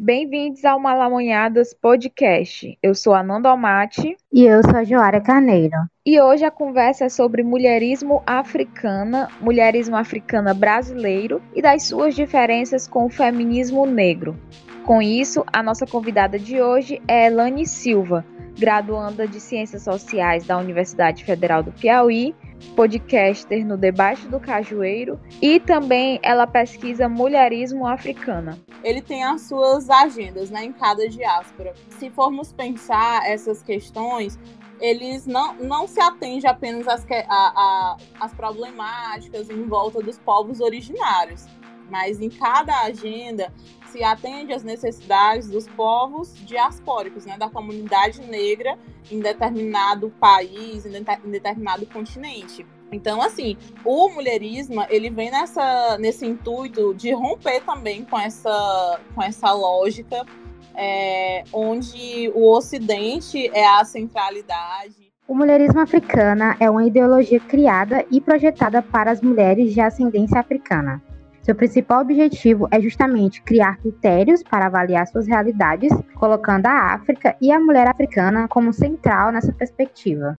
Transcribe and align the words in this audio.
Bem-vindos 0.00 0.64
ao 0.64 0.78
Malamonhadas 0.78 1.74
Podcast. 1.74 2.78
Eu 2.80 2.94
sou 2.94 3.14
a 3.14 3.20
Nanda 3.20 3.48
Almaty. 3.48 4.16
E 4.32 4.44
eu 4.44 4.62
sou 4.62 4.76
a 4.76 4.84
Joara 4.84 5.20
Carneiro. 5.20 5.74
E 6.06 6.20
hoje 6.20 6.44
a 6.44 6.52
conversa 6.52 7.06
é 7.06 7.08
sobre 7.08 7.42
mulherismo 7.42 8.22
africana, 8.24 9.28
mulherismo 9.40 9.96
africana 9.96 10.54
brasileiro 10.54 11.42
e 11.52 11.60
das 11.60 11.82
suas 11.82 12.14
diferenças 12.14 12.86
com 12.86 13.06
o 13.06 13.10
feminismo 13.10 13.84
negro. 13.86 14.38
Com 14.86 15.02
isso, 15.02 15.44
a 15.52 15.64
nossa 15.64 15.84
convidada 15.84 16.38
de 16.38 16.62
hoje 16.62 17.02
é 17.08 17.26
Elane 17.26 17.66
Silva, 17.66 18.24
graduanda 18.56 19.26
de 19.26 19.40
Ciências 19.40 19.82
Sociais 19.82 20.46
da 20.46 20.56
Universidade 20.58 21.24
Federal 21.24 21.60
do 21.60 21.72
Piauí, 21.72 22.36
podcaster 22.74 23.66
no 23.66 23.76
Debaixo 23.76 24.28
do 24.28 24.38
Cajueiro 24.40 25.20
e 25.40 25.58
também 25.60 26.18
ela 26.22 26.46
pesquisa 26.46 27.08
mulherismo 27.08 27.86
africana. 27.86 28.58
Ele 28.84 29.02
tem 29.02 29.24
as 29.24 29.42
suas 29.42 29.90
agendas 29.90 30.50
né, 30.50 30.64
em 30.64 30.72
cada 30.72 31.08
diáspora. 31.08 31.74
Se 31.98 32.10
formos 32.10 32.52
pensar 32.52 33.28
essas 33.28 33.62
questões, 33.62 34.38
eles 34.80 35.26
não, 35.26 35.54
não 35.54 35.86
se 35.86 36.00
atende 36.00 36.46
apenas 36.46 36.86
às, 36.86 37.04
a, 37.10 37.26
a, 37.28 37.96
às 38.20 38.32
problemáticas 38.34 39.50
em 39.50 39.64
volta 39.64 40.00
dos 40.00 40.18
povos 40.18 40.60
originários, 40.60 41.46
mas 41.90 42.20
em 42.20 42.28
cada 42.28 42.82
agenda 42.82 43.52
se 43.90 44.02
atende 44.04 44.52
às 44.52 44.62
necessidades 44.62 45.48
dos 45.48 45.66
povos 45.68 46.34
diaspóricos, 46.44 47.26
né, 47.26 47.36
da 47.38 47.48
comunidade 47.48 48.20
negra 48.22 48.78
em 49.10 49.20
determinado 49.20 50.10
país, 50.20 50.84
em, 50.86 50.90
de, 50.90 50.98
em 51.24 51.30
determinado 51.30 51.86
continente. 51.86 52.66
Então, 52.90 53.20
assim, 53.20 53.56
o 53.84 54.08
mulherismo, 54.08 54.84
ele 54.88 55.10
vem 55.10 55.30
nessa, 55.30 55.98
nesse 55.98 56.26
intuito 56.26 56.94
de 56.94 57.12
romper 57.12 57.62
também 57.62 58.04
com 58.04 58.18
essa, 58.18 59.00
com 59.14 59.22
essa 59.22 59.52
lógica 59.52 60.24
é, 60.74 61.44
onde 61.52 62.30
o 62.34 62.50
Ocidente 62.50 63.50
é 63.52 63.66
a 63.66 63.84
centralidade. 63.84 65.08
O 65.26 65.34
mulherismo 65.34 65.80
africana 65.80 66.56
é 66.58 66.70
uma 66.70 66.86
ideologia 66.86 67.40
criada 67.40 68.06
e 68.10 68.20
projetada 68.20 68.80
para 68.80 69.10
as 69.10 69.20
mulheres 69.20 69.74
de 69.74 69.80
ascendência 69.80 70.40
africana. 70.40 71.02
Seu 71.48 71.54
principal 71.54 72.02
objetivo 72.02 72.68
é 72.70 72.78
justamente 72.78 73.40
criar 73.40 73.78
critérios 73.78 74.42
para 74.42 74.66
avaliar 74.66 75.06
suas 75.06 75.26
realidades, 75.26 75.90
colocando 76.14 76.66
a 76.66 76.92
África 76.92 77.34
e 77.40 77.50
a 77.50 77.58
mulher 77.58 77.88
africana 77.88 78.46
como 78.46 78.70
central 78.70 79.32
nessa 79.32 79.50
perspectiva. 79.50 80.34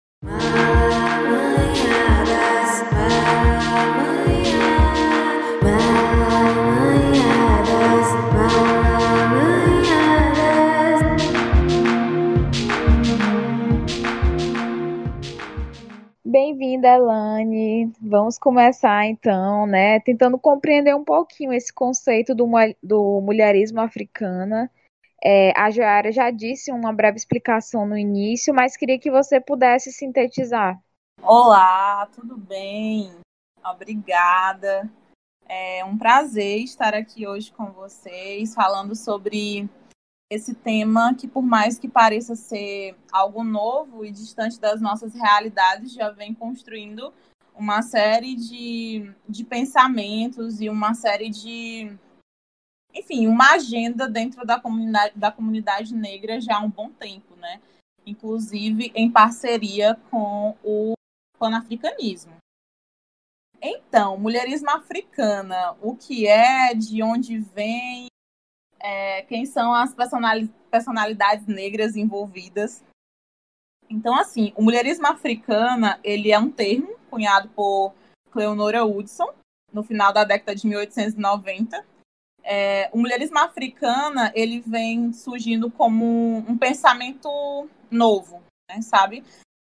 Bem-vinda, 16.80 16.95
Elane. 16.95 17.91
Vamos 18.02 18.38
começar 18.38 19.05
então, 19.05 19.67
né, 19.67 19.99
tentando 19.99 20.39
compreender 20.39 20.95
um 20.95 21.03
pouquinho 21.03 21.52
esse 21.52 21.73
conceito 21.73 22.33
do, 22.33 22.47
do 22.81 23.19
mulherismo 23.19 23.81
africana. 23.81 24.71
É, 25.21 25.52
a 25.59 25.69
Joara 25.69 26.09
já 26.09 26.31
disse 26.31 26.71
uma 26.71 26.94
breve 26.94 27.17
explicação 27.17 27.86
no 27.86 27.97
início, 27.97 28.53
mas 28.53 28.77
queria 28.77 28.97
que 28.97 29.11
você 29.11 29.41
pudesse 29.41 29.91
sintetizar. 29.91 30.80
Olá, 31.21 32.08
tudo 32.16 32.38
bem? 32.38 33.11
Obrigada. 33.61 34.89
É 35.49 35.83
um 35.83 35.97
prazer 35.97 36.59
estar 36.59 36.93
aqui 36.93 37.27
hoje 37.27 37.52
com 37.52 37.73
vocês, 37.73 38.55
falando 38.55 38.95
sobre 38.95 39.69
esse 40.30 40.53
tema 40.53 41.16
que, 41.16 41.27
por 41.27 41.41
mais 41.41 41.80
que 41.80 41.88
pareça 41.88 42.35
ser 42.35 42.95
algo 43.11 43.44
novo 43.44 44.05
e 44.05 44.11
distante 44.11 44.59
das 44.59 44.80
nossas 44.80 45.13
realidades, 45.13 45.91
já 45.91 46.11
vem 46.11 46.33
construindo 46.33 47.11
uma 47.55 47.81
série 47.81 48.36
de, 48.36 49.11
de 49.27 49.43
pensamentos 49.43 50.61
e 50.61 50.70
uma 50.70 50.93
série 50.93 51.30
de. 51.30 51.98
Enfim, 52.93 53.27
uma 53.27 53.54
agenda 53.54 54.08
dentro 54.08 54.45
da 54.45 54.59
comunidade, 54.59 55.17
da 55.17 55.31
comunidade 55.31 55.93
negra 55.95 56.39
já 56.39 56.58
há 56.58 56.61
um 56.61 56.70
bom 56.70 56.89
tempo, 56.89 57.36
né? 57.36 57.59
Inclusive 58.05 58.92
em 58.95 59.11
parceria 59.11 59.95
com 60.09 60.55
o 60.64 60.93
panafricanismo. 61.37 62.33
Então, 63.61 64.17
mulherismo 64.17 64.70
africana, 64.70 65.75
o 65.81 65.95
que 65.95 66.27
é, 66.27 66.73
de 66.73 67.04
onde 67.04 67.39
vem 67.39 68.08
é, 68.80 69.23
quem 69.23 69.45
são 69.45 69.73
as 69.73 69.95
personalidades 70.70 71.45
negras 71.48 71.95
envolvidas. 71.95 72.84
Então, 73.90 74.16
assim, 74.16 74.54
o 74.56 74.62
mulherismo 74.62 75.08
africana, 75.08 76.00
ele 76.04 76.32
é 76.32 76.38
um 76.38 76.52
termo 76.52 76.95
cunhado 77.10 77.50
por 77.50 77.94
Cleonora 78.32 78.86
Hudson, 78.86 79.34
no 79.73 79.84
final 79.84 80.14
da 80.14 80.23
década 80.23 80.56
de 80.56 80.67
1890. 80.67 81.86
É, 82.44 82.90
o 82.94 82.98
mulherismo 82.98 83.40
africana, 83.40 84.32
ele 84.36 84.60
vem 84.62 85.11
surgindo 85.11 85.70
como 85.72 86.38
um 86.38 86.58
pensamento 86.58 87.30
novo, 87.92 88.42
né, 88.70 88.82
sabe? 88.82 89.23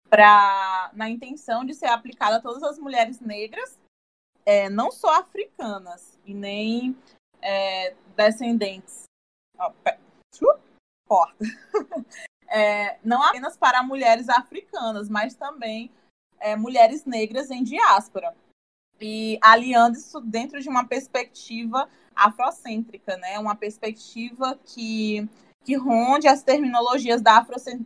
Pra, 0.10 0.90
na 0.94 1.10
intenção 1.10 1.64
de 1.64 1.74
ser 1.74 1.88
aplicado 1.88 2.36
a 2.36 2.42
todas 2.42 2.64
as 2.64 2.78
mulheres 2.78 3.20
negras, 3.20 3.78
é, 4.46 4.70
não 4.70 4.92
só 4.92 5.20
africanas, 5.20 6.18
e 6.26 6.34
nem 6.34 6.96
é, 7.42 7.94
descendentes. 8.16 9.04
Porta. 11.08 11.38
É, 12.52 12.98
não 13.04 13.22
apenas 13.22 13.56
para 13.56 13.84
mulheres 13.84 14.28
africanas, 14.28 15.08
mas 15.08 15.36
também 15.36 15.92
é, 16.40 16.56
mulheres 16.56 17.06
negras 17.06 17.52
em 17.52 17.64
diáspora. 17.64 18.36
E 19.00 19.38
aliando 19.40 19.98
isso 19.98 20.20
dentro 20.20 20.60
de 20.60 20.68
uma 20.68 20.84
perspectiva 20.84 21.88
afrocêntrica, 22.16 23.16
né? 23.18 23.38
Uma 23.38 23.56
perspectiva 23.56 24.60
que, 24.66 25.30
que 25.64 25.76
ronde 25.76 26.28
as 26.28 26.42
terminologias 26.42 27.22
da 27.22 27.46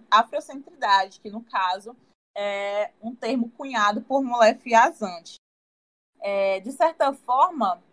afrocentridade, 0.10 1.20
que 1.20 1.30
no 1.30 1.44
caso 1.44 1.96
é 2.36 2.92
um 3.02 3.14
termo 3.14 3.50
cunhado 3.52 4.02
por 4.02 4.24
Molefe 4.24 4.74
Azante. 4.74 5.36
É, 6.20 6.62
de 6.62 6.72
certa 6.72 7.14
forma, 7.14 7.84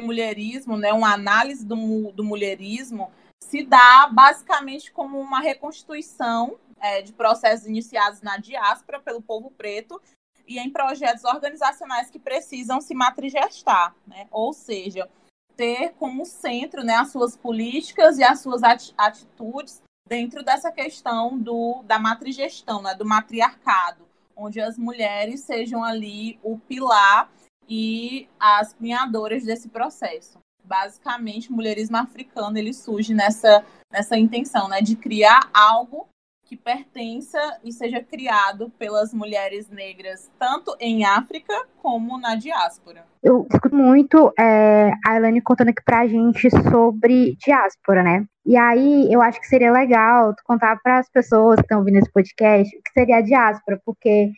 mulherismo, 0.00 0.76
né, 0.76 0.92
uma 0.92 1.12
análise 1.12 1.64
do, 1.64 2.12
do 2.12 2.24
mulherismo, 2.24 3.10
se 3.42 3.64
dá 3.64 4.08
basicamente 4.12 4.92
como 4.92 5.18
uma 5.18 5.40
reconstituição 5.40 6.56
é, 6.80 7.02
de 7.02 7.12
processos 7.12 7.66
iniciados 7.66 8.22
na 8.22 8.36
diáspora 8.36 9.00
pelo 9.00 9.20
povo 9.20 9.50
preto 9.50 10.00
e 10.46 10.58
em 10.58 10.70
projetos 10.70 11.24
organizacionais 11.24 12.10
que 12.10 12.18
precisam 12.18 12.80
se 12.80 12.94
matrigestar, 12.94 13.94
né? 14.06 14.26
ou 14.30 14.52
seja, 14.52 15.08
ter 15.56 15.94
como 15.98 16.24
centro 16.24 16.82
né, 16.82 16.94
as 16.94 17.12
suas 17.12 17.36
políticas 17.36 18.18
e 18.18 18.24
as 18.24 18.40
suas 18.40 18.62
atitudes 18.96 19.82
dentro 20.08 20.42
dessa 20.42 20.72
questão 20.72 21.38
do, 21.38 21.82
da 21.84 21.98
matrigestão, 21.98 22.82
né, 22.82 22.94
do 22.94 23.04
matriarcado, 23.06 24.08
onde 24.34 24.60
as 24.60 24.76
mulheres 24.76 25.40
sejam 25.40 25.84
ali 25.84 26.38
o 26.42 26.58
pilar 26.58 27.30
e 27.70 28.28
as 28.38 28.74
cunhadoras 28.74 29.44
desse 29.44 29.68
processo. 29.68 30.40
Basicamente, 30.64 31.50
o 31.50 31.54
mulherismo 31.54 31.96
africano 31.96 32.58
ele 32.58 32.74
surge 32.74 33.14
nessa, 33.14 33.64
nessa 33.92 34.18
intenção 34.18 34.68
né, 34.68 34.82
de 34.82 34.96
criar 34.96 35.48
algo 35.54 36.08
que 36.44 36.56
pertença 36.56 37.38
e 37.62 37.72
seja 37.72 38.02
criado 38.02 38.70
pelas 38.76 39.14
mulheres 39.14 39.70
negras, 39.70 40.28
tanto 40.36 40.76
em 40.80 41.04
África 41.04 41.54
como 41.80 42.18
na 42.18 42.34
diáspora. 42.34 43.06
Eu 43.22 43.46
escuto 43.52 43.76
muito 43.76 44.32
é, 44.36 44.90
a 45.06 45.16
Elaine 45.16 45.40
contando 45.40 45.68
aqui 45.68 45.82
pra 45.84 46.08
gente 46.08 46.50
sobre 46.68 47.36
diáspora, 47.36 48.02
né? 48.02 48.26
E 48.44 48.56
aí 48.56 49.12
eu 49.12 49.22
acho 49.22 49.40
que 49.40 49.46
seria 49.46 49.70
legal 49.70 50.34
contar 50.44 50.76
para 50.82 50.98
as 50.98 51.08
pessoas 51.08 51.54
que 51.56 51.62
estão 51.62 51.78
ouvindo 51.78 51.98
esse 51.98 52.10
podcast 52.10 52.76
o 52.76 52.82
que 52.82 52.92
seria 52.92 53.18
a 53.18 53.22
diáspora, 53.22 53.80
porque 53.84 54.32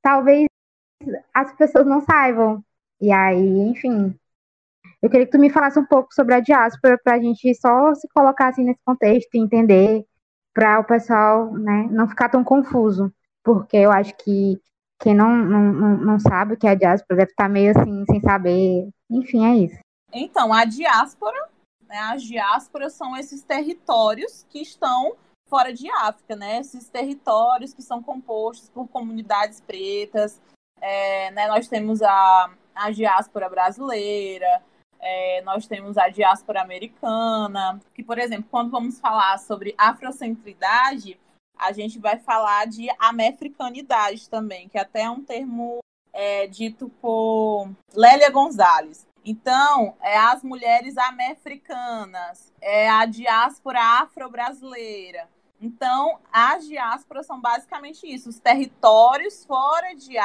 talvez 0.00 0.46
as 1.34 1.52
pessoas 1.54 1.86
não 1.86 2.00
saibam. 2.00 2.62
E 3.00 3.10
aí, 3.10 3.58
enfim, 3.60 4.14
eu 5.02 5.08
queria 5.08 5.26
que 5.26 5.32
tu 5.32 5.38
me 5.38 5.50
falasse 5.50 5.78
um 5.78 5.86
pouco 5.86 6.12
sobre 6.12 6.34
a 6.34 6.40
diáspora 6.40 6.98
para 7.02 7.14
a 7.14 7.20
gente 7.20 7.54
só 7.54 7.94
se 7.94 8.06
colocar 8.08 8.48
assim 8.48 8.64
nesse 8.64 8.80
contexto 8.84 9.34
e 9.34 9.38
entender 9.38 10.04
para 10.52 10.80
o 10.80 10.84
pessoal 10.84 11.52
né, 11.52 11.88
não 11.90 12.08
ficar 12.08 12.28
tão 12.28 12.44
confuso, 12.44 13.12
porque 13.42 13.76
eu 13.76 13.90
acho 13.90 14.14
que 14.16 14.60
quem 15.00 15.14
não, 15.14 15.34
não, 15.34 15.96
não 15.96 16.20
sabe 16.20 16.54
o 16.54 16.56
que 16.56 16.66
é 16.66 16.70
a 16.70 16.74
diáspora 16.74 17.20
deve 17.20 17.30
estar 17.30 17.48
meio 17.48 17.70
assim, 17.70 18.04
sem 18.04 18.20
saber. 18.20 18.88
Enfim, 19.08 19.46
é 19.46 19.56
isso. 19.64 19.78
Então, 20.12 20.52
a 20.52 20.64
diáspora, 20.66 21.48
né, 21.88 21.98
as 22.12 22.22
diásporas 22.22 22.92
são 22.92 23.16
esses 23.16 23.42
territórios 23.42 24.46
que 24.50 24.60
estão 24.60 25.16
fora 25.48 25.72
de 25.72 25.90
África, 25.90 26.36
né? 26.36 26.58
Esses 26.60 26.88
territórios 26.88 27.72
que 27.72 27.82
são 27.82 28.02
compostos 28.02 28.68
por 28.68 28.86
comunidades 28.88 29.60
pretas, 29.60 30.40
é, 30.80 31.30
né, 31.32 31.48
nós 31.48 31.66
temos 31.66 32.02
a, 32.02 32.50
a 32.80 32.90
diáspora 32.90 33.48
brasileira, 33.48 34.62
é, 34.98 35.42
nós 35.42 35.66
temos 35.66 35.98
a 35.98 36.08
diáspora 36.08 36.62
americana, 36.62 37.78
que, 37.94 38.02
por 38.02 38.18
exemplo, 38.18 38.48
quando 38.50 38.70
vamos 38.70 38.98
falar 38.98 39.38
sobre 39.38 39.74
afrocentridade, 39.76 41.20
a 41.58 41.72
gente 41.72 41.98
vai 41.98 42.18
falar 42.18 42.66
de 42.66 42.88
amefricanidade 42.98 44.30
também, 44.30 44.66
que 44.66 44.78
até 44.78 45.02
é 45.02 45.10
um 45.10 45.22
termo 45.22 45.80
é, 46.10 46.46
dito 46.46 46.88
por 47.02 47.68
Lélia 47.94 48.30
Gonzalez. 48.30 49.06
Então, 49.22 49.94
é 50.00 50.16
as 50.16 50.42
mulheres 50.42 50.96
amefricanas, 50.96 52.50
é 52.62 52.88
a 52.88 53.04
diáspora 53.04 53.78
afro-brasileira. 54.00 55.28
Então, 55.60 56.18
as 56.32 56.66
diásporas 56.66 57.26
são 57.26 57.38
basicamente 57.38 58.06
isso, 58.06 58.30
os 58.30 58.38
territórios 58.38 59.44
fora 59.44 59.94
de, 59.94 60.16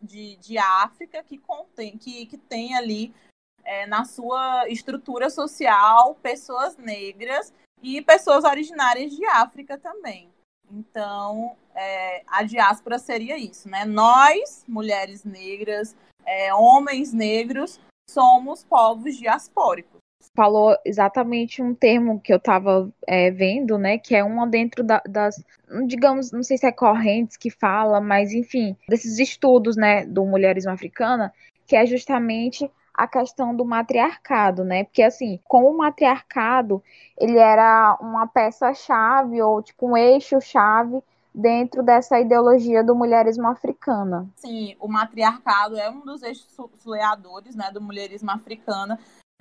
de, 0.00 0.36
de 0.36 0.56
África 0.56 1.22
que, 1.22 1.36
contém, 1.36 1.98
que, 1.98 2.24
que 2.24 2.38
tem 2.38 2.74
ali 2.74 3.14
é, 3.62 3.86
na 3.86 4.06
sua 4.06 4.66
estrutura 4.68 5.28
social 5.28 6.14
pessoas 6.22 6.78
negras 6.78 7.52
e 7.82 8.00
pessoas 8.00 8.44
originárias 8.44 9.14
de 9.14 9.26
África 9.26 9.76
também. 9.76 10.30
Então, 10.70 11.54
é, 11.74 12.22
a 12.26 12.42
diáspora 12.42 12.98
seria 12.98 13.36
isso, 13.36 13.68
né? 13.68 13.84
Nós, 13.84 14.64
mulheres 14.66 15.22
negras, 15.22 15.94
é, 16.24 16.52
homens 16.54 17.12
negros, 17.12 17.78
somos 18.10 18.64
povos 18.64 19.16
diaspóricos. 19.16 19.97
Falou 20.38 20.78
exatamente 20.84 21.60
um 21.60 21.74
termo 21.74 22.20
que 22.20 22.32
eu 22.32 22.36
estava 22.36 22.88
é, 23.08 23.28
vendo, 23.28 23.76
né? 23.76 23.98
Que 23.98 24.14
é 24.14 24.22
uma 24.22 24.46
dentro 24.46 24.84
da, 24.84 25.02
das, 25.04 25.44
digamos, 25.88 26.30
não 26.30 26.44
sei 26.44 26.56
se 26.56 26.64
é 26.64 26.70
correntes 26.70 27.36
que 27.36 27.50
fala, 27.50 28.00
mas 28.00 28.32
enfim, 28.32 28.76
desses 28.88 29.18
estudos, 29.18 29.76
né, 29.76 30.06
do 30.06 30.24
mulherismo 30.24 30.70
africana, 30.70 31.34
que 31.66 31.74
é 31.74 31.84
justamente 31.84 32.70
a 32.94 33.08
questão 33.08 33.52
do 33.52 33.64
matriarcado, 33.64 34.62
né? 34.62 34.84
Porque 34.84 35.02
assim, 35.02 35.40
com 35.42 35.64
o 35.64 35.76
matriarcado, 35.76 36.80
ele 37.18 37.36
era 37.36 37.98
uma 38.00 38.28
peça-chave 38.28 39.42
ou 39.42 39.60
tipo 39.60 39.88
um 39.88 39.96
eixo-chave 39.96 41.02
dentro 41.34 41.82
dessa 41.82 42.20
ideologia 42.20 42.84
do 42.84 42.94
mulherismo 42.94 43.48
africana. 43.48 44.28
Sim, 44.36 44.76
o 44.78 44.86
matriarcado 44.86 45.76
é 45.76 45.90
um 45.90 46.02
dos 46.02 46.22
eixos 46.22 46.56
leadores, 46.86 47.56
né, 47.56 47.72
do 47.72 47.80
mulherismo 47.80 48.30
africano, 48.30 48.96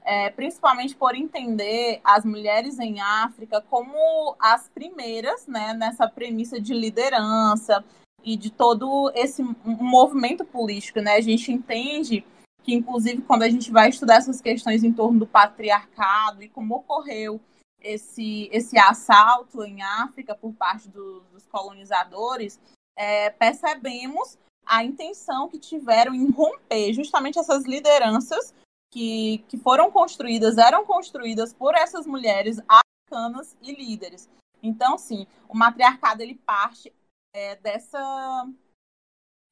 é, 0.07 0.29
principalmente 0.29 0.95
por 0.95 1.13
entender 1.15 1.99
as 2.01 2.23
mulheres 2.23 2.79
em 2.79 3.01
África 3.01 3.59
como 3.69 4.37
as 4.39 4.69
primeiras, 4.69 5.45
né, 5.45 5.73
nessa 5.73 6.07
premissa 6.07 6.61
de 6.61 6.73
liderança 6.73 7.83
e 8.23 8.37
de 8.37 8.49
todo 8.49 9.11
esse 9.13 9.43
movimento 9.65 10.45
político, 10.45 11.01
né? 11.01 11.15
A 11.15 11.21
gente 11.21 11.51
entende 11.51 12.25
que 12.63 12.73
inclusive 12.73 13.21
quando 13.21 13.43
a 13.43 13.49
gente 13.49 13.69
vai 13.69 13.89
estudar 13.89 14.15
essas 14.15 14.39
questões 14.39 14.81
em 14.81 14.93
torno 14.93 15.19
do 15.19 15.27
patriarcado 15.27 16.41
e 16.41 16.47
como 16.47 16.75
ocorreu 16.75 17.41
esse, 17.81 18.49
esse 18.53 18.79
assalto 18.79 19.61
em 19.65 19.81
África 19.81 20.33
por 20.33 20.53
parte 20.53 20.87
do, 20.87 21.19
dos 21.33 21.45
colonizadores, 21.47 22.57
é, 22.97 23.29
percebemos 23.29 24.37
a 24.65 24.85
intenção 24.85 25.49
que 25.49 25.59
tiveram 25.59 26.13
em 26.13 26.31
romper 26.31 26.93
justamente 26.93 27.37
essas 27.37 27.65
lideranças 27.65 28.53
que, 28.91 29.39
que 29.49 29.57
foram 29.57 29.91
construídas, 29.91 30.57
eram 30.57 30.85
construídas 30.85 31.53
por 31.53 31.75
essas 31.75 32.05
mulheres 32.05 32.59
africanas 32.67 33.55
e 33.61 33.73
líderes. 33.73 34.29
Então, 34.61 34.97
sim, 34.97 35.27
o 35.47 35.55
matriarcado 35.55 36.21
ele 36.21 36.35
parte 36.35 36.93
é, 37.33 37.55
dessa, 37.57 38.47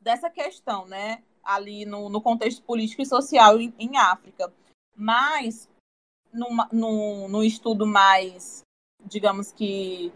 dessa 0.01 0.29
questão, 0.29 0.85
né? 0.87 1.23
ali 1.45 1.85
no, 1.85 2.09
no 2.09 2.19
contexto 2.19 2.63
político 2.63 3.03
e 3.03 3.05
social 3.05 3.59
em, 3.59 3.73
em 3.77 3.97
África. 3.97 4.51
Mas, 4.95 5.69
no, 6.33 7.27
no 7.27 7.43
estudo 7.43 7.85
mais, 7.85 8.63
digamos 9.05 9.51
que, 9.51 10.11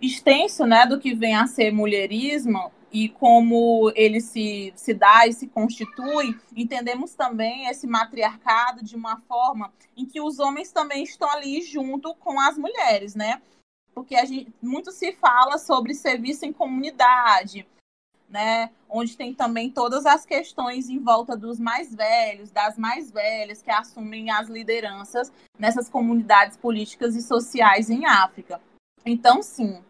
extenso 0.00 0.66
né, 0.66 0.86
do 0.86 0.98
que 0.98 1.14
vem 1.14 1.36
a 1.36 1.46
ser 1.46 1.70
mulherismo 1.70 2.72
e 2.92 3.08
como 3.08 3.90
ele 3.96 4.20
se, 4.20 4.72
se 4.76 4.92
dá 4.92 5.26
e 5.26 5.32
se 5.32 5.46
constitui, 5.46 6.38
entendemos 6.54 7.14
também 7.14 7.66
esse 7.66 7.86
matriarcado 7.86 8.84
de 8.84 8.94
uma 8.94 9.18
forma 9.22 9.72
em 9.96 10.04
que 10.04 10.20
os 10.20 10.38
homens 10.38 10.70
também 10.70 11.02
estão 11.02 11.30
ali 11.30 11.62
junto 11.62 12.14
com 12.16 12.38
as 12.38 12.58
mulheres, 12.58 13.14
né? 13.14 13.40
Porque 13.94 14.14
a 14.14 14.24
gente, 14.26 14.52
muito 14.60 14.92
se 14.92 15.12
fala 15.12 15.56
sobre 15.56 15.94
serviço 15.94 16.44
em 16.44 16.52
comunidade, 16.52 17.66
né? 18.28 18.70
Onde 18.88 19.16
tem 19.16 19.34
também 19.34 19.70
todas 19.70 20.04
as 20.04 20.26
questões 20.26 20.90
em 20.90 20.98
volta 20.98 21.34
dos 21.34 21.58
mais 21.58 21.94
velhos, 21.94 22.50
das 22.50 22.76
mais 22.76 23.10
velhas 23.10 23.62
que 23.62 23.70
assumem 23.70 24.30
as 24.30 24.48
lideranças 24.48 25.32
nessas 25.58 25.88
comunidades 25.88 26.58
políticas 26.58 27.16
e 27.16 27.22
sociais 27.22 27.88
em 27.88 28.04
África. 28.04 28.60
Então, 29.04 29.42
sim? 29.42 29.82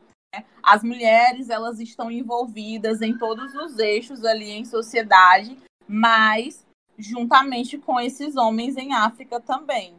As 0.62 0.82
mulheres 0.82 1.50
elas 1.50 1.78
estão 1.80 2.10
envolvidas 2.10 3.02
em 3.02 3.16
todos 3.16 3.54
os 3.54 3.78
eixos 3.78 4.24
ali 4.24 4.50
em 4.50 4.64
sociedade, 4.64 5.56
mas 5.86 6.66
juntamente 6.96 7.78
com 7.78 8.00
esses 8.00 8.36
homens 8.36 8.76
em 8.76 8.94
África 8.94 9.40
também. 9.40 9.94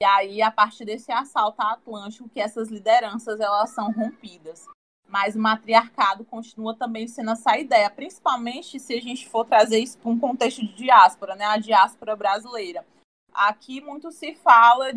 E 0.00 0.04
aí, 0.04 0.42
a 0.42 0.50
partir 0.50 0.84
desse 0.84 1.10
assalto 1.10 1.60
atlântico, 1.60 2.28
que 2.28 2.40
essas 2.40 2.68
lideranças 2.68 3.40
elas 3.40 3.70
são 3.70 3.90
rompidas 3.90 4.66
mas 5.08 5.34
o 5.34 5.40
matriarcado 5.40 6.24
continua 6.24 6.76
também 6.76 7.08
sendo 7.08 7.30
essa 7.30 7.56
ideia, 7.58 7.88
principalmente 7.90 8.78
se 8.78 8.94
a 8.94 9.00
gente 9.00 9.28
for 9.28 9.44
trazer 9.46 9.78
isso 9.78 9.98
para 9.98 10.10
um 10.10 10.18
contexto 10.18 10.60
de 10.60 10.74
diáspora, 10.74 11.34
né? 11.34 11.46
A 11.46 11.56
diáspora 11.56 12.14
brasileira. 12.14 12.86
Aqui 13.32 13.80
muito 13.80 14.12
se 14.12 14.34
fala 14.34 14.92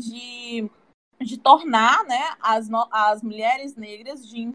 de, 0.00 0.70
de 1.20 1.38
tornar 1.38 2.04
né, 2.04 2.36
as, 2.40 2.68
as 2.90 3.22
mulheres 3.22 3.76
negras, 3.76 4.26
de, 4.28 4.46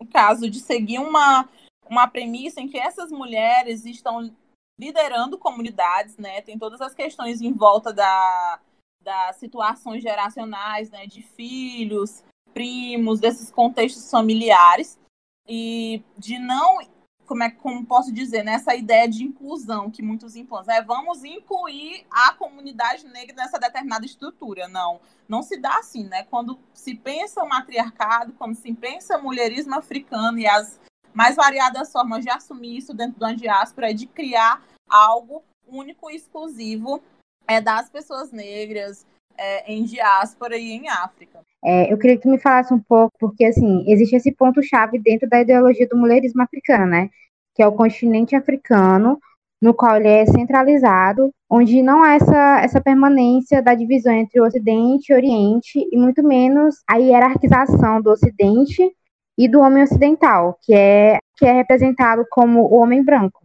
no 0.00 0.06
caso, 0.10 0.48
de 0.48 0.60
seguir 0.60 0.98
uma, 0.98 1.48
uma 1.88 2.06
premissa 2.06 2.60
em 2.60 2.68
que 2.68 2.78
essas 2.78 3.10
mulheres 3.10 3.84
estão 3.84 4.34
liderando 4.78 5.38
comunidades, 5.38 6.16
né? 6.16 6.40
Tem 6.42 6.58
todas 6.58 6.80
as 6.80 6.94
questões 6.94 7.40
em 7.40 7.52
volta 7.52 7.92
da, 7.92 8.60
das 9.00 9.36
situações 9.36 10.02
geracionais, 10.02 10.90
né? 10.90 11.06
De 11.06 11.22
filhos, 11.22 12.24
primos, 12.52 13.20
desses 13.20 13.50
contextos 13.50 14.10
familiares 14.10 14.98
e 15.46 16.02
de 16.16 16.38
não, 16.38 16.78
como 17.26 17.42
é 17.42 17.50
como 17.50 17.84
posso 17.86 18.12
dizer, 18.12 18.42
nessa 18.42 18.72
né, 18.72 18.78
ideia 18.78 19.08
de 19.08 19.24
inclusão 19.24 19.90
que 19.90 20.02
muitos 20.02 20.36
impõem, 20.36 20.64
é 20.68 20.82
vamos 20.82 21.24
incluir 21.24 22.06
a 22.10 22.32
comunidade 22.32 23.06
negra 23.06 23.34
nessa 23.36 23.58
determinada 23.58 24.04
estrutura. 24.04 24.68
Não, 24.68 25.00
não 25.28 25.42
se 25.42 25.56
dá 25.56 25.78
assim, 25.78 26.04
né? 26.04 26.24
Quando 26.24 26.58
se 26.72 26.94
pensa 26.94 27.42
o 27.42 27.48
matriarcado, 27.48 28.32
quando 28.34 28.54
se 28.54 28.72
pensa 28.74 29.18
mulherismo 29.18 29.74
africano 29.74 30.38
e 30.38 30.46
as 30.46 30.80
mais 31.12 31.36
variadas 31.36 31.92
formas 31.92 32.24
de 32.24 32.30
assumir 32.30 32.76
isso 32.76 32.92
dentro 32.92 33.18
da 33.18 33.32
diáspora 33.32 33.90
é 33.90 33.94
de 33.94 34.06
criar 34.06 34.62
algo 34.88 35.42
único 35.66 36.10
e 36.10 36.16
exclusivo 36.16 37.02
é 37.46 37.60
das 37.60 37.88
pessoas 37.88 38.32
negras, 38.32 39.06
é, 39.38 39.72
em 39.72 39.84
diáspora 39.84 40.56
e 40.56 40.72
em 40.72 40.88
África. 40.88 41.40
É, 41.64 41.92
eu 41.92 41.98
queria 41.98 42.16
que 42.16 42.22
tu 42.22 42.28
me 42.28 42.38
falasse 42.38 42.72
um 42.74 42.78
pouco, 42.78 43.14
porque 43.18 43.44
assim, 43.44 43.84
existe 43.90 44.16
esse 44.16 44.32
ponto-chave 44.32 44.98
dentro 44.98 45.28
da 45.28 45.40
ideologia 45.40 45.88
do 45.88 45.96
mulherismo 45.96 46.42
africano, 46.42 46.86
né? 46.86 47.10
Que 47.54 47.62
é 47.62 47.66
o 47.66 47.72
continente 47.72 48.36
africano, 48.36 49.18
no 49.60 49.72
qual 49.72 49.96
ele 49.96 50.08
é 50.08 50.26
centralizado, 50.26 51.30
onde 51.48 51.82
não 51.82 52.02
há 52.02 52.14
essa, 52.14 52.60
essa 52.60 52.80
permanência 52.82 53.62
da 53.62 53.74
divisão 53.74 54.12
entre 54.12 54.40
o 54.40 54.44
Ocidente 54.44 55.10
e 55.10 55.14
o 55.14 55.16
Oriente, 55.16 55.88
e 55.90 55.96
muito 55.96 56.22
menos 56.22 56.76
a 56.86 56.96
hierarquização 56.96 58.02
do 58.02 58.10
Ocidente 58.10 58.90
e 59.38 59.48
do 59.48 59.60
homem 59.60 59.82
ocidental, 59.82 60.58
que 60.62 60.74
é, 60.74 61.18
que 61.36 61.46
é 61.46 61.52
representado 61.52 62.24
como 62.30 62.60
o 62.60 62.74
homem 62.74 63.02
branco. 63.02 63.40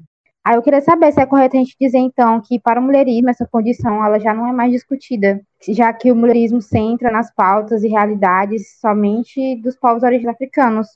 Aí 0.46 0.55
eu 0.55 0.62
queria 0.62 0.81
saber 0.81 1.12
se 1.12 1.22
é 1.22 1.25
correto 1.25 1.55
a 1.55 1.60
gente 1.60 1.75
dizer, 1.79 1.98
então, 1.98 2.41
que 2.41 2.60
para 2.60 2.79
o 2.79 2.84
mulherismo 2.84 3.29
essa 3.29 3.46
condição 3.46 4.03
ela 4.03 4.19
já 4.19 4.34
não 4.34 4.48
é 4.48 4.51
mais 4.51 4.72
discutida, 4.72 5.41
já 5.67 5.91
que 5.93 6.12
o 6.12 6.15
mulherismo 6.15 6.62
centra 6.62 7.12
nas 7.12 7.34
pautas 7.34 7.84
e 7.84 7.88
realidades 7.88 8.79
somente 8.79 9.55
dos 9.58 9.75
povos 9.75 10.03
originários 10.03 10.36
africanos. 10.36 10.88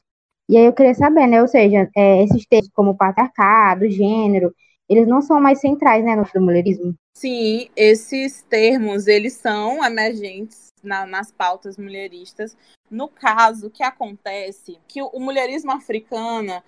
E 0.49 0.57
aí 0.57 0.65
eu 0.65 0.73
queria 0.73 0.93
saber, 0.93 1.27
né, 1.27 1.41
ou 1.41 1.47
seja, 1.47 1.89
é, 1.95 2.23
esses 2.23 2.45
textos 2.45 2.71
como 2.73 2.95
patriarcado, 2.95 3.89
gênero, 3.89 4.53
eles 4.89 5.07
não 5.07 5.21
são 5.21 5.39
mais 5.39 5.59
centrais, 5.59 6.03
né, 6.03 6.15
no 6.15 6.41
mulherismo? 6.41 6.93
Sim, 7.13 7.69
esses 7.75 8.41
termos, 8.43 9.07
eles 9.07 9.33
são 9.33 9.83
emergentes 9.83 10.73
na, 10.83 11.05
nas 11.05 11.31
pautas 11.31 11.77
mulheristas. 11.77 12.57
No 12.89 13.07
caso, 13.07 13.67
o 13.67 13.69
que 13.69 13.83
acontece 13.83 14.77
que 14.87 15.01
o, 15.01 15.07
o 15.07 15.19
mulherismo 15.19 15.71
africano 15.71 16.61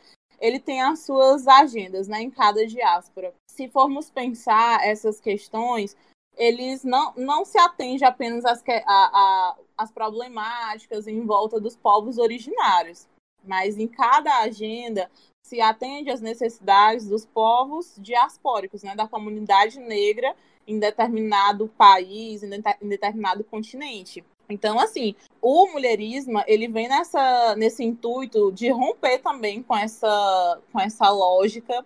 ele 0.46 0.60
tem 0.60 0.82
as 0.82 1.00
suas 1.00 1.48
agendas 1.48 2.08
né, 2.08 2.22
em 2.22 2.30
cada 2.30 2.66
diáspora. 2.68 3.34
Se 3.50 3.68
formos 3.68 4.12
pensar 4.12 4.86
essas 4.86 5.20
questões, 5.20 5.98
eles 6.38 6.84
não, 6.84 7.14
não 7.16 7.44
se 7.44 7.58
atendem 7.58 8.08
apenas 8.08 8.46
às, 8.46 8.64
a, 8.68 8.84
a, 8.86 9.56
às 9.78 9.92
problemáticas 9.92 11.08
em 11.08 11.26
volta 11.26 11.60
dos 11.60 11.76
povos 11.76 12.18
originários, 12.18 13.08
mas 13.44 13.78
em 13.78 13.88
cada 13.88 14.42
agenda 14.42 15.10
se 15.44 15.62
atende 15.62 16.12
às 16.12 16.22
necessidades 16.22 17.08
dos 17.08 17.26
povos 17.26 17.96
diaspóricos, 17.98 18.84
né, 18.84 18.96
da 18.96 19.08
comunidade 19.08 19.80
negra 19.80 20.36
em 20.68 20.80
determinado 20.80 21.68
país, 21.78 22.44
em 22.44 22.88
determinado 22.88 23.44
continente. 23.44 24.24
Então, 24.50 24.80
assim, 24.80 25.16
o 25.42 25.68
mulherismo, 25.68 26.42
ele 26.48 26.68
vem 26.68 26.88
nessa, 26.88 27.56
nesse 27.56 27.84
intuito 27.84 28.52
de 28.52 28.70
romper 28.70 29.20
também 29.20 29.64
com 29.64 29.76
essa, 29.76 30.62
com 30.72 30.80
essa 30.80 31.10
lógica 31.10 31.86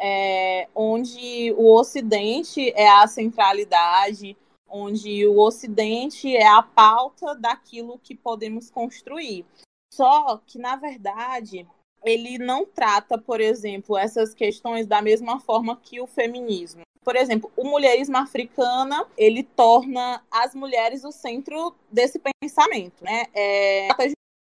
é, 0.00 0.66
onde 0.74 1.52
o 1.52 1.72
Ocidente 1.74 2.72
é 2.74 2.88
a 2.88 3.06
centralidade, 3.06 4.36
onde 4.68 5.26
o 5.26 5.38
Ocidente 5.38 6.34
é 6.34 6.46
a 6.46 6.62
pauta 6.62 7.34
daquilo 7.34 7.98
que 7.98 8.14
podemos 8.14 8.70
construir. 8.70 9.44
Só 9.92 10.38
que, 10.46 10.58
na 10.58 10.76
verdade, 10.76 11.66
ele 12.02 12.38
não 12.38 12.64
trata, 12.64 13.18
por 13.18 13.40
exemplo, 13.40 13.98
essas 13.98 14.32
questões 14.32 14.86
da 14.86 15.02
mesma 15.02 15.38
forma 15.38 15.76
que 15.76 16.00
o 16.00 16.06
feminismo. 16.06 16.82
Por 17.02 17.16
exemplo, 17.16 17.50
o 17.56 17.64
mulherismo 17.64 18.16
africana, 18.18 19.06
ele 19.16 19.42
torna 19.42 20.22
as 20.30 20.54
mulheres 20.54 21.02
o 21.02 21.10
centro 21.10 21.74
desse 21.90 22.20
pensamento, 22.42 23.02
né? 23.02 23.26
É 23.34 23.88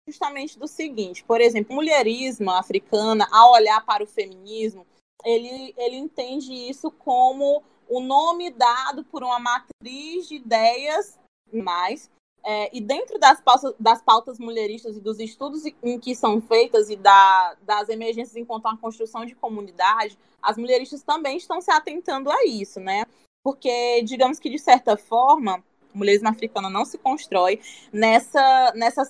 justamente 0.09 0.59
do 0.59 0.67
seguinte, 0.67 1.23
por 1.23 1.41
exemplo, 1.41 1.73
o 1.73 1.77
mulherismo 1.77 2.51
africana, 2.51 3.29
ao 3.31 3.53
olhar 3.53 3.85
para 3.85 4.03
o 4.03 4.07
feminismo, 4.07 4.85
ele, 5.25 5.73
ele 5.77 5.97
entende 5.97 6.53
isso 6.53 6.91
como 6.91 7.63
o 7.89 8.01
nome 8.01 8.51
dado 8.51 9.05
por 9.05 9.23
uma 9.23 9.39
matriz 9.39 10.29
de 10.29 10.37
ideias 10.37 11.19
mais 11.53 12.11
é, 12.45 12.75
e 12.77 12.81
dentro 12.81 13.19
das 13.19 13.41
pautas, 13.41 13.75
das 13.79 14.03
pautas 14.03 14.39
mulheristas 14.39 14.97
e 14.97 15.01
dos 15.01 15.19
estudos 15.19 15.63
em 15.83 15.99
que 15.99 16.15
são 16.15 16.41
feitas 16.41 16.89
e 16.89 16.97
da, 16.97 17.57
das 17.63 17.89
emergências 17.89 18.37
enquanto 18.37 18.65
uma 18.65 18.77
construção 18.77 19.27
de 19.27 19.35
comunidade, 19.35 20.19
as 20.43 20.57
mulheristas 20.57 21.03
também 21.03 21.37
estão 21.37 21.61
se 21.61 21.71
atentando 21.71 22.31
a 22.31 22.45
isso, 22.47 22.81
né? 22.81 23.05
Porque, 23.43 24.03
digamos 24.03 24.39
que, 24.39 24.49
de 24.49 24.59
certa 24.59 24.97
forma, 24.97 25.63
o 25.95 25.99
mulherismo 25.99 26.29
africano 26.29 26.71
não 26.71 26.85
se 26.85 26.99
constrói 26.99 27.61
nessa, 27.93 28.73
nessa, 28.75 29.03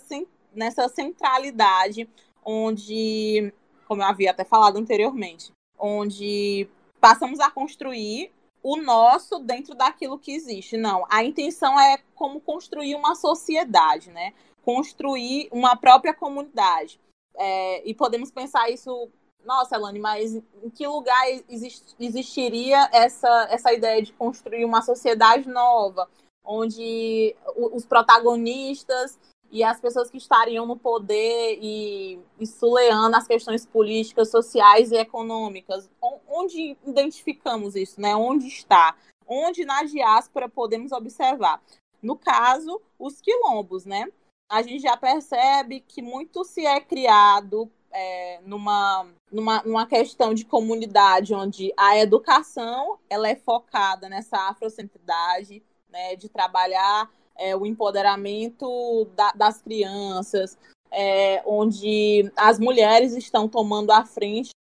nessa 0.53 0.89
centralidade 0.89 2.09
onde, 2.45 3.53
como 3.87 4.03
eu 4.03 4.07
havia 4.07 4.31
até 4.31 4.45
falado 4.45 4.79
anteriormente, 4.79 5.53
onde 5.79 6.69
passamos 7.01 7.39
a 7.41 7.51
construir 7.51 8.33
o 8.63 8.77
nosso 8.77 9.39
dentro 9.39 9.75
daquilo 9.75 10.19
que 10.19 10.33
existe. 10.33 10.77
Não, 10.77 11.07
a 11.09 11.25
intenção 11.25 11.79
é 11.79 11.99
como 12.15 12.41
construir 12.41 12.95
uma 12.95 13.15
sociedade, 13.15 14.11
né? 14.11 14.35
Construir 14.63 15.49
uma 15.51 15.77
própria 15.77 16.15
comunidade. 16.15 17.01
É, 17.37 17.89
e 17.89 17.95
podemos 17.95 18.31
pensar 18.31 18.71
isso, 18.71 19.09
nossa, 19.45 19.77
Elane, 19.77 19.99
mas 19.99 20.35
em 20.35 20.71
que 20.71 20.87
lugar 20.87 21.23
exist, 21.49 21.95
existiria 21.99 22.89
essa, 22.93 23.49
essa 23.51 23.73
ideia 23.73 24.03
de 24.03 24.13
construir 24.13 24.65
uma 24.65 24.83
sociedade 24.83 25.49
nova, 25.49 26.09
onde 26.45 27.35
os 27.57 27.87
protagonistas 27.87 29.19
e 29.51 29.65
as 29.65 29.81
pessoas 29.81 30.11
que 30.11 30.17
estariam 30.17 30.65
no 30.65 30.77
poder 30.77 31.59
e, 31.61 32.21
e 32.39 32.47
suleando 32.47 33.17
as 33.17 33.27
questões 33.27 33.67
políticas, 33.67 34.31
sociais 34.31 34.93
e 34.93 34.97
econômicas. 34.97 35.91
Onde 36.29 36.77
identificamos 36.87 37.75
isso, 37.75 38.01
né? 38.01 38.15
Onde 38.15 38.47
está? 38.47 38.97
Onde 39.27 39.65
na 39.65 39.83
diáspora 39.83 40.49
podemos 40.49 40.93
observar? 40.93 41.61
No 42.03 42.17
caso, 42.17 42.81
os 42.99 43.21
quilombos, 43.21 43.85
né? 43.85 44.07
A 44.49 44.63
gente 44.63 44.83
já 44.83 44.97
percebe 44.97 45.81
que 45.81 46.01
muito 46.01 46.45
se 46.45 46.65
é 46.65 46.81
criado 46.81 47.71
é, 47.93 48.41
numa, 48.45 49.07
numa, 49.31 49.63
numa 49.63 49.87
questão 49.87 50.33
de 50.33 50.45
comunidade 50.45 51.35
onde 51.35 51.73
a 51.77 51.99
educação 51.99 52.99
ela 53.09 53.29
é 53.29 53.37
focada 53.37 54.09
nessa 54.09 54.49
afrocentridade, 54.49 55.63
né, 55.89 56.15
de 56.15 56.29
trabalhar 56.29 57.11
é, 57.41 57.57
o 57.57 57.65
empoderamento 57.65 59.07
da, 59.17 59.33
das 59.33 59.63
crianças, 59.63 60.59
é, 60.91 61.43
onde 61.47 62.31
as 62.37 62.59
mulheres 62.59 63.17
estão 63.17 63.49
tomando 63.49 63.91
a 63.91 64.05
frente 64.05 64.51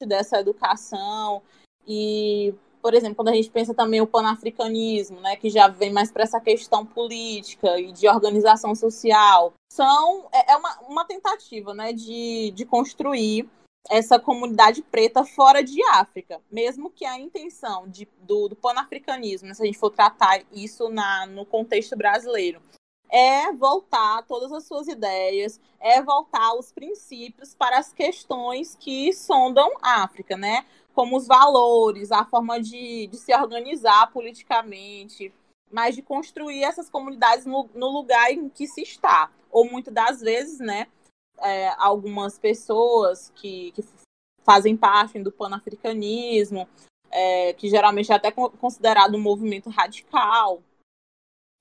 dessa 0.00 0.38
educação. 0.38 1.42
E 1.86 2.54
por 2.80 2.94
exemplo, 2.94 3.16
quando 3.16 3.28
a 3.28 3.34
gente 3.34 3.50
pensa 3.50 3.74
também 3.74 4.00
o 4.00 4.06
panafricanismo, 4.06 5.20
né, 5.20 5.36
que 5.36 5.50
já 5.50 5.68
vem 5.68 5.92
mais 5.92 6.10
para 6.10 6.22
essa 6.22 6.40
questão 6.40 6.84
política 6.84 7.78
e 7.78 7.92
de 7.92 8.08
organização 8.08 8.74
social, 8.74 9.52
são 9.70 10.28
é, 10.32 10.52
é 10.52 10.56
uma, 10.56 10.80
uma 10.88 11.04
tentativa, 11.04 11.74
né, 11.74 11.92
de, 11.92 12.50
de 12.52 12.64
construir 12.64 13.48
essa 13.88 14.18
comunidade 14.18 14.82
preta 14.82 15.24
fora 15.24 15.62
de 15.62 15.82
África, 15.92 16.40
mesmo 16.50 16.90
que 16.90 17.04
a 17.04 17.18
intenção 17.18 17.88
de, 17.88 18.06
do, 18.22 18.48
do 18.48 18.56
panafricanismo, 18.56 19.48
né, 19.48 19.54
se 19.54 19.62
a 19.62 19.66
gente 19.66 19.78
for 19.78 19.90
tratar 19.90 20.42
isso 20.52 20.88
na, 20.88 21.26
no 21.26 21.46
contexto 21.46 21.96
brasileiro, 21.96 22.60
é 23.10 23.52
voltar 23.52 24.22
todas 24.22 24.52
as 24.52 24.64
suas 24.66 24.86
ideias, 24.86 25.60
é 25.80 26.00
voltar 26.00 26.54
os 26.54 26.72
princípios 26.72 27.54
para 27.54 27.78
as 27.78 27.92
questões 27.92 28.76
que 28.78 29.12
sondam 29.12 29.68
a 29.82 30.04
África, 30.04 30.36
né? 30.36 30.64
Como 30.94 31.16
os 31.16 31.26
valores, 31.26 32.12
a 32.12 32.24
forma 32.24 32.60
de, 32.60 33.08
de 33.08 33.16
se 33.16 33.34
organizar 33.34 34.12
politicamente, 34.12 35.32
mas 35.72 35.96
de 35.96 36.02
construir 36.02 36.62
essas 36.62 36.88
comunidades 36.88 37.46
no, 37.46 37.68
no 37.74 37.88
lugar 37.88 38.30
em 38.30 38.48
que 38.48 38.66
se 38.68 38.82
está. 38.82 39.30
Ou 39.50 39.68
muitas 39.68 39.92
das 39.92 40.20
vezes, 40.20 40.60
né? 40.60 40.86
É, 41.42 41.68
algumas 41.78 42.38
pessoas 42.38 43.32
que, 43.34 43.72
que, 43.72 43.84
fazem 44.42 44.76
parte 44.76 45.18
do 45.22 45.30
panafricanismo, 45.30 46.66
é, 47.10 47.52
que 47.52 47.68
geralmente 47.68 48.10
é 48.10 48.14
até 48.14 48.32
considerado 48.32 49.14
um 49.14 49.20
movimento 49.20 49.68
radical. 49.68 50.62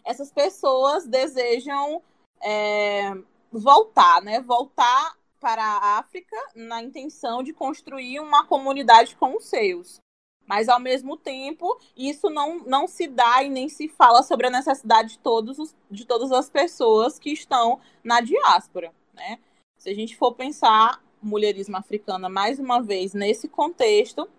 Essas 0.03 0.31
pessoas 0.31 1.05
desejam 1.05 2.01
é, 2.41 3.13
voltar, 3.51 4.21
né? 4.21 4.41
Voltar 4.41 5.15
para 5.39 5.63
a 5.63 5.99
África 5.99 6.35
na 6.55 6.81
intenção 6.81 7.43
de 7.43 7.53
construir 7.53 8.19
uma 8.19 8.45
comunidade 8.45 9.15
com 9.15 9.37
os 9.37 9.45
seus. 9.45 9.99
Mas, 10.45 10.67
ao 10.67 10.79
mesmo 10.79 11.15
tempo, 11.15 11.79
isso 11.95 12.27
não, 12.29 12.59
não 12.59 12.87
se 12.87 13.07
dá 13.07 13.43
e 13.43 13.49
nem 13.49 13.69
se 13.69 13.87
fala 13.87 14.23
sobre 14.23 14.47
a 14.47 14.49
necessidade 14.49 15.09
de, 15.09 15.19
todos 15.19 15.59
os, 15.59 15.75
de 15.91 16.05
todas 16.05 16.31
as 16.31 16.49
pessoas 16.49 17.19
que 17.19 17.31
estão 17.31 17.79
na 18.03 18.19
diáspora. 18.19 18.91
Né? 19.13 19.37
Se 19.79 19.89
a 19.89 19.95
gente 19.95 20.17
for 20.17 20.35
pensar 20.35 21.01
mulherismo 21.23 21.77
africana 21.77 22.27
mais 22.27 22.59
uma 22.59 22.81
vez 22.81 23.13
nesse 23.13 23.47
contexto, 23.47 24.29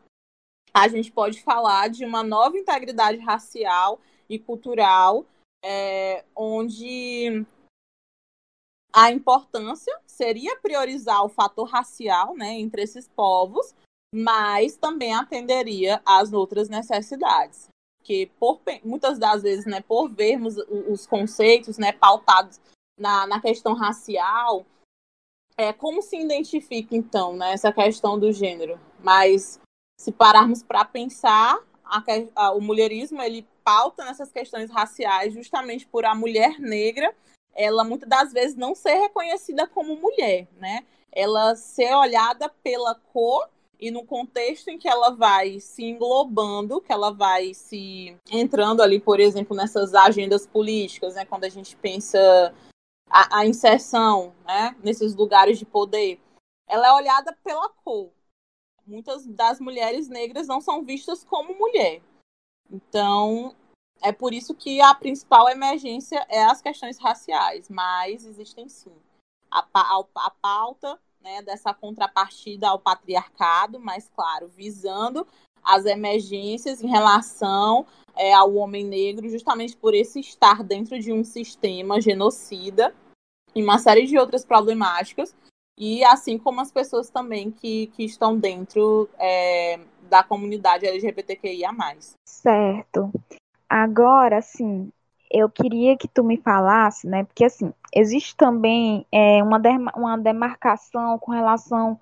a 0.72 0.86
gente 0.86 1.10
pode 1.10 1.42
falar 1.42 1.88
de 1.88 2.04
uma 2.04 2.22
nova 2.22 2.58
integridade 2.58 3.18
racial 3.18 3.98
e 4.28 4.38
cultural, 4.38 5.24
é, 5.64 6.24
onde 6.36 7.44
a 8.92 9.10
importância 9.10 9.98
seria 10.06 10.56
priorizar 10.56 11.24
o 11.24 11.28
fator 11.30 11.66
racial 11.66 12.36
né, 12.36 12.52
entre 12.58 12.82
esses 12.82 13.08
povos, 13.08 13.74
mas 14.14 14.76
também 14.76 15.14
atenderia 15.14 16.02
às 16.04 16.34
outras 16.34 16.68
necessidades. 16.68 17.68
Que 18.02 18.26
por, 18.38 18.60
muitas 18.84 19.18
das 19.18 19.42
vezes, 19.42 19.64
né, 19.64 19.80
por 19.80 20.10
vermos 20.10 20.56
os 20.58 21.06
conceitos 21.06 21.78
né, 21.78 21.92
pautados 21.92 22.60
na, 22.98 23.26
na 23.26 23.40
questão 23.40 23.72
racial, 23.74 24.66
é, 25.60 25.74
como 25.74 26.00
se 26.00 26.16
identifica, 26.16 26.96
então, 26.96 27.36
né, 27.36 27.52
essa 27.52 27.70
questão 27.70 28.18
do 28.18 28.32
gênero? 28.32 28.80
Mas 29.02 29.60
se 30.00 30.10
pararmos 30.10 30.62
para 30.62 30.86
pensar, 30.86 31.58
a, 31.84 32.02
a, 32.34 32.52
o 32.52 32.62
mulherismo 32.62 33.20
ele 33.20 33.46
pauta 33.62 34.02
nessas 34.06 34.32
questões 34.32 34.70
raciais 34.70 35.34
justamente 35.34 35.86
por 35.86 36.06
a 36.06 36.14
mulher 36.14 36.58
negra, 36.58 37.14
ela 37.54 37.84
muitas 37.84 38.08
das 38.08 38.32
vezes 38.32 38.56
não 38.56 38.74
ser 38.74 38.94
reconhecida 38.94 39.66
como 39.66 39.96
mulher, 39.96 40.48
né? 40.58 40.82
Ela 41.12 41.54
ser 41.54 41.94
olhada 41.94 42.48
pela 42.62 42.94
cor 42.94 43.46
e 43.78 43.90
no 43.90 44.02
contexto 44.02 44.68
em 44.68 44.78
que 44.78 44.88
ela 44.88 45.10
vai 45.10 45.60
se 45.60 45.84
englobando, 45.84 46.80
que 46.80 46.92
ela 46.92 47.10
vai 47.10 47.52
se 47.52 48.16
entrando 48.30 48.82
ali, 48.82 48.98
por 48.98 49.20
exemplo, 49.20 49.54
nessas 49.54 49.94
agendas 49.94 50.46
políticas, 50.46 51.16
né? 51.16 51.26
Quando 51.26 51.44
a 51.44 51.50
gente 51.50 51.76
pensa 51.76 52.54
a, 53.10 53.40
a 53.40 53.46
inserção 53.46 54.32
né, 54.46 54.76
nesses 54.82 55.14
lugares 55.14 55.58
de 55.58 55.66
poder, 55.66 56.20
ela 56.68 56.86
é 56.86 56.92
olhada 56.92 57.36
pela 57.42 57.68
cor. 57.68 58.10
Muitas 58.86 59.26
das 59.26 59.60
mulheres 59.60 60.08
negras 60.08 60.46
não 60.46 60.60
são 60.60 60.84
vistas 60.84 61.24
como 61.24 61.58
mulher. 61.58 62.00
Então, 62.70 63.54
é 64.00 64.12
por 64.12 64.32
isso 64.32 64.54
que 64.54 64.80
a 64.80 64.94
principal 64.94 65.48
emergência 65.48 66.24
é 66.28 66.44
as 66.44 66.62
questões 66.62 66.98
raciais, 66.98 67.68
mas 67.68 68.24
existem 68.24 68.68
sim. 68.68 68.94
A, 69.50 69.66
a, 69.74 70.04
a 70.14 70.30
pauta 70.30 70.98
né, 71.20 71.42
dessa 71.42 71.74
contrapartida 71.74 72.68
ao 72.68 72.78
patriarcado, 72.78 73.78
mas, 73.78 74.08
claro, 74.08 74.48
visando 74.48 75.26
as 75.64 75.84
emergências 75.86 76.82
em 76.82 76.88
relação 76.88 77.86
é, 78.16 78.32
ao 78.32 78.54
homem 78.54 78.84
negro, 78.84 79.28
justamente 79.28 79.76
por 79.76 79.94
esse 79.94 80.20
estar 80.20 80.62
dentro 80.62 80.98
de 80.98 81.12
um 81.12 81.24
sistema 81.24 82.00
genocida 82.00 82.94
e 83.54 83.62
uma 83.62 83.78
série 83.78 84.06
de 84.06 84.18
outras 84.18 84.44
problemáticas, 84.44 85.34
e 85.78 86.04
assim 86.04 86.38
como 86.38 86.60
as 86.60 86.70
pessoas 86.70 87.08
também 87.08 87.50
que, 87.50 87.86
que 87.88 88.04
estão 88.04 88.36
dentro 88.36 89.08
é, 89.18 89.80
da 90.08 90.22
comunidade 90.22 90.86
LGBTQIA. 90.86 91.70
Certo. 92.24 93.10
agora, 93.68 94.38
assim, 94.38 94.92
eu 95.30 95.48
queria 95.48 95.96
que 95.96 96.08
tu 96.08 96.24
me 96.24 96.36
falasse, 96.36 97.06
né? 97.06 97.24
Porque 97.24 97.44
assim, 97.44 97.72
existe 97.94 98.36
também 98.36 99.06
é, 99.12 99.42
uma, 99.42 99.60
uma 99.94 100.18
demarcação 100.18 101.18
com 101.18 101.30
relação 101.30 101.98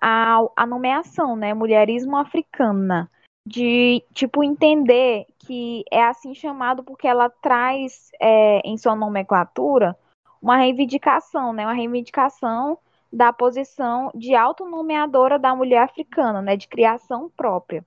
à 0.00 0.66
nomeação, 0.66 1.36
né? 1.36 1.54
Mulherismo 1.54 2.16
africana. 2.16 3.10
De, 3.46 4.04
tipo, 4.12 4.44
entender 4.44 5.26
que 5.38 5.82
é 5.90 6.04
assim 6.04 6.34
chamado 6.34 6.84
porque 6.84 7.08
ela 7.08 7.30
traz 7.30 8.10
é, 8.20 8.60
em 8.64 8.76
sua 8.76 8.94
nomenclatura 8.94 9.96
uma 10.40 10.56
reivindicação, 10.56 11.52
né? 11.52 11.64
Uma 11.66 11.72
reivindicação 11.72 12.78
da 13.12 13.32
posição 13.32 14.10
de 14.14 14.34
autonomeadora 14.34 15.38
da 15.38 15.54
mulher 15.54 15.82
africana, 15.82 16.40
né? 16.42 16.56
De 16.56 16.68
criação 16.68 17.30
própria. 17.36 17.84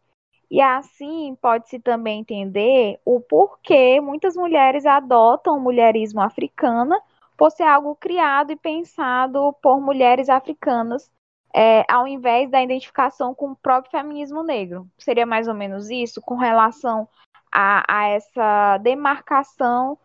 E 0.54 0.62
assim 0.62 1.36
pode-se 1.42 1.80
também 1.80 2.20
entender 2.20 3.00
o 3.04 3.20
porquê 3.20 4.00
muitas 4.00 4.36
mulheres 4.36 4.86
adotam 4.86 5.58
o 5.58 5.60
mulherismo 5.60 6.22
africana 6.22 7.00
por 7.36 7.50
ser 7.50 7.64
algo 7.64 7.96
criado 7.96 8.52
e 8.52 8.56
pensado 8.56 9.54
por 9.62 9.82
mulheres 9.82 10.30
africanas, 10.30 11.10
é, 11.54 11.86
ao 11.88 12.08
invés 12.08 12.50
da 12.50 12.64
identificação 12.64 13.36
com 13.36 13.52
o 13.52 13.56
próprio 13.56 13.92
feminismo 13.92 14.42
negro. 14.44 14.90
Seria 14.98 15.26
mais 15.26 15.48
ou 15.48 15.54
menos 15.54 15.90
isso, 15.90 16.22
com 16.22 16.36
relação 16.36 17.08
a, 17.52 17.84
a 17.88 18.08
essa 18.10 18.78
demarcação 18.80 19.98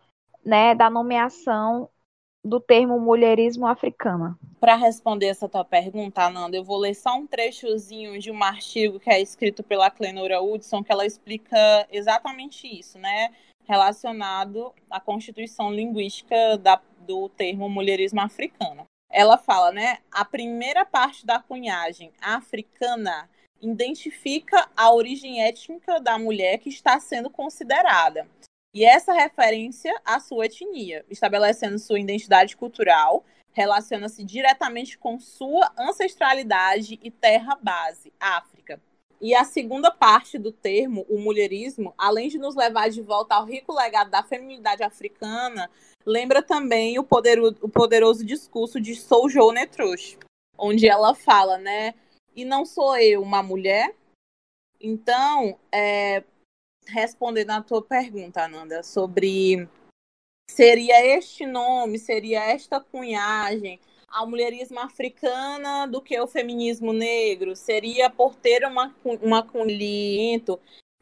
né, 0.45 0.75
da 0.75 0.89
nomeação 0.89 1.89
do 2.43 2.59
termo 2.59 2.99
mulherismo 2.99 3.67
africana? 3.67 4.37
Para 4.59 4.75
responder 4.75 5.27
essa 5.27 5.49
tua 5.49 5.65
pergunta, 5.65 6.23
Ananda, 6.23 6.55
eu 6.55 6.63
vou 6.63 6.77
ler 6.77 6.93
só 6.93 7.15
um 7.15 7.27
trechozinho 7.27 8.19
de 8.19 8.31
um 8.31 8.43
artigo 8.43 8.99
que 8.99 9.09
é 9.09 9.19
escrito 9.19 9.63
pela 9.63 9.89
Clenora 9.89 10.41
Hudson, 10.41 10.83
que 10.83 10.91
ela 10.91 11.05
explica 11.05 11.57
exatamente 11.91 12.67
isso, 12.67 12.97
né? 12.97 13.33
Relacionado 13.67 14.73
à 14.89 14.99
constituição 14.99 15.71
linguística 15.71 16.57
da, 16.57 16.81
do 16.99 17.29
termo 17.29 17.69
mulherismo 17.69 18.21
africano. 18.21 18.85
Ela 19.09 19.37
fala, 19.37 19.71
né? 19.71 19.99
A 20.11 20.23
primeira 20.23 20.85
parte 20.85 21.25
da 21.25 21.39
cunhagem 21.39 22.11
africana 22.21 23.29
identifica 23.61 24.69
a 24.75 24.93
origem 24.93 25.41
étnica 25.43 25.99
da 25.99 26.17
mulher 26.17 26.59
que 26.59 26.69
está 26.69 26.99
sendo 26.99 27.29
considerada 27.29 28.27
e 28.73 28.85
essa 28.85 29.13
referência 29.13 29.91
à 30.05 30.19
sua 30.19 30.45
etnia, 30.45 31.03
estabelecendo 31.09 31.79
sua 31.79 31.99
identidade 31.99 32.55
cultural, 32.55 33.25
relaciona-se 33.51 34.23
diretamente 34.23 34.95
com 34.95 35.19
sua 35.19 35.71
ancestralidade 35.77 36.99
e 37.01 37.09
terra 37.09 37.57
base, 37.61 38.13
África. 38.19 38.79
E 39.19 39.33
a 39.33 39.43
segunda 39.43 39.89
parte 39.89 40.37
do 40.37 40.51
termo, 40.51 41.05
o 41.09 41.19
mulherismo, 41.19 41.93
além 41.97 42.29
de 42.29 42.37
nos 42.37 42.55
levar 42.55 42.89
de 42.89 43.01
volta 43.01 43.35
ao 43.35 43.43
rico 43.43 43.73
legado 43.73 44.11
da 44.11 44.23
feminilidade 44.23 44.83
africana, 44.83 45.69
lembra 46.05 46.41
também 46.41 46.97
o, 46.99 47.03
poderoso, 47.03 47.57
o 47.61 47.69
poderoso 47.69 48.25
discurso 48.25 48.79
de 48.79 48.95
Sojourner 48.95 49.69
Truth, 49.69 50.17
onde 50.57 50.87
ela 50.87 51.13
fala, 51.13 51.57
né? 51.57 51.93
E 52.35 52.45
não 52.45 52.65
sou 52.65 52.97
eu 52.97 53.21
uma 53.21 53.43
mulher? 53.43 53.95
Então, 54.79 55.59
é, 55.71 56.23
respondendo 56.87 57.51
à 57.51 57.61
tua 57.61 57.81
pergunta, 57.81 58.43
Ananda, 58.43 58.81
sobre 58.83 59.67
seria 60.49 61.05
este 61.17 61.45
nome, 61.45 61.99
seria 61.99 62.43
esta 62.43 62.79
cunhagem 62.79 63.79
ao 64.07 64.27
mulherismo 64.27 64.79
africana 64.79 65.85
do 65.85 66.01
que 66.01 66.19
o 66.19 66.27
feminismo 66.27 66.91
negro, 66.91 67.55
seria 67.55 68.09
por 68.09 68.35
ter 68.35 68.65
uma, 68.65 68.95
uma 69.21 69.39
acolhimento. 69.39 70.59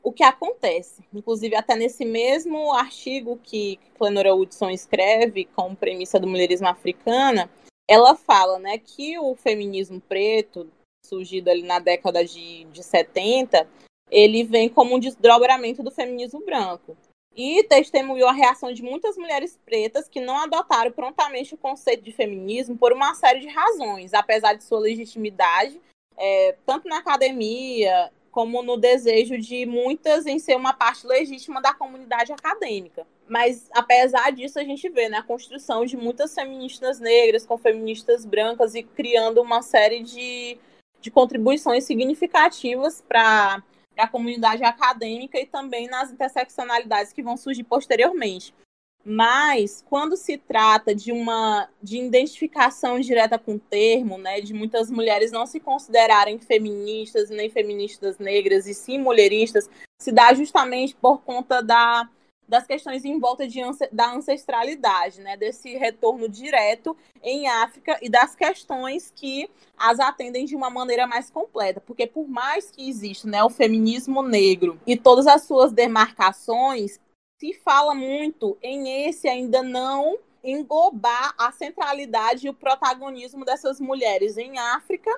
O 0.07 0.13
que 0.13 0.23
acontece, 0.23 1.03
inclusive 1.13 1.53
até 1.53 1.75
nesse 1.75 2.05
mesmo 2.05 2.71
artigo 2.71 3.37
que 3.43 3.77
Clenora 3.97 4.33
Hudson 4.33 4.69
escreve 4.69 5.43
com 5.53 5.75
premissa 5.75 6.17
do 6.17 6.25
mulherismo 6.25 6.69
africana, 6.69 7.51
ela 7.85 8.15
fala 8.15 8.57
né, 8.57 8.77
que 8.77 9.19
o 9.19 9.35
feminismo 9.35 9.99
preto, 9.99 10.71
surgido 11.05 11.49
ali 11.49 11.61
na 11.61 11.79
década 11.79 12.23
de, 12.23 12.63
de 12.71 12.81
70, 12.81 13.67
ele 14.09 14.45
vem 14.45 14.69
como 14.69 14.95
um 14.95 14.99
desdobramento 14.99 15.83
do 15.83 15.91
feminismo 15.91 16.39
branco. 16.39 16.95
E 17.35 17.65
testemunhou 17.65 18.29
a 18.29 18.33
reação 18.33 18.71
de 18.71 18.81
muitas 18.81 19.17
mulheres 19.17 19.59
pretas 19.65 20.07
que 20.07 20.21
não 20.21 20.37
adotaram 20.37 20.89
prontamente 20.93 21.53
o 21.53 21.57
conceito 21.57 22.05
de 22.05 22.13
feminismo 22.13 22.77
por 22.77 22.93
uma 22.93 23.13
série 23.13 23.41
de 23.41 23.49
razões, 23.49 24.13
apesar 24.13 24.53
de 24.53 24.63
sua 24.63 24.79
legitimidade, 24.79 25.81
é, 26.15 26.55
tanto 26.65 26.87
na 26.87 26.99
academia 26.99 28.09
como 28.37 28.61
no 28.61 28.77
desejo 28.77 29.35
de 29.39 29.65
muitas 29.65 30.27
em 30.27 30.37
ser 30.37 30.55
uma 30.55 30.71
parte 30.71 31.07
legítima 31.07 31.59
da 31.59 31.73
comunidade 31.73 32.31
acadêmica. 32.31 33.07
Mas, 33.27 33.67
apesar 33.73 34.31
disso, 34.31 34.59
a 34.59 34.63
gente 34.63 34.87
vê 34.89 35.09
né, 35.09 35.17
a 35.17 35.23
construção 35.23 35.83
de 35.83 35.97
muitas 35.97 36.35
feministas 36.35 36.99
negras 36.99 37.47
com 37.47 37.57
feministas 37.57 38.25
brancas 38.25 38.75
e 38.75 38.83
criando 38.83 39.41
uma 39.41 39.63
série 39.63 40.03
de, 40.03 40.55
de 41.01 41.09
contribuições 41.09 41.85
significativas 41.85 43.01
para 43.01 43.63
para 43.95 44.03
a 44.03 44.07
comunidade 44.07 44.63
acadêmica 44.63 45.39
e 45.39 45.47
também 45.47 45.87
nas 45.87 46.11
interseccionalidades 46.11 47.11
que 47.11 47.23
vão 47.23 47.35
surgir 47.35 47.63
posteriormente. 47.63 48.53
Mas 49.03 49.83
quando 49.89 50.17
se 50.17 50.37
trata 50.37 50.93
de 50.93 51.11
uma 51.13 51.69
de 51.81 51.97
identificação 51.97 52.99
direta 52.99 53.39
com 53.39 53.55
o 53.55 53.59
termo, 53.59 54.17
né, 54.17 54.41
de 54.41 54.53
muitas 54.53 54.91
mulheres 54.91 55.31
não 55.31 55.45
se 55.45 55.59
considerarem 55.61 56.37
feministas 56.39 57.29
nem 57.29 57.49
feministas 57.49 58.17
negras 58.17 58.67
e 58.67 58.73
sim 58.73 58.99
mulheristas, 58.99 59.69
se 60.01 60.11
dá 60.11 60.33
justamente 60.33 60.95
por 60.95 61.21
conta 61.21 61.61
da 61.63 62.09
das 62.47 62.65
questões 62.65 63.03
em 63.03 63.19
volta 63.19 63.45
de, 63.45 63.59
da 63.91 64.13
ancestralidade, 64.13 65.19
né, 65.19 65.35
desse 65.35 65.75
retorno 65.75 66.29
direto 66.29 66.95
em 67.21 67.47
África 67.47 67.99
e 68.01 68.09
das 68.09 68.35
questões 68.35 69.11
que 69.13 69.49
as 69.77 69.99
atendem 69.99 70.45
de 70.45 70.55
uma 70.55 70.69
maneira 70.69 71.05
mais 71.05 71.29
completa, 71.29 71.81
porque 71.81 72.07
por 72.07 72.27
mais 72.27 72.71
que 72.71 72.87
exista 72.89 73.27
né, 73.27 73.43
o 73.43 73.49
feminismo 73.49 74.23
negro 74.23 74.79
e 74.87 74.95
todas 74.95 75.27
as 75.27 75.43
suas 75.43 75.73
demarcações, 75.73 76.99
se 77.39 77.53
fala 77.53 77.93
muito 77.93 78.57
em 78.61 79.07
esse 79.07 79.27
ainda 79.27 79.61
não 79.61 80.17
englobar 80.43 81.33
a 81.37 81.51
centralidade 81.51 82.47
e 82.47 82.49
o 82.49 82.53
protagonismo 82.53 83.43
dessas 83.43 83.79
mulheres 83.79 84.37
em 84.37 84.57
África 84.57 85.11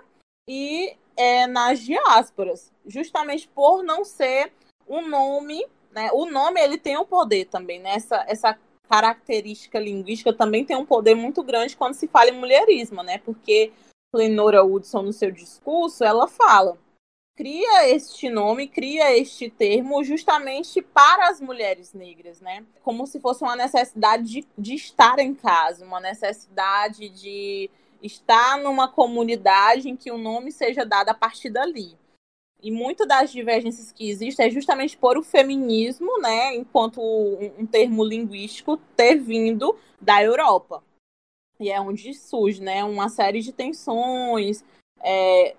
e 0.47 0.95
é, 1.15 1.45
nas 1.47 1.79
diásporas, 1.79 2.71
justamente 2.85 3.47
por 3.47 3.83
não 3.83 4.03
ser 4.03 4.51
um 4.87 5.07
nome 5.07 5.65
né? 5.91 6.09
O 6.13 6.25
nome 6.25 6.61
ele 6.61 6.77
tem 6.77 6.97
um 6.97 7.05
poder 7.05 7.45
também, 7.45 7.79
né? 7.79 7.95
Essa, 7.95 8.23
essa 8.27 8.59
característica 8.87 9.79
linguística 9.79 10.33
também 10.33 10.65
tem 10.65 10.75
um 10.75 10.85
poder 10.85 11.15
muito 11.15 11.43
grande 11.43 11.75
quando 11.75 11.93
se 11.93 12.07
fala 12.07 12.29
em 12.29 12.39
mulherismo, 12.39 13.03
né? 13.03 13.19
Porque 13.19 13.71
Lenora 14.13 14.63
Woodson, 14.63 15.03
no 15.03 15.13
seu 15.13 15.31
discurso, 15.31 16.03
ela 16.03 16.27
fala 16.27 16.77
cria 17.39 17.87
este 17.87 18.29
nome, 18.29 18.67
cria 18.67 19.17
este 19.17 19.49
termo 19.49 20.03
justamente 20.03 20.81
para 20.81 21.29
as 21.29 21.39
mulheres 21.39 21.93
negras, 21.93 22.41
né? 22.41 22.65
Como 22.83 23.07
se 23.07 23.17
fosse 23.17 23.45
uma 23.45 23.55
necessidade 23.55 24.25
de, 24.25 24.47
de 24.57 24.75
estar 24.75 25.19
em 25.19 25.33
casa, 25.33 25.85
uma 25.85 26.01
necessidade 26.01 27.07
de 27.07 27.69
estar 28.03 28.57
numa 28.57 28.89
comunidade 28.89 29.87
em 29.87 29.95
que 29.95 30.11
o 30.11 30.17
nome 30.17 30.51
seja 30.51 30.85
dado 30.85 31.07
a 31.07 31.13
partir 31.13 31.49
dali. 31.49 31.97
E 32.61 32.69
muito 32.71 33.05
das 33.05 33.31
divergências 33.31 33.93
que 33.93 34.09
existem 34.09 34.47
é 34.47 34.49
justamente 34.49 34.97
por 34.97 35.17
o 35.17 35.23
feminismo, 35.23 36.19
né, 36.19 36.53
enquanto 36.57 36.99
um 37.01 37.65
termo 37.65 38.03
linguístico, 38.03 38.75
ter 38.97 39.15
vindo 39.15 39.79
da 40.01 40.21
Europa. 40.21 40.83
E 41.57 41.71
é 41.71 41.79
onde 41.79 42.13
surge 42.13 42.61
né, 42.61 42.83
uma 42.83 43.07
série 43.07 43.39
de 43.39 43.53
tensões 43.53 44.61
é, 45.01 45.55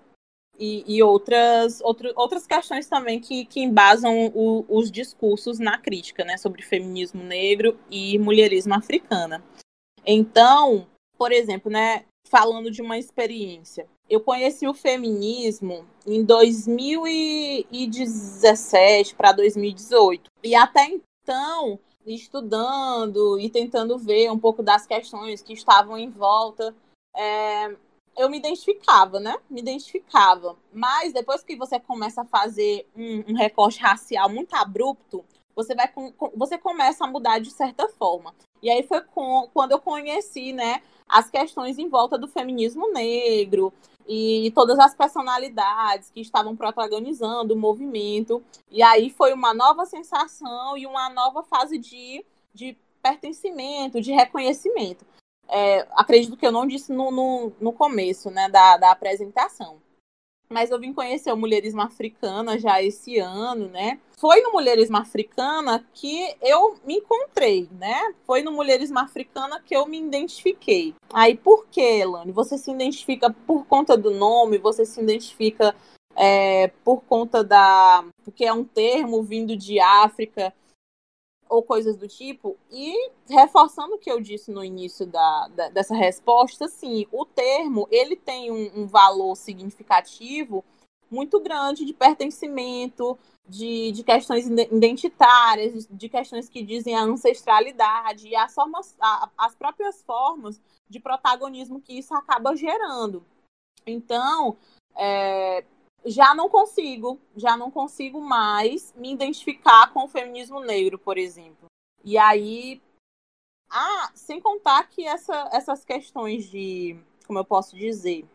e, 0.61 0.85
e, 0.85 1.01
outras, 1.01 1.81
outro, 1.81 2.13
outras 2.15 2.45
questões 2.45 2.87
também 2.87 3.19
que, 3.19 3.45
que 3.45 3.61
embasam 3.61 4.31
o, 4.35 4.63
os 4.69 4.91
discursos 4.91 5.57
na 5.57 5.79
crítica 5.79 6.23
né, 6.23 6.37
sobre 6.37 6.61
feminismo 6.61 7.23
negro 7.23 7.79
e 7.89 8.19
mulherismo 8.19 8.75
africana. 8.75 9.43
Então, 10.05 10.85
por 11.17 11.31
exemplo, 11.31 11.71
né, 11.71 12.05
falando 12.29 12.69
de 12.69 12.79
uma 12.79 12.99
experiência, 12.99 13.87
eu 14.07 14.21
conheci 14.21 14.67
o 14.67 14.73
feminismo 14.73 15.83
em 16.05 16.23
2017 16.23 19.15
para 19.15 19.31
2018. 19.31 20.29
E 20.43 20.53
até 20.53 20.95
então, 21.23 21.79
estudando 22.05 23.39
e 23.39 23.49
tentando 23.49 23.97
ver 23.97 24.29
um 24.29 24.37
pouco 24.37 24.61
das 24.61 24.85
questões 24.85 25.41
que 25.41 25.53
estavam 25.53 25.97
em 25.97 26.11
volta, 26.11 26.75
é, 27.15 27.75
eu 28.17 28.29
me 28.29 28.37
identificava, 28.37 29.19
né? 29.19 29.37
Me 29.49 29.61
identificava. 29.61 30.57
Mas 30.73 31.13
depois 31.13 31.43
que 31.43 31.55
você 31.55 31.79
começa 31.79 32.21
a 32.21 32.25
fazer 32.25 32.87
um, 32.95 33.31
um 33.31 33.35
recorte 33.35 33.79
racial 33.79 34.29
muito 34.29 34.53
abrupto, 34.55 35.23
você 35.55 35.75
vai 35.75 35.91
você 36.35 36.57
começa 36.57 37.03
a 37.03 37.07
mudar 37.07 37.39
de 37.39 37.51
certa 37.51 37.87
forma. 37.89 38.33
E 38.61 38.69
aí 38.69 38.83
foi 38.83 39.01
com, 39.01 39.49
quando 39.53 39.71
eu 39.71 39.79
conheci, 39.79 40.53
né, 40.53 40.81
as 41.07 41.29
questões 41.29 41.77
em 41.77 41.89
volta 41.89 42.17
do 42.17 42.27
feminismo 42.27 42.91
negro 42.91 43.73
e 44.07 44.51
todas 44.55 44.79
as 44.79 44.95
personalidades 44.95 46.09
que 46.09 46.21
estavam 46.21 46.55
protagonizando 46.55 47.53
o 47.53 47.57
movimento. 47.57 48.43
E 48.69 48.81
aí 48.81 49.09
foi 49.09 49.33
uma 49.33 49.53
nova 49.53 49.85
sensação 49.85 50.77
e 50.77 50.85
uma 50.85 51.09
nova 51.09 51.43
fase 51.43 51.77
de, 51.77 52.25
de 52.53 52.77
pertencimento, 53.01 53.99
de 53.99 54.11
reconhecimento. 54.11 55.05
É, 55.51 55.85
acredito 55.91 56.37
que 56.37 56.47
eu 56.47 56.51
não 56.51 56.65
disse 56.65 56.93
no, 56.93 57.11
no, 57.11 57.51
no 57.59 57.73
começo 57.73 58.31
né, 58.31 58.47
da, 58.49 58.77
da 58.77 58.91
apresentação 58.91 59.81
mas 60.51 60.69
eu 60.69 60.79
vim 60.79 60.93
conhecer 60.93 61.31
o 61.31 61.37
Mulherismo 61.37 61.81
Africana 61.81 62.59
já 62.59 62.83
esse 62.83 63.17
ano, 63.17 63.69
né? 63.69 63.99
Foi 64.17 64.41
no 64.41 64.51
Mulherismo 64.51 64.97
Africana 64.97 65.83
que 65.93 66.35
eu 66.41 66.75
me 66.85 66.97
encontrei, 66.97 67.67
né? 67.71 68.13
Foi 68.25 68.43
no 68.43 68.51
Mulherismo 68.51 68.99
Africana 68.99 69.61
que 69.65 69.75
eu 69.75 69.87
me 69.87 69.99
identifiquei. 69.99 70.93
Aí, 71.11 71.35
por 71.35 71.65
que, 71.67 71.81
Elane? 71.81 72.31
Você 72.31 72.57
se 72.57 72.69
identifica 72.69 73.33
por 73.47 73.65
conta 73.65 73.97
do 73.97 74.11
nome? 74.11 74.57
Você 74.57 74.85
se 74.85 75.01
identifica 75.01 75.73
é, 76.15 76.67
por 76.83 77.01
conta 77.01 77.43
da... 77.43 78.03
porque 78.23 78.43
é 78.45 78.53
um 78.53 78.65
termo 78.65 79.23
vindo 79.23 79.55
de 79.55 79.79
África 79.79 80.53
ou 81.51 81.61
coisas 81.61 81.97
do 81.97 82.07
tipo. 82.07 82.57
E 82.71 83.11
reforçando 83.29 83.95
o 83.95 83.97
que 83.97 84.09
eu 84.09 84.21
disse 84.21 84.49
no 84.49 84.63
início 84.63 85.05
da, 85.05 85.49
da 85.49 85.69
dessa 85.69 85.93
resposta, 85.93 86.69
sim, 86.69 87.05
o 87.11 87.25
termo 87.25 87.87
ele 87.91 88.15
tem 88.15 88.49
um, 88.49 88.81
um, 88.81 88.87
valor 88.87 89.35
significativo 89.35 90.63
muito 91.09 91.41
grande 91.41 91.83
de 91.83 91.93
pertencimento, 91.93 93.19
de, 93.45 93.91
de 93.91 94.01
questões 94.01 94.47
identitárias, 94.47 95.85
de, 95.91 96.07
questões 96.07 96.47
que 96.47 96.63
dizem 96.63 96.95
a 96.95 97.03
ancestralidade 97.03 98.29
e 98.29 98.35
as, 98.35 98.53
formas, 98.53 98.95
a, 98.97 99.29
as 99.37 99.53
próprias 99.53 100.01
formas 100.03 100.61
de 100.89 101.01
protagonismo 101.01 101.81
que 101.81 101.99
isso 101.99 102.13
acaba 102.13 102.55
gerando. 102.55 103.25
Então, 103.85 104.55
é, 104.95 105.65
já 106.05 106.33
não 106.33 106.49
consigo, 106.49 107.19
já 107.35 107.55
não 107.55 107.69
consigo 107.69 108.19
mais 108.21 108.93
me 108.95 109.11
identificar 109.11 109.91
com 109.93 110.03
o 110.03 110.07
feminismo 110.07 110.59
negro, 110.59 110.97
por 110.97 111.17
exemplo. 111.17 111.67
E 112.03 112.17
aí, 112.17 112.81
ah, 113.69 114.11
sem 114.15 114.41
contar 114.41 114.87
que 114.89 115.05
essa, 115.05 115.49
essas 115.51 115.85
questões 115.85 116.49
de, 116.49 116.97
como 117.27 117.39
eu 117.39 117.45
posso 117.45 117.75
dizer, 117.75 118.25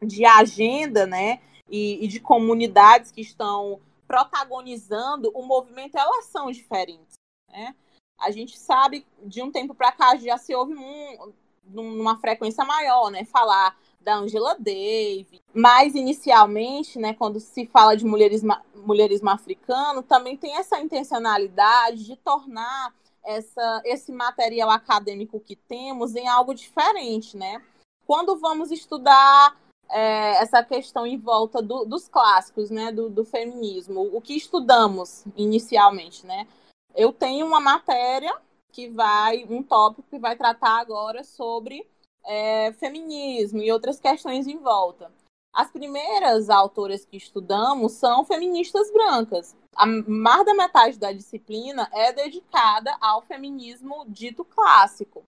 de 0.00 0.24
agenda, 0.24 1.06
né, 1.06 1.40
e, 1.68 2.04
e 2.04 2.08
de 2.08 2.20
comunidades 2.20 3.10
que 3.10 3.20
estão 3.20 3.80
protagonizando 4.06 5.30
o 5.34 5.42
movimento, 5.42 5.96
elas 5.96 6.26
são 6.26 6.50
diferentes, 6.50 7.14
né? 7.50 7.74
A 8.18 8.30
gente 8.30 8.56
sabe 8.58 9.04
de 9.22 9.42
um 9.42 9.50
tempo 9.50 9.74
para 9.74 9.92
cá 9.92 10.16
já 10.16 10.38
se 10.38 10.54
ouve 10.54 10.74
um, 10.74 11.32
numa 11.64 12.18
frequência 12.18 12.64
maior, 12.64 13.10
né, 13.10 13.24
falar 13.24 13.76
da 14.06 14.14
Angela 14.14 14.54
Davis. 14.56 15.42
Mas, 15.52 15.96
inicialmente, 15.96 16.96
né, 16.96 17.12
quando 17.12 17.40
se 17.40 17.66
fala 17.66 17.96
de 17.96 18.04
mulherismo, 18.04 18.56
mulherismo 18.76 19.28
africano, 19.28 20.00
também 20.00 20.36
tem 20.36 20.56
essa 20.56 20.78
intencionalidade 20.78 22.04
de 22.04 22.14
tornar 22.14 22.94
essa, 23.24 23.82
esse 23.84 24.12
material 24.12 24.70
acadêmico 24.70 25.40
que 25.40 25.56
temos 25.56 26.14
em 26.14 26.28
algo 26.28 26.54
diferente, 26.54 27.36
né? 27.36 27.60
Quando 28.06 28.36
vamos 28.36 28.70
estudar 28.70 29.56
é, 29.90 30.40
essa 30.40 30.62
questão 30.62 31.04
em 31.04 31.18
volta 31.18 31.60
do, 31.60 31.84
dos 31.84 32.06
clássicos, 32.06 32.70
né, 32.70 32.92
do, 32.92 33.10
do, 33.10 33.24
feminismo, 33.24 34.08
o 34.16 34.20
que 34.20 34.36
estudamos 34.36 35.24
inicialmente, 35.36 36.24
né? 36.24 36.46
Eu 36.94 37.12
tenho 37.12 37.44
uma 37.44 37.58
matéria 37.58 38.32
que 38.70 38.88
vai, 38.88 39.44
um 39.50 39.64
tópico 39.64 40.08
que 40.08 40.18
vai 40.20 40.36
tratar 40.36 40.78
agora 40.78 41.24
sobre 41.24 41.84
é, 42.26 42.72
feminismo 42.72 43.62
e 43.62 43.72
outras 43.72 44.00
questões 44.00 44.46
em 44.46 44.58
volta. 44.58 45.10
As 45.54 45.70
primeiras 45.70 46.50
autoras 46.50 47.04
que 47.06 47.16
estudamos 47.16 47.92
são 47.92 48.24
feministas 48.24 48.92
brancas. 48.92 49.56
A 49.74 49.86
mais 49.86 50.44
da 50.44 50.52
metade 50.52 50.98
da 50.98 51.12
disciplina 51.12 51.88
é 51.92 52.12
dedicada 52.12 52.94
ao 53.00 53.22
feminismo 53.22 54.04
dito 54.06 54.44
clássico. 54.44 55.22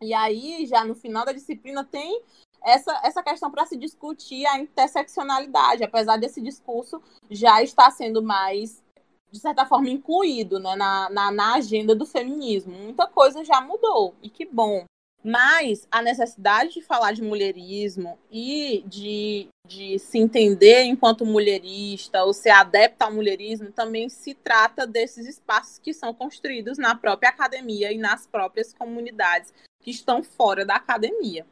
E 0.00 0.12
aí, 0.12 0.66
já 0.66 0.84
no 0.84 0.96
final 0.96 1.24
da 1.24 1.32
disciplina, 1.32 1.84
tem 1.84 2.22
essa, 2.60 3.00
essa 3.04 3.22
questão 3.22 3.50
para 3.50 3.66
se 3.66 3.76
discutir 3.76 4.46
a 4.46 4.58
interseccionalidade, 4.58 5.84
apesar 5.84 6.16
desse 6.16 6.40
discurso 6.40 7.00
já 7.30 7.62
estar 7.62 7.90
sendo 7.92 8.20
mais, 8.20 8.82
de 9.30 9.38
certa 9.38 9.64
forma, 9.64 9.88
incluído 9.90 10.58
né, 10.58 10.74
na, 10.74 11.08
na, 11.08 11.30
na 11.30 11.54
agenda 11.54 11.94
do 11.94 12.04
feminismo. 12.04 12.72
Muita 12.72 13.06
coisa 13.06 13.44
já 13.44 13.60
mudou, 13.60 14.14
e 14.20 14.28
que 14.28 14.44
bom. 14.44 14.84
Mas 15.24 15.86
a 15.90 16.02
necessidade 16.02 16.74
de 16.74 16.82
falar 16.82 17.12
de 17.12 17.22
mulherismo 17.22 18.18
e 18.30 18.82
de, 18.86 19.48
de 19.66 19.98
se 19.98 20.18
entender 20.18 20.82
enquanto 20.82 21.24
mulherista 21.24 22.24
ou 22.24 22.32
ser 22.32 22.50
adepta 22.50 23.04
ao 23.04 23.12
mulherismo 23.12 23.70
também 23.70 24.08
se 24.08 24.34
trata 24.34 24.84
desses 24.84 25.28
espaços 25.28 25.78
que 25.78 25.94
são 25.94 26.12
construídos 26.12 26.76
na 26.76 26.96
própria 26.96 27.30
academia 27.30 27.92
e 27.92 27.98
nas 27.98 28.26
próprias 28.26 28.74
comunidades 28.74 29.54
que 29.80 29.92
estão 29.92 30.24
fora 30.24 30.64
da 30.64 30.74
academia. 30.74 31.46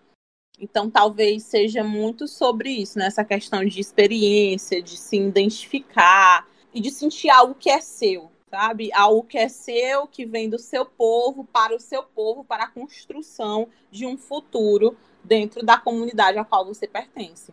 Então, 0.58 0.90
talvez 0.90 1.44
seja 1.44 1.82
muito 1.82 2.28
sobre 2.28 2.70
isso, 2.70 2.98
nessa 2.98 3.22
né? 3.22 3.28
questão 3.28 3.64
de 3.64 3.80
experiência, 3.80 4.82
de 4.82 4.96
se 4.96 5.16
identificar 5.16 6.46
e 6.74 6.80
de 6.80 6.90
sentir 6.90 7.30
algo 7.30 7.54
que 7.54 7.70
é 7.70 7.80
seu, 7.80 8.30
sabe? 8.50 8.90
Algo 8.92 9.22
que 9.22 9.38
é 9.38 9.48
seu, 9.48 10.06
que 10.06 10.26
vem 10.26 10.50
do 10.50 10.58
seu 10.58 10.84
povo, 10.84 11.44
para 11.44 11.74
o 11.74 11.80
seu 11.80 12.02
povo, 12.02 12.44
para 12.44 12.64
a 12.64 12.70
construção 12.70 13.68
de 13.90 14.04
um 14.04 14.18
futuro 14.18 14.96
dentro 15.22 15.64
da 15.64 15.78
comunidade 15.78 16.38
a 16.38 16.44
qual 16.44 16.66
você 16.66 16.86
pertence. 16.86 17.52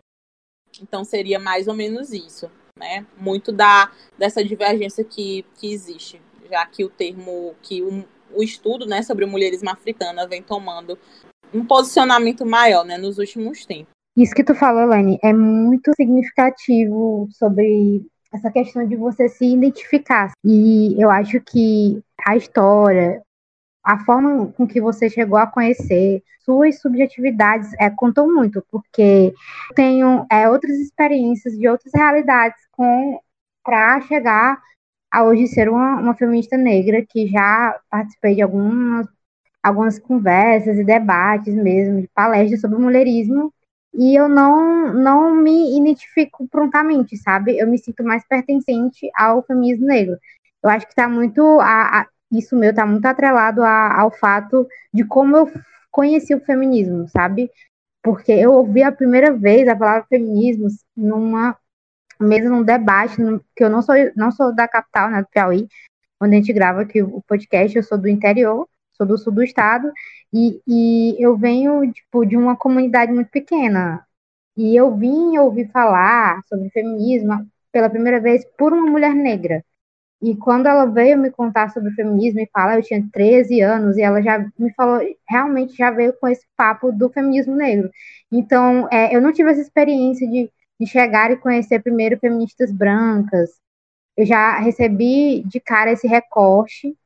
Então 0.82 1.04
seria 1.04 1.38
mais 1.38 1.68
ou 1.68 1.74
menos 1.74 2.12
isso, 2.12 2.50
né? 2.78 3.06
Muito 3.16 3.52
da 3.52 3.90
dessa 4.18 4.44
divergência 4.44 5.04
que, 5.04 5.44
que 5.56 5.72
existe, 5.72 6.20
já 6.50 6.66
que 6.66 6.84
o 6.84 6.90
termo, 6.90 7.54
que 7.62 7.82
o, 7.82 8.04
o 8.34 8.42
estudo, 8.42 8.86
né, 8.86 9.02
sobre 9.02 9.24
mulherismo 9.24 9.70
africana 9.70 10.26
vem 10.26 10.42
tomando 10.42 10.98
um 11.52 11.64
posicionamento 11.64 12.44
maior, 12.44 12.84
né, 12.84 12.98
nos 12.98 13.18
últimos 13.18 13.64
tempos. 13.64 13.92
Isso 14.16 14.34
que 14.34 14.44
tu 14.44 14.54
falou, 14.54 14.86
Lani, 14.86 15.18
é 15.22 15.32
muito 15.32 15.92
significativo 15.94 17.28
sobre 17.30 18.04
essa 18.32 18.50
questão 18.50 18.86
de 18.86 18.96
você 18.96 19.28
se 19.28 19.46
identificar. 19.46 20.32
E 20.44 21.00
eu 21.00 21.10
acho 21.10 21.40
que 21.40 22.02
a 22.26 22.36
história, 22.36 23.22
a 23.84 23.98
forma 24.04 24.52
com 24.52 24.66
que 24.66 24.80
você 24.80 25.08
chegou 25.08 25.38
a 25.38 25.46
conhecer, 25.46 26.22
suas 26.40 26.80
subjetividades 26.80 27.72
é, 27.78 27.90
contam 27.90 28.32
muito, 28.32 28.64
porque 28.70 29.34
tenho 29.74 30.26
é, 30.30 30.48
outras 30.48 30.78
experiências 30.78 31.54
de 31.58 31.68
outras 31.68 31.92
realidades 31.94 32.60
com 32.72 33.20
para 33.64 34.00
chegar 34.02 34.58
a 35.10 35.24
hoje 35.24 35.46
ser 35.46 35.68
uma, 35.68 35.96
uma 36.00 36.14
feminista 36.14 36.56
negra 36.56 37.04
que 37.06 37.26
já 37.26 37.78
participei 37.90 38.34
de 38.34 38.42
algumas 38.42 39.06
algumas 39.62 39.98
conversas 39.98 40.78
e 40.78 40.84
debates 40.84 41.54
mesmo, 41.54 42.00
de 42.00 42.08
palestras 42.14 42.60
sobre 42.60 42.78
mulherismo, 42.78 43.52
e 43.94 44.14
eu 44.14 44.28
não, 44.28 44.92
não 44.92 45.34
me 45.34 45.78
identifico 45.78 46.46
prontamente, 46.48 47.16
sabe? 47.16 47.58
Eu 47.58 47.66
me 47.66 47.78
sinto 47.78 48.04
mais 48.04 48.26
pertencente 48.26 49.10
ao 49.16 49.42
feminismo 49.42 49.86
negro. 49.86 50.18
Eu 50.62 50.70
acho 50.70 50.86
que 50.86 50.92
está 50.92 51.08
muito, 51.08 51.42
a, 51.60 52.00
a, 52.00 52.06
isso 52.32 52.56
meu 52.56 52.70
está 52.70 52.86
muito 52.86 53.06
atrelado 53.06 53.62
a, 53.62 54.00
ao 54.00 54.10
fato 54.10 54.66
de 54.92 55.04
como 55.04 55.36
eu 55.36 55.50
conheci 55.90 56.34
o 56.34 56.44
feminismo, 56.44 57.08
sabe? 57.08 57.50
Porque 58.02 58.32
eu 58.32 58.52
ouvi 58.52 58.82
a 58.82 58.92
primeira 58.92 59.32
vez 59.32 59.66
a 59.68 59.76
palavra 59.76 60.06
feminismo 60.08 60.68
numa 60.96 61.56
mesmo 62.20 62.50
num 62.50 62.62
debate, 62.62 63.20
num, 63.20 63.38
que 63.54 63.62
eu 63.62 63.70
não 63.70 63.80
sou, 63.80 63.94
não 64.16 64.30
sou 64.32 64.54
da 64.54 64.66
capital, 64.66 65.10
né, 65.10 65.22
do 65.22 65.28
Piauí, 65.28 65.68
onde 66.20 66.34
a 66.34 66.38
gente 66.38 66.52
grava 66.52 66.82
aqui 66.82 67.02
o 67.02 67.22
podcast, 67.22 67.76
eu 67.76 67.82
sou 67.82 67.96
do 67.96 68.08
interior, 68.08 68.68
sou 68.92 69.06
do 69.06 69.16
sul 69.16 69.32
do 69.32 69.42
estado, 69.42 69.92
e, 70.32 70.60
e 70.66 71.16
eu 71.18 71.36
venho, 71.36 71.90
tipo, 71.92 72.24
de 72.26 72.36
uma 72.36 72.56
comunidade 72.56 73.12
muito 73.12 73.30
pequena. 73.30 74.04
E 74.56 74.76
eu 74.76 74.94
vim 74.96 75.38
ouvir 75.38 75.70
falar 75.70 76.42
sobre 76.48 76.70
feminismo 76.70 77.46
pela 77.72 77.90
primeira 77.90 78.20
vez 78.20 78.44
por 78.58 78.72
uma 78.72 78.90
mulher 78.90 79.14
negra. 79.14 79.64
E 80.20 80.34
quando 80.36 80.66
ela 80.66 80.84
veio 80.86 81.16
me 81.16 81.30
contar 81.30 81.70
sobre 81.70 81.92
feminismo 81.92 82.40
e 82.40 82.50
falar, 82.52 82.76
eu 82.76 82.82
tinha 82.82 83.06
13 83.12 83.60
anos 83.60 83.96
e 83.96 84.02
ela 84.02 84.20
já 84.20 84.38
me 84.58 84.72
falou, 84.74 85.00
realmente 85.28 85.76
já 85.76 85.90
veio 85.92 86.12
com 86.14 86.26
esse 86.28 86.44
papo 86.56 86.90
do 86.92 87.08
feminismo 87.08 87.54
negro. 87.54 87.88
Então, 88.30 88.88
é, 88.90 89.14
eu 89.14 89.20
não 89.20 89.32
tive 89.32 89.50
essa 89.50 89.60
experiência 89.60 90.28
de, 90.28 90.50
de 90.80 90.86
chegar 90.86 91.30
e 91.30 91.36
conhecer 91.36 91.80
primeiro 91.82 92.18
feministas 92.18 92.72
brancas. 92.72 93.50
Eu 94.16 94.26
já 94.26 94.58
recebi 94.58 95.44
de 95.46 95.60
cara 95.60 95.92
esse 95.92 96.08
recorte 96.08 96.96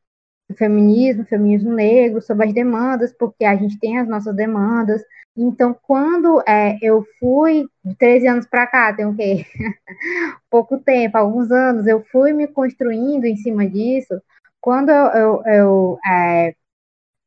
feminismo, 0.52 1.24
feminismo 1.24 1.72
negro, 1.72 2.20
sobre 2.20 2.46
as 2.46 2.54
demandas, 2.54 3.12
porque 3.12 3.44
a 3.44 3.56
gente 3.56 3.78
tem 3.78 3.98
as 3.98 4.08
nossas 4.08 4.34
demandas. 4.34 5.02
Então, 5.36 5.74
quando 5.82 6.42
é, 6.46 6.78
eu 6.82 7.04
fui, 7.18 7.66
de 7.84 7.94
13 7.96 8.26
anos 8.28 8.46
para 8.46 8.66
cá, 8.66 8.92
tem 8.92 9.06
o 9.06 9.16
quê? 9.16 9.46
Pouco 10.50 10.78
tempo, 10.78 11.16
alguns 11.16 11.50
anos, 11.50 11.86
eu 11.86 12.04
fui 12.12 12.32
me 12.32 12.46
construindo 12.46 13.24
em 13.24 13.36
cima 13.36 13.66
disso. 13.66 14.20
Quando 14.60 14.90
eu, 14.90 15.06
eu, 15.12 15.42
eu 15.46 15.98
é, 16.06 16.54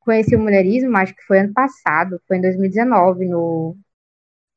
conheci 0.01 0.35
o 0.35 0.39
mulherismo, 0.39 0.95
acho 0.97 1.15
que 1.15 1.23
foi 1.23 1.39
ano 1.39 1.53
passado, 1.53 2.21
foi 2.27 2.37
em 2.37 2.41
2019, 2.41 3.25
no 3.25 3.75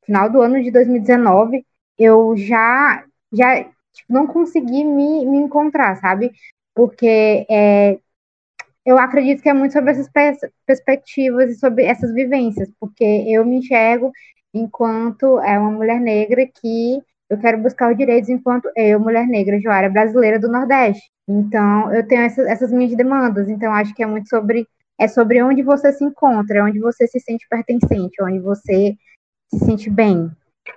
final 0.05 0.29
do 0.29 0.41
ano 0.41 0.61
de 0.61 0.71
2019, 0.71 1.65
eu 1.97 2.35
já, 2.37 3.03
já 3.33 3.63
tipo, 3.63 4.13
não 4.13 4.27
consegui 4.27 4.83
me, 4.83 5.25
me 5.25 5.37
encontrar, 5.37 5.95
sabe? 5.97 6.31
Porque 6.73 7.45
é, 7.49 7.99
eu 8.89 8.97
acredito 8.97 9.43
que 9.43 9.49
é 9.49 9.53
muito 9.53 9.71
sobre 9.71 9.91
essas 9.91 10.09
perspectivas 10.65 11.51
e 11.51 11.59
sobre 11.59 11.83
essas 11.83 12.11
vivências, 12.11 12.67
porque 12.79 13.05
eu 13.27 13.45
me 13.45 13.57
enxergo 13.57 14.11
enquanto 14.51 15.39
é 15.41 15.59
uma 15.59 15.69
mulher 15.69 15.99
negra 15.99 16.43
que 16.47 16.99
eu 17.29 17.37
quero 17.37 17.59
buscar 17.59 17.91
os 17.91 17.97
direitos 17.97 18.31
enquanto 18.31 18.67
eu, 18.75 18.99
mulher 18.99 19.27
negra, 19.27 19.61
Joara, 19.61 19.87
brasileira 19.89 20.39
do 20.39 20.51
Nordeste. 20.51 21.07
Então, 21.27 21.93
eu 21.93 22.07
tenho 22.07 22.23
essas, 22.23 22.47
essas 22.47 22.71
minhas 22.71 22.95
demandas. 22.95 23.47
Então, 23.47 23.71
acho 23.71 23.93
que 23.93 24.01
é 24.01 24.07
muito 24.07 24.27
sobre 24.27 24.67
é 24.99 25.07
sobre 25.07 25.41
onde 25.41 25.61
você 25.61 25.93
se 25.93 26.03
encontra, 26.03 26.65
onde 26.65 26.79
você 26.79 27.07
se 27.07 27.19
sente 27.19 27.47
pertencente, 27.47 28.21
onde 28.21 28.39
você 28.39 28.97
se 29.53 29.65
sente 29.65 29.89
bem. 29.89 30.29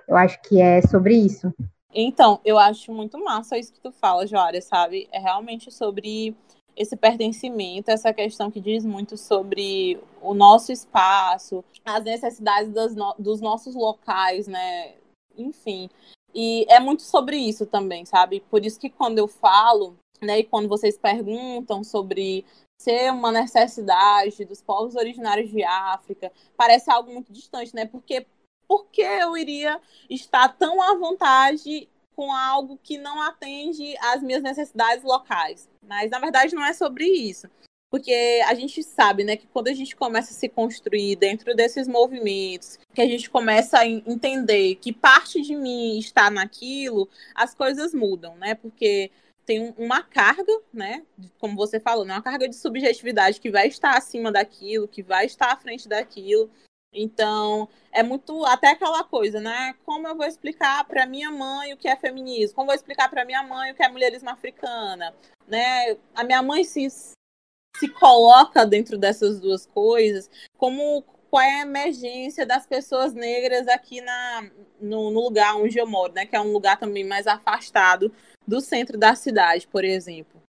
Eu 0.07 0.15
acho 0.15 0.39
que 0.43 0.61
é 0.61 0.81
sobre 0.83 1.15
isso. 1.15 1.51
Então, 1.93 2.39
eu 2.45 2.57
acho 2.57 2.93
muito 2.93 3.21
massa 3.21 3.57
isso 3.57 3.73
que 3.73 3.81
tu 3.81 3.91
fala, 3.91 4.25
Joara, 4.25 4.61
sabe? 4.61 5.09
É 5.11 5.19
realmente 5.19 5.69
sobre 5.71 6.37
esse 6.75 6.95
pertencimento, 6.95 7.91
essa 7.91 8.13
questão 8.13 8.49
que 8.49 8.59
diz 8.59 8.85
muito 8.85 9.17
sobre 9.17 9.99
o 10.21 10.33
nosso 10.33 10.71
espaço, 10.71 11.63
as 11.85 12.03
necessidades 12.03 12.71
no 12.95 13.15
dos 13.17 13.41
nossos 13.41 13.75
locais, 13.75 14.47
né? 14.47 14.95
Enfim. 15.37 15.89
E 16.33 16.65
é 16.69 16.79
muito 16.79 17.03
sobre 17.03 17.37
isso 17.37 17.65
também, 17.65 18.05
sabe? 18.05 18.41
Por 18.49 18.65
isso 18.65 18.79
que 18.79 18.89
quando 18.89 19.19
eu 19.19 19.27
falo, 19.27 19.95
né, 20.21 20.39
e 20.39 20.43
quando 20.43 20.67
vocês 20.67 20.97
perguntam 20.97 21.83
sobre 21.83 22.45
ser 22.81 23.11
uma 23.11 23.31
necessidade 23.31 24.43
dos 24.45 24.61
povos 24.61 24.95
originários 24.95 25.51
de 25.51 25.63
África, 25.63 26.31
parece 26.57 26.89
algo 26.91 27.11
muito 27.11 27.31
distante, 27.31 27.73
né? 27.75 27.85
Porque 27.85 28.25
por 28.67 28.85
que 28.85 29.01
eu 29.01 29.37
iria 29.37 29.79
estar 30.09 30.49
tão 30.57 30.81
à 30.81 30.97
vontade 30.97 31.87
com 32.15 32.31
algo 32.31 32.79
que 32.81 32.97
não 32.97 33.21
atende 33.21 33.95
às 33.99 34.21
minhas 34.21 34.43
necessidades 34.43 35.03
locais? 35.03 35.67
Mas 35.87 36.09
na 36.09 36.19
verdade 36.19 36.55
não 36.55 36.65
é 36.65 36.73
sobre 36.73 37.05
isso. 37.05 37.47
Porque 37.93 38.41
a 38.47 38.55
gente 38.55 38.81
sabe, 38.81 39.23
né, 39.23 39.37
que 39.37 39.45
quando 39.45 39.67
a 39.67 39.73
gente 39.73 39.95
começa 39.95 40.31
a 40.31 40.35
se 40.35 40.49
construir 40.49 41.15
dentro 41.15 41.55
desses 41.55 41.87
movimentos, 41.87 42.79
que 42.91 43.01
a 43.01 43.05
gente 43.05 43.29
começa 43.29 43.77
a 43.77 43.85
entender 43.85 44.75
que 44.75 44.91
parte 44.91 45.39
de 45.41 45.55
mim 45.55 45.99
está 45.99 46.31
naquilo, 46.31 47.07
as 47.35 47.53
coisas 47.53 47.93
mudam, 47.93 48.35
né? 48.37 48.55
Porque 48.55 49.11
tem 49.45 49.75
uma 49.77 50.01
carga, 50.01 50.59
né? 50.73 51.03
Como 51.37 51.55
você 51.55 51.79
falou, 51.79 52.03
né? 52.03 52.15
Uma 52.15 52.23
carga 52.23 52.49
de 52.49 52.55
subjetividade 52.55 53.39
que 53.39 53.51
vai 53.51 53.67
estar 53.67 53.95
acima 53.95 54.31
daquilo, 54.31 54.87
que 54.87 55.03
vai 55.03 55.27
estar 55.27 55.51
à 55.51 55.57
frente 55.57 55.87
daquilo. 55.87 56.49
Então, 56.93 57.67
é 57.91 58.03
muito 58.03 58.45
até 58.45 58.69
aquela 58.69 59.03
coisa, 59.03 59.39
né? 59.39 59.75
Como 59.85 60.07
eu 60.07 60.15
vou 60.15 60.25
explicar 60.25 60.83
para 60.85 61.05
minha 61.05 61.31
mãe 61.31 61.73
o 61.73 61.77
que 61.77 61.87
é 61.87 61.95
feminismo? 61.95 62.55
Como 62.55 62.65
eu 62.65 62.73
vou 62.73 62.75
explicar 62.75 63.09
para 63.09 63.25
minha 63.25 63.41
mãe 63.43 63.71
o 63.71 63.75
que 63.75 63.83
é 63.83 63.89
mulherismo 63.89 64.29
africana? 64.29 65.13
Né? 65.47 65.97
A 66.13 66.23
minha 66.23 66.41
mãe 66.41 66.63
se, 66.63 66.87
se 66.89 67.89
coloca 67.99 68.65
dentro 68.65 68.97
dessas 68.97 69.39
duas 69.39 69.65
coisas, 69.65 70.29
como 70.57 71.03
qual 71.29 71.41
é 71.41 71.61
a 71.61 71.63
emergência 71.63 72.45
das 72.45 72.67
pessoas 72.67 73.11
negras 73.11 73.67
aqui 73.67 74.01
na, 74.01 74.51
no, 74.79 75.09
no 75.09 75.19
lugar 75.21 75.55
onde 75.55 75.79
eu 75.79 75.87
moro, 75.87 76.13
né? 76.13 76.27
Que 76.27 76.35
é 76.35 76.39
um 76.39 76.53
lugar 76.53 76.77
também 76.77 77.03
mais 77.03 77.25
afastado 77.25 78.13
do 78.47 78.61
centro 78.61 78.99
da 78.99 79.15
cidade, 79.15 79.67
por 79.67 79.83
exemplo. 79.83 80.39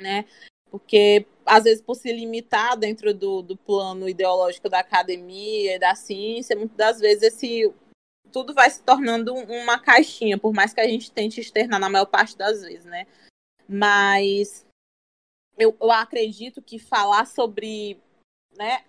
Né? 0.00 0.24
Porque, 0.70 1.26
às 1.48 1.64
vezes, 1.64 1.82
por 1.82 1.94
se 1.94 2.12
limitar 2.12 2.76
dentro 2.76 3.12
do, 3.14 3.42
do 3.42 3.56
plano 3.56 4.08
ideológico 4.08 4.68
da 4.68 4.80
academia 4.80 5.76
e 5.76 5.78
da 5.78 5.94
ciência, 5.94 6.56
muitas 6.56 6.76
das 6.76 7.00
vezes 7.00 7.22
esse 7.22 7.72
tudo 8.30 8.52
vai 8.52 8.68
se 8.68 8.82
tornando 8.82 9.34
uma 9.34 9.78
caixinha, 9.78 10.38
por 10.38 10.52
mais 10.52 10.72
que 10.74 10.80
a 10.80 10.86
gente 10.86 11.10
tente 11.10 11.40
externar 11.40 11.80
na 11.80 11.88
maior 11.88 12.06
parte 12.06 12.36
das 12.36 12.60
vezes, 12.60 12.84
né? 12.84 13.06
Mas 13.66 14.66
eu, 15.58 15.76
eu 15.80 15.90
acredito 15.90 16.62
que 16.62 16.78
falar 16.78 17.26
sobre, 17.26 17.98
né, 18.56 18.84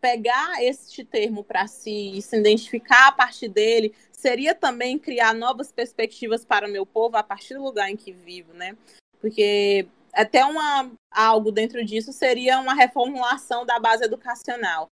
pegar 0.00 0.62
este 0.62 1.04
termo 1.04 1.44
para 1.44 1.66
si 1.68 2.18
e 2.18 2.22
se 2.22 2.36
identificar 2.36 3.08
a 3.08 3.12
partir 3.12 3.48
dele 3.48 3.94
seria 4.10 4.54
também 4.54 4.98
criar 4.98 5.32
novas 5.32 5.70
perspectivas 5.70 6.44
para 6.44 6.66
o 6.66 6.70
meu 6.70 6.84
povo 6.84 7.16
a 7.16 7.22
partir 7.22 7.54
do 7.54 7.62
lugar 7.62 7.88
em 7.88 7.96
que 7.96 8.12
vivo, 8.12 8.52
né? 8.52 8.76
Porque 9.20 9.86
até 10.14 10.44
uma 10.44 10.90
algo 11.10 11.50
dentro 11.50 11.84
disso 11.84 12.12
seria 12.12 12.58
uma 12.58 12.74
reformulação 12.74 13.64
da 13.64 13.78
base 13.78 14.04
educacional. 14.04 14.90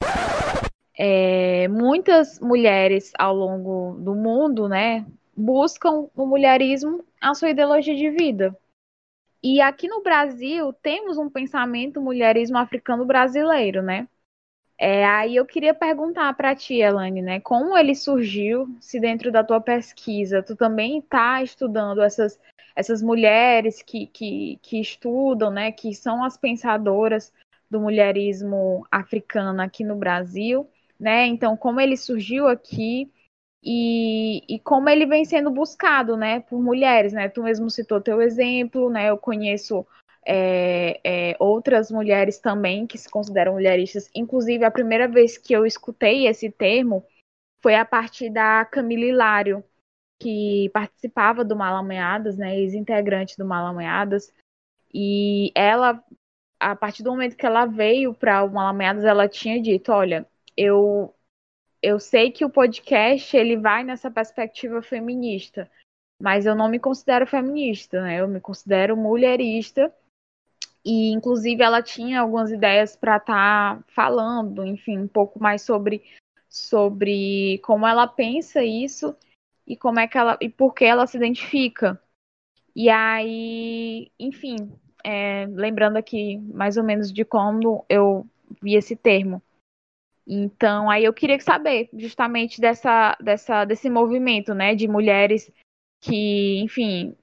É, 0.96 1.66
muitas 1.68 2.38
mulheres 2.38 3.10
ao 3.18 3.34
longo 3.34 3.98
do 3.98 4.14
mundo, 4.14 4.68
né, 4.68 5.04
buscam 5.36 6.08
o 6.14 6.24
mulherismo 6.24 7.04
a 7.20 7.34
sua 7.34 7.50
ideologia 7.50 7.96
de 7.96 8.10
vida. 8.10 8.56
E 9.42 9.60
aqui 9.60 9.88
no 9.88 10.00
Brasil 10.02 10.72
temos 10.72 11.18
um 11.18 11.28
pensamento 11.28 12.00
mulherismo 12.00 12.56
africano 12.56 13.04
brasileiro, 13.04 13.82
né? 13.82 14.06
É, 14.78 15.04
aí 15.04 15.36
eu 15.36 15.46
queria 15.46 15.72
perguntar 15.72 16.34
para 16.34 16.54
ti, 16.54 16.80
Elane, 16.80 17.22
né, 17.22 17.40
como 17.40 17.76
ele 17.76 17.94
surgiu, 17.94 18.68
se 18.80 18.98
dentro 18.98 19.30
da 19.30 19.44
tua 19.44 19.60
pesquisa 19.60 20.42
tu 20.42 20.56
também 20.56 20.98
está 20.98 21.42
estudando 21.42 22.02
essas 22.02 22.38
essas 22.74 23.02
mulheres 23.02 23.82
que, 23.82 24.06
que, 24.08 24.58
que 24.62 24.80
estudam, 24.80 25.50
né, 25.50 25.70
que 25.72 25.94
são 25.94 26.24
as 26.24 26.36
pensadoras 26.36 27.32
do 27.70 27.80
mulherismo 27.80 28.86
africano 28.90 29.60
aqui 29.62 29.84
no 29.84 29.96
Brasil, 29.96 30.68
né? 30.98 31.26
Então, 31.26 31.56
como 31.56 31.80
ele 31.80 31.96
surgiu 31.96 32.46
aqui 32.46 33.10
e, 33.62 34.42
e 34.48 34.60
como 34.60 34.88
ele 34.88 35.06
vem 35.06 35.24
sendo 35.24 35.50
buscado, 35.50 36.16
né, 36.16 36.40
por 36.40 36.62
mulheres, 36.62 37.12
né? 37.12 37.28
Tu 37.28 37.42
mesmo 37.42 37.70
citou 37.70 38.00
teu 38.00 38.20
exemplo, 38.20 38.90
né? 38.90 39.10
Eu 39.10 39.18
conheço 39.18 39.86
é, 40.26 41.00
é, 41.04 41.36
outras 41.38 41.90
mulheres 41.90 42.38
também 42.38 42.86
que 42.86 42.98
se 42.98 43.10
consideram 43.10 43.54
mulheristas. 43.54 44.08
Inclusive, 44.14 44.64
a 44.64 44.70
primeira 44.70 45.08
vez 45.08 45.36
que 45.38 45.52
eu 45.52 45.66
escutei 45.66 46.26
esse 46.26 46.50
termo 46.50 47.04
foi 47.62 47.74
a 47.74 47.84
partir 47.84 48.30
da 48.30 48.64
Camila 48.64 49.04
Hilário, 49.04 49.64
que 50.20 50.70
participava 50.72 51.44
do 51.44 51.56
Malamanhadas, 51.56 52.38
né, 52.38 52.56
ex-integrante 52.58 53.36
do 53.36 53.44
Malamanhadas, 53.44 54.32
e 54.92 55.50
ela, 55.54 56.02
a 56.60 56.76
partir 56.76 57.02
do 57.02 57.10
momento 57.10 57.36
que 57.36 57.46
ela 57.46 57.66
veio 57.66 58.14
para 58.14 58.44
o 58.44 58.52
Malamanhadas, 58.52 59.04
ela 59.04 59.28
tinha 59.28 59.60
dito, 59.60 59.92
olha, 59.92 60.26
eu 60.56 61.14
eu 61.82 62.00
sei 62.00 62.30
que 62.32 62.44
o 62.46 62.50
podcast 62.50 63.36
ele 63.36 63.58
vai 63.58 63.84
nessa 63.84 64.10
perspectiva 64.10 64.80
feminista, 64.80 65.70
mas 66.18 66.46
eu 66.46 66.54
não 66.54 66.66
me 66.68 66.78
considero 66.78 67.26
feminista, 67.26 68.00
né? 68.02 68.20
Eu 68.20 68.28
me 68.28 68.40
considero 68.40 68.96
mulherista. 68.96 69.92
E 70.82 71.10
inclusive 71.12 71.62
ela 71.62 71.82
tinha 71.82 72.20
algumas 72.20 72.50
ideias 72.50 72.96
para 72.96 73.18
estar 73.18 73.76
tá 73.76 73.84
falando, 73.88 74.64
enfim, 74.66 74.98
um 74.98 75.08
pouco 75.08 75.38
mais 75.38 75.62
sobre 75.62 76.02
sobre 76.48 77.58
como 77.64 77.86
ela 77.86 78.06
pensa 78.06 78.62
isso 78.62 79.14
e 79.66 79.76
como 79.76 80.00
é 80.00 80.06
que 80.06 80.18
ela 80.18 80.36
e 80.40 80.48
por 80.48 80.74
que 80.74 80.84
ela 80.84 81.06
se 81.06 81.16
identifica. 81.16 82.00
E 82.74 82.90
aí, 82.90 84.10
enfim, 84.18 84.56
é, 85.04 85.46
lembrando 85.46 85.96
aqui 85.96 86.38
mais 86.38 86.76
ou 86.76 86.84
menos 86.84 87.12
de 87.12 87.24
como 87.24 87.84
eu 87.88 88.26
vi 88.62 88.74
esse 88.74 88.96
termo. 88.96 89.42
Então, 90.26 90.90
aí 90.90 91.04
eu 91.04 91.12
queria 91.12 91.38
saber 91.38 91.88
justamente 91.92 92.60
dessa, 92.60 93.16
dessa, 93.20 93.64
desse 93.64 93.90
movimento, 93.90 94.54
né, 94.54 94.74
de 94.74 94.88
mulheres 94.88 95.52
que, 96.00 96.58
enfim, 96.60 97.14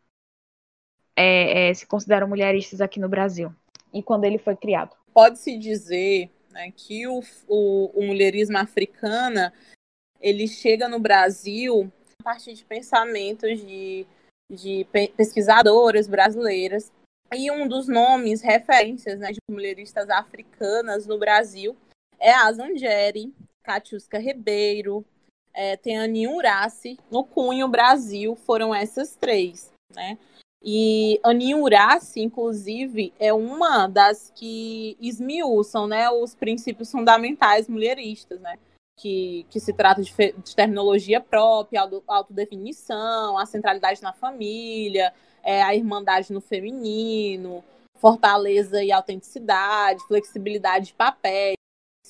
é, 1.16 1.70
é, 1.70 1.74
se 1.74 1.86
consideram 1.86 2.28
mulheristas 2.28 2.80
aqui 2.80 3.00
no 3.00 3.10
Brasil 3.10 3.54
e 3.94 4.04
quando 4.04 4.26
ele 4.26 4.38
foi 4.38 4.56
criado. 4.56 4.96
Pode-se 5.14 5.58
dizer 5.58 6.30
né, 6.52 6.72
que 6.72 7.08
o, 7.08 7.22
o, 7.48 7.92
o 8.00 8.06
mulherismo 8.06 8.58
africana 8.58 9.52
ele 10.20 10.48
chega 10.48 10.88
no 10.88 11.00
Brasil 11.00 11.92
a 12.22 12.24
partir 12.24 12.54
de 12.54 12.64
pensamentos 12.64 13.60
de, 13.60 14.06
de 14.50 14.86
pesquisadoras 15.18 16.08
brasileiras. 16.08 16.92
E 17.34 17.50
um 17.50 17.68
dos 17.68 17.88
nomes, 17.88 18.42
referências 18.42 19.20
né, 19.20 19.32
de 19.32 19.40
mulheristas 19.50 20.10
africanas 20.10 21.08
no 21.08 21.18
Brasil 21.18 21.76
é 22.20 22.32
a 22.32 22.52
Zangeri, 22.52 23.34
Catiusca 23.64 24.20
Ribeiro, 24.20 25.04
é, 25.54 25.76
tem 25.76 25.98
Aninha 25.98 26.30
Uraci. 26.30 27.00
No 27.10 27.24
Cunho 27.24 27.68
Brasil 27.68 28.36
foram 28.36 28.74
essas 28.74 29.16
três, 29.16 29.74
né? 29.94 30.18
E 30.64 31.20
Aninha 31.24 31.58
Uraci, 31.58 32.22
inclusive, 32.22 33.12
é 33.20 33.34
uma 33.34 33.88
das 33.88 34.32
que 34.36 34.96
esmiuçam 35.02 35.88
né, 35.88 36.10
os 36.12 36.36
princípios 36.36 36.92
fundamentais 36.92 37.68
mulheristas, 37.68 38.40
né? 38.40 38.60
Que, 39.02 39.48
que 39.50 39.60
se 39.60 39.74
trata 39.74 40.00
de, 40.04 40.14
de 40.14 40.56
terminologia 40.56 41.20
própria, 41.20 41.90
autodefinição, 42.08 43.36
a 43.36 43.48
centralidade 43.48 44.00
na 44.04 44.14
família, 44.14 45.12
é, 45.42 45.64
a 45.64 45.74
irmandade 45.74 46.32
no 46.32 46.40
feminino, 46.40 47.64
fortaleza 47.96 48.84
e 48.84 48.92
autenticidade, 48.92 50.06
flexibilidade 50.08 50.88
de 50.88 50.94
papéis, 50.94 51.56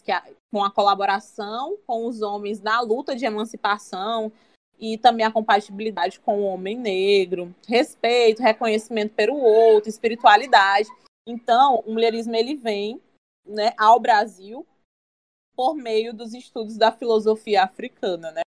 que 0.04 0.12
a, 0.12 0.22
com 0.52 0.64
a 0.64 0.70
colaboração 0.70 1.78
com 1.88 2.08
os 2.08 2.22
homens 2.22 2.62
na 2.62 2.82
luta 2.82 3.16
de 3.16 3.26
emancipação, 3.26 4.30
e 4.82 4.98
também 4.98 5.26
a 5.26 5.32
compatibilidade 5.32 6.20
com 6.20 6.42
o 6.42 6.46
homem 6.46 6.76
negro, 6.76 7.56
respeito, 7.68 8.42
reconhecimento 8.42 9.14
pelo 9.14 9.38
outro, 9.38 9.90
espiritualidade. 9.90 10.90
Então, 11.28 11.84
o 11.86 11.94
mulherismo 11.94 12.36
ele 12.36 12.56
vem 12.56 13.00
né, 13.46 13.74
ao 13.78 14.00
Brasil 14.00 14.66
por 15.62 15.76
meio 15.76 16.12
dos 16.12 16.34
estudos 16.34 16.76
da 16.76 16.92
filosofia 16.92 17.62
africana, 17.62 18.32
né? 18.32 18.42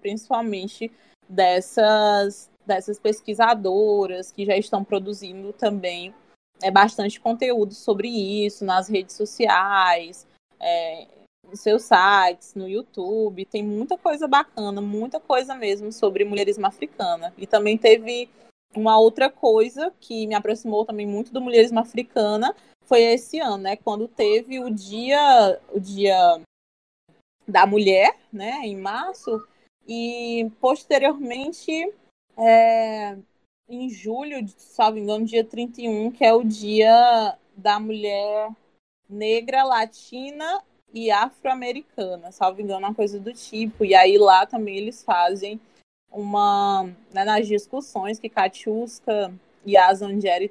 principalmente 0.00 0.90
dessas, 1.28 2.50
dessas 2.66 2.98
pesquisadoras 2.98 4.32
que 4.32 4.44
já 4.44 4.56
estão 4.56 4.82
produzindo 4.82 5.52
também 5.52 6.12
é, 6.60 6.68
bastante 6.68 7.20
conteúdo 7.20 7.72
sobre 7.72 8.08
isso 8.08 8.64
nas 8.64 8.88
redes 8.88 9.14
sociais, 9.14 10.26
é, 10.58 11.06
nos 11.48 11.60
seus 11.60 11.84
sites, 11.84 12.56
no 12.56 12.68
YouTube, 12.68 13.44
tem 13.44 13.62
muita 13.62 13.96
coisa 13.96 14.26
bacana, 14.26 14.80
muita 14.80 15.20
coisa 15.20 15.54
mesmo 15.54 15.92
sobre 15.92 16.24
mulherismo 16.24 16.66
africana. 16.66 17.32
E 17.38 17.46
também 17.46 17.78
teve 17.78 18.28
uma 18.74 18.98
outra 18.98 19.30
coisa 19.30 19.92
que 20.00 20.26
me 20.26 20.34
aproximou 20.34 20.84
também 20.84 21.06
muito 21.06 21.32
do 21.32 21.40
mulherismo 21.40 21.78
africana, 21.78 22.52
foi 22.90 23.02
esse 23.02 23.38
ano, 23.38 23.56
né, 23.56 23.76
quando 23.76 24.08
teve 24.08 24.58
o 24.58 24.68
dia, 24.68 25.60
o 25.72 25.78
dia 25.78 26.42
da 27.46 27.64
mulher, 27.64 28.16
né, 28.32 28.62
em 28.64 28.76
março, 28.76 29.46
e 29.86 30.50
posteriormente, 30.60 31.70
é, 32.36 33.16
em 33.68 33.88
julho, 33.88 34.44
salvo 34.56 34.98
engano, 34.98 35.24
dia 35.24 35.44
31, 35.44 36.10
que 36.10 36.24
é 36.24 36.34
o 36.34 36.42
dia 36.42 37.38
da 37.56 37.78
mulher 37.78 38.50
negra, 39.08 39.62
latina 39.62 40.60
e 40.92 41.12
afro-americana, 41.12 42.32
salvo 42.32 42.60
engano, 42.60 42.88
uma 42.88 42.94
coisa 42.94 43.20
do 43.20 43.32
tipo. 43.32 43.84
E 43.84 43.94
aí 43.94 44.18
lá 44.18 44.46
também 44.46 44.76
eles 44.76 45.04
fazem 45.04 45.60
uma. 46.10 46.90
Né, 47.14 47.24
nas 47.24 47.46
discussões 47.46 48.18
que 48.18 48.28
Katiuska 48.28 49.32
e 49.64 49.76
a 49.76 49.92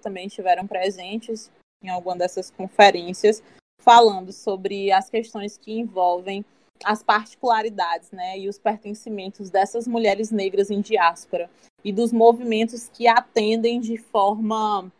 também 0.01 0.27
estiveram 0.27 0.65
presentes 0.65 1.51
em 1.83 1.89
alguma 1.89 2.17
dessas 2.17 2.51
conferências, 2.51 3.41
falando 3.81 4.31
sobre 4.31 4.91
as 4.91 5.09
questões 5.09 5.57
que 5.57 5.71
envolvem 5.71 6.43
as 6.83 7.03
particularidades 7.03 8.11
né, 8.11 8.39
e 8.39 8.47
os 8.47 8.57
pertencimentos 8.57 9.49
dessas 9.49 9.87
mulheres 9.87 10.31
negras 10.31 10.71
em 10.71 10.79
diáspora 10.79 11.49
e 11.83 11.91
dos 11.91 12.13
movimentos 12.13 12.89
que 12.89 13.07
atendem 13.07 13.79
de 13.79 13.97
forma 13.97 14.91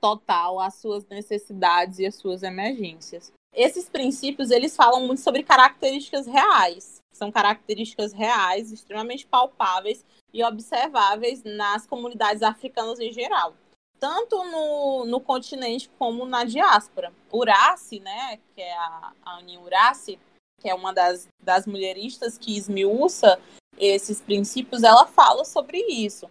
total 0.00 0.60
às 0.60 0.74
suas 0.74 1.06
necessidades 1.06 1.98
e 1.98 2.06
às 2.06 2.16
suas 2.16 2.42
emergências 2.42 3.32
esses 3.58 3.88
princípios 3.88 4.50
eles 4.50 4.76
falam 4.76 5.06
muito 5.06 5.20
sobre 5.20 5.42
características 5.42 6.26
reais. 6.26 7.02
São 7.12 7.32
características 7.32 8.12
reais, 8.12 8.70
extremamente 8.70 9.26
palpáveis 9.26 10.04
e 10.32 10.44
observáveis 10.44 11.42
nas 11.42 11.84
comunidades 11.84 12.42
africanas 12.42 13.00
em 13.00 13.12
geral, 13.12 13.54
tanto 14.00 14.44
no, 14.44 15.04
no 15.04 15.20
continente 15.20 15.90
como 15.98 16.24
na 16.24 16.44
diáspora. 16.44 17.12
Uraci, 17.32 18.00
né, 18.00 18.38
que 18.54 18.62
é 18.62 18.76
a, 18.76 19.12
a 19.24 19.36
Aninha 19.38 19.60
Uraci, 19.60 20.18
que 20.60 20.68
é 20.68 20.74
uma 20.74 20.92
das, 20.92 21.28
das 21.42 21.66
mulheristas 21.66 22.36
que 22.36 22.56
esmiuça 22.56 23.40
esses 23.76 24.20
princípios, 24.20 24.82
ela 24.82 25.06
fala 25.06 25.44
sobre 25.44 25.78
isso. 25.78 26.28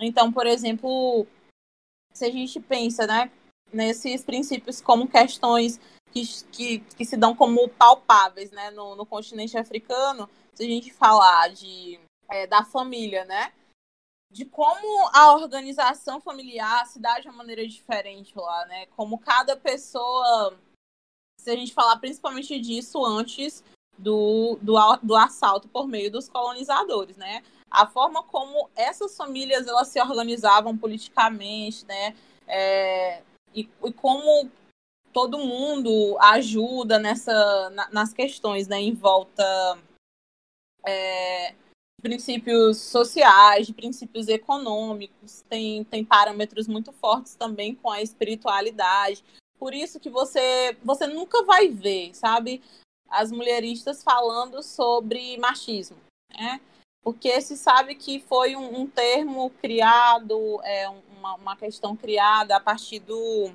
Então, 0.00 0.32
por 0.32 0.46
exemplo, 0.46 1.26
se 2.12 2.24
a 2.24 2.30
gente 2.30 2.58
pensa 2.60 3.06
né, 3.06 3.30
nesses 3.72 4.24
princípios 4.24 4.80
como 4.80 5.08
questões 5.08 5.78
que, 6.10 6.22
que, 6.50 6.78
que 6.80 7.04
se 7.04 7.16
dão 7.16 7.34
como 7.34 7.68
palpáveis 7.68 8.50
né, 8.50 8.70
no, 8.70 8.96
no 8.96 9.04
continente 9.04 9.58
africano, 9.58 10.28
se 10.54 10.64
a 10.64 10.66
gente 10.66 10.92
falar 10.92 11.48
de, 11.50 12.00
é, 12.30 12.46
da 12.46 12.64
família, 12.64 13.24
né? 13.26 13.52
De 14.36 14.44
como 14.44 15.08
a 15.14 15.32
organização 15.32 16.20
familiar 16.20 16.86
se 16.86 17.00
dá 17.00 17.18
de 17.18 17.26
uma 17.26 17.38
maneira 17.38 17.66
diferente 17.66 18.36
lá, 18.36 18.66
né? 18.66 18.84
Como 18.94 19.18
cada 19.18 19.56
pessoa, 19.56 20.54
se 21.40 21.48
a 21.48 21.56
gente 21.56 21.72
falar 21.72 21.96
principalmente 21.96 22.60
disso 22.60 23.02
antes 23.02 23.64
do, 23.96 24.58
do, 24.60 24.74
do 25.02 25.16
assalto 25.16 25.68
por 25.68 25.88
meio 25.88 26.12
dos 26.12 26.28
colonizadores, 26.28 27.16
né? 27.16 27.42
A 27.70 27.86
forma 27.86 28.22
como 28.24 28.68
essas 28.76 29.16
famílias 29.16 29.66
elas 29.66 29.88
se 29.88 29.98
organizavam 30.02 30.76
politicamente, 30.76 31.86
né? 31.86 32.14
É, 32.46 33.22
e, 33.54 33.60
e 33.62 33.92
como 33.94 34.50
todo 35.14 35.38
mundo 35.38 36.18
ajuda 36.20 36.98
nessa, 36.98 37.70
na, 37.70 37.88
nas 37.88 38.12
questões, 38.12 38.68
né, 38.68 38.78
em 38.82 38.92
volta 38.92 39.78
é, 40.86 41.54
princípios 42.06 42.78
sociais, 42.78 43.66
de 43.66 43.72
princípios 43.72 44.28
econômicos, 44.28 45.42
tem, 45.48 45.82
tem 45.82 46.04
parâmetros 46.04 46.68
muito 46.68 46.92
fortes 46.92 47.34
também 47.34 47.74
com 47.74 47.90
a 47.90 48.00
espiritualidade. 48.00 49.24
Por 49.58 49.74
isso 49.74 49.98
que 49.98 50.08
você, 50.08 50.76
você 50.84 51.08
nunca 51.08 51.42
vai 51.42 51.68
ver, 51.68 52.14
sabe, 52.14 52.62
as 53.08 53.32
mulheristas 53.32 54.04
falando 54.04 54.62
sobre 54.62 55.36
machismo, 55.38 55.96
né? 56.30 56.60
Porque 57.02 57.40
se 57.40 57.56
sabe 57.56 57.96
que 57.96 58.20
foi 58.20 58.54
um, 58.54 58.82
um 58.82 58.86
termo 58.86 59.50
criado, 59.50 60.60
é, 60.62 60.88
uma, 60.88 61.34
uma 61.34 61.56
questão 61.56 61.96
criada 61.96 62.56
a 62.56 62.60
partir 62.60 63.00
do, 63.00 63.50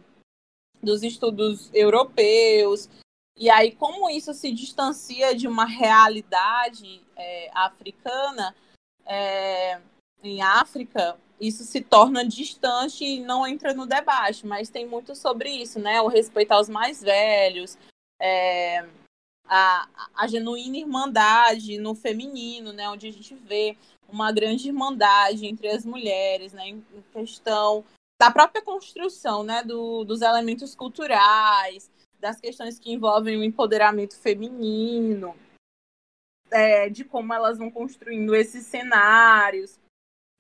dos 0.84 1.04
estudos 1.04 1.70
europeus. 1.74 2.90
E 3.38 3.50
aí, 3.50 3.72
como 3.72 4.10
isso 4.10 4.34
se 4.34 4.52
distancia 4.52 5.36
de 5.36 5.48
uma 5.48 5.66
realidade 5.66 7.02
é, 7.16 7.50
africana, 7.54 8.56
é, 9.06 9.82
em 10.24 10.42
África, 10.42 11.18
isso 11.40 11.64
se 11.64 11.82
torna 11.82 12.26
distante 12.26 13.04
e 13.04 13.20
não 13.20 13.48
entra 13.48 13.74
no 13.74 13.88
debate, 13.88 14.46
mas 14.46 14.70
tem 14.70 14.86
muito 14.86 15.16
sobre 15.16 15.50
isso, 15.50 15.80
né? 15.80 16.02
O 16.02 16.08
respeito 16.08 16.52
aos 16.52 16.70
mais 16.70 17.02
velhos, 17.02 17.78
é, 18.20 18.86
a, 19.46 19.88
a 20.14 20.28
genuína 20.28 20.78
irmandade 20.78 21.78
no 21.80 21.96
feminino, 21.96 22.72
né? 22.72 22.88
Onde 22.90 23.08
a 23.08 23.12
gente 23.12 23.34
vê 23.34 23.76
uma 24.08 24.32
grande 24.32 24.68
irmandade 24.68 25.48
entre 25.48 25.68
as 25.70 25.84
mulheres, 25.84 26.54
né? 26.54 26.68
Em 26.68 26.86
questão 27.12 27.84
da 28.22 28.30
própria 28.30 28.62
construção 28.62 29.42
né, 29.42 29.64
do, 29.64 30.04
dos 30.04 30.22
elementos 30.22 30.76
culturais, 30.76 31.90
das 32.22 32.40
questões 32.40 32.80
que 32.80 32.92
envolvem 32.92 33.38
o 33.38 33.44
empoderamento 33.44 34.16
feminino, 34.16 35.36
é, 36.52 36.88
de 36.88 37.04
como 37.04 37.34
elas 37.34 37.58
vão 37.58 37.72
construindo 37.72 38.36
esses 38.36 38.66
cenários. 38.66 39.80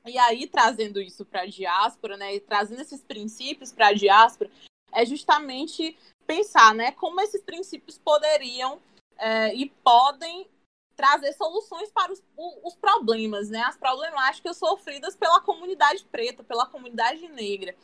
E 0.05 0.17
aí, 0.17 0.47
trazendo 0.47 1.01
isso 1.01 1.25
para 1.25 1.41
a 1.41 1.45
diáspora, 1.45 2.15
né, 2.15 2.35
e 2.35 2.39
trazendo 2.39 2.81
esses 2.81 3.01
princípios 3.01 3.71
para 3.71 3.87
a 3.87 3.93
diáspora, 3.93 4.49
é 4.93 5.05
justamente 5.05 5.97
pensar 6.25 6.73
né, 6.73 6.91
como 6.91 7.19
esses 7.21 7.41
princípios 7.41 7.97
poderiam 7.97 8.79
é, 9.17 9.53
e 9.53 9.69
podem 9.83 10.47
trazer 10.95 11.33
soluções 11.33 11.91
para 11.91 12.11
os, 12.11 12.21
os, 12.63 12.75
problemas, 12.75 13.49
né? 13.49 13.61
As 13.61 13.75
problemáticas 13.75 14.57
sofridas 14.57 15.15
pela 15.15 15.41
comunidade 15.41 16.03
preta, 16.05 16.43
pela 16.43 16.67
comunidade 16.67 17.27
negra. 17.29 17.75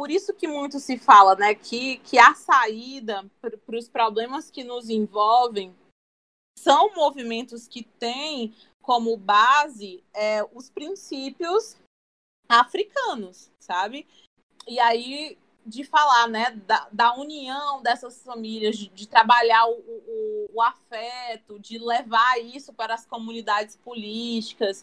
Por 0.00 0.10
isso 0.10 0.32
que 0.32 0.48
muito 0.48 0.80
se 0.80 0.96
fala, 0.96 1.34
né, 1.34 1.54
que, 1.54 1.98
que 1.98 2.18
a 2.18 2.34
saída 2.34 3.22
para 3.38 3.76
os 3.78 3.86
problemas 3.86 4.50
que 4.50 4.64
nos 4.64 4.88
envolvem 4.88 5.76
são 6.58 6.94
movimentos 6.94 7.68
que 7.68 7.82
têm 7.82 8.54
como 8.80 9.14
base 9.18 10.02
é, 10.14 10.42
os 10.54 10.70
princípios 10.70 11.76
africanos, 12.48 13.52
sabe? 13.58 14.06
E 14.66 14.80
aí 14.80 15.36
de 15.66 15.84
falar, 15.84 16.28
né, 16.28 16.52
da, 16.66 16.88
da 16.90 17.12
união 17.12 17.82
dessas 17.82 18.22
famílias, 18.22 18.78
de, 18.78 18.88
de 18.88 19.06
trabalhar 19.06 19.66
o, 19.66 19.74
o, 19.74 20.46
o, 20.54 20.62
afeto, 20.62 21.58
de 21.58 21.76
levar 21.76 22.38
isso 22.38 22.72
para 22.72 22.94
as 22.94 23.04
comunidades 23.04 23.76
políticas 23.76 24.82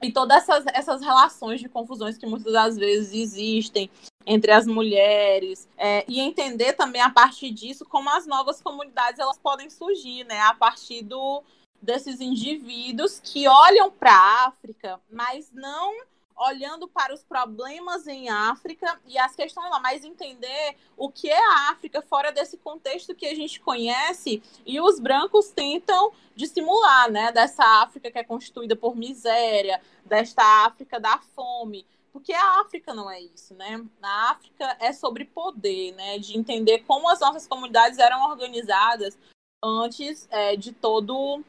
e 0.00 0.12
todas 0.12 0.44
essas, 0.44 0.64
essas 0.68 1.00
relações 1.00 1.60
de 1.60 1.68
confusões 1.68 2.16
que 2.16 2.26
muitas 2.26 2.52
das 2.52 2.76
vezes 2.76 3.12
existem 3.12 3.90
entre 4.26 4.52
as 4.52 4.66
mulheres 4.66 5.68
é, 5.76 6.04
e 6.08 6.20
entender 6.20 6.72
também 6.74 7.00
a 7.00 7.10
partir 7.10 7.50
disso 7.50 7.84
como 7.84 8.08
as 8.10 8.26
novas 8.26 8.60
comunidades 8.60 9.18
elas 9.18 9.38
podem 9.38 9.68
surgir, 9.68 10.24
né, 10.24 10.40
a 10.40 10.54
partir 10.54 11.02
do 11.02 11.42
desses 11.80 12.18
indivíduos 12.18 13.20
que 13.22 13.46
olham 13.46 13.90
para 13.90 14.10
a 14.10 14.46
África, 14.46 14.98
mas 15.10 15.50
não 15.52 15.94
olhando 16.36 16.88
para 16.88 17.14
os 17.14 17.22
problemas 17.22 18.06
em 18.06 18.28
África 18.28 18.98
e 19.06 19.16
as 19.18 19.36
questões 19.36 19.70
lá, 19.70 19.78
mas 19.78 20.04
entender 20.04 20.76
o 20.96 21.08
que 21.08 21.30
é 21.30 21.38
a 21.38 21.70
África 21.70 22.02
fora 22.02 22.32
desse 22.32 22.56
contexto 22.56 23.14
que 23.14 23.26
a 23.26 23.34
gente 23.34 23.60
conhece 23.60 24.42
e 24.66 24.80
os 24.80 24.98
brancos 24.98 25.50
tentam 25.50 26.12
dissimular, 26.34 27.10
né, 27.10 27.30
dessa 27.30 27.64
África 27.82 28.10
que 28.10 28.18
é 28.18 28.24
constituída 28.24 28.74
por 28.74 28.96
miséria, 28.96 29.80
desta 30.04 30.42
África 30.66 30.98
da 30.98 31.18
fome, 31.18 31.86
porque 32.14 32.32
a 32.32 32.60
África 32.60 32.94
não 32.94 33.10
é 33.10 33.20
isso, 33.20 33.54
né? 33.54 33.84
A 34.00 34.30
África 34.30 34.76
é 34.78 34.92
sobre 34.92 35.24
poder, 35.24 35.92
né, 35.94 36.16
de 36.16 36.38
entender 36.38 36.84
como 36.86 37.10
as 37.10 37.18
nossas 37.18 37.44
comunidades 37.44 37.98
eram 37.98 38.30
organizadas 38.30 39.18
antes 39.62 40.28
é, 40.30 40.54
de 40.54 40.70
todo 40.72 41.42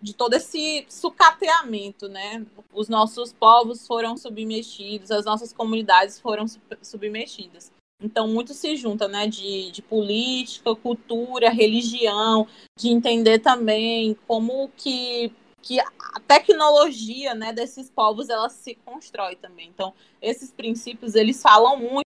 de 0.00 0.14
todo 0.14 0.34
esse 0.34 0.84
sucateamento, 0.88 2.08
né? 2.08 2.44
Os 2.72 2.88
nossos 2.88 3.32
povos 3.32 3.86
foram 3.86 4.16
submetidos, 4.16 5.12
as 5.12 5.24
nossas 5.24 5.52
comunidades 5.52 6.18
foram 6.18 6.46
submetidas. 6.80 7.70
Então, 8.02 8.26
muito 8.26 8.52
se 8.52 8.74
junta, 8.74 9.06
né? 9.06 9.28
De, 9.28 9.70
de 9.70 9.80
política, 9.80 10.74
cultura, 10.74 11.50
religião, 11.50 12.48
de 12.76 12.88
entender 12.88 13.38
também 13.38 14.16
como 14.26 14.68
que, 14.76 15.32
que 15.62 15.78
a 15.80 16.20
tecnologia 16.26 17.34
né, 17.34 17.52
desses 17.52 17.88
povos 17.88 18.28
ela 18.28 18.48
se 18.48 18.74
constrói 18.74 19.36
também. 19.36 19.68
Então, 19.68 19.94
esses 20.20 20.50
princípios, 20.50 21.14
eles 21.14 21.40
falam 21.40 21.78
muito 21.78 22.11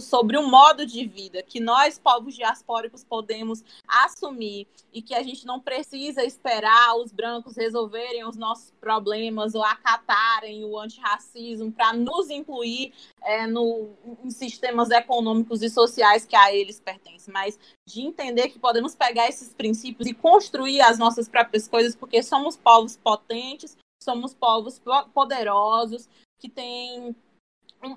sobre 0.00 0.36
o 0.36 0.46
modo 0.46 0.84
de 0.86 1.06
vida 1.06 1.42
que 1.42 1.60
nós, 1.60 1.98
povos 1.98 2.34
diaspóricos, 2.34 3.04
podemos 3.04 3.64
assumir 3.86 4.66
e 4.92 5.02
que 5.02 5.14
a 5.14 5.22
gente 5.22 5.46
não 5.46 5.60
precisa 5.60 6.24
esperar 6.24 6.96
os 6.96 7.12
brancos 7.12 7.56
resolverem 7.56 8.26
os 8.26 8.36
nossos 8.36 8.70
problemas 8.80 9.54
ou 9.54 9.62
acatarem 9.62 10.64
o 10.64 10.78
antirracismo 10.78 11.70
para 11.72 11.92
nos 11.92 12.30
incluir 12.30 12.92
é, 13.22 13.46
no, 13.46 13.90
em 14.24 14.30
sistemas 14.30 14.90
econômicos 14.90 15.62
e 15.62 15.70
sociais 15.70 16.24
que 16.24 16.36
a 16.36 16.54
eles 16.54 16.80
pertencem, 16.80 17.32
mas 17.32 17.58
de 17.86 18.02
entender 18.02 18.48
que 18.48 18.58
podemos 18.58 18.94
pegar 18.94 19.28
esses 19.28 19.52
princípios 19.52 20.08
e 20.08 20.14
construir 20.14 20.80
as 20.80 20.98
nossas 20.98 21.28
próprias 21.28 21.68
coisas, 21.68 21.94
porque 21.94 22.22
somos 22.22 22.56
povos 22.56 22.96
potentes, 22.96 23.76
somos 24.02 24.34
povos 24.34 24.80
poderosos, 25.12 26.08
que 26.38 26.48
têm 26.48 27.16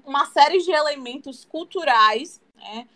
uma 0.06 0.26
série 0.26 0.60
de 0.60 0.72
elementos 0.72 1.46
culturais, 1.46 2.42
né, 2.56 2.88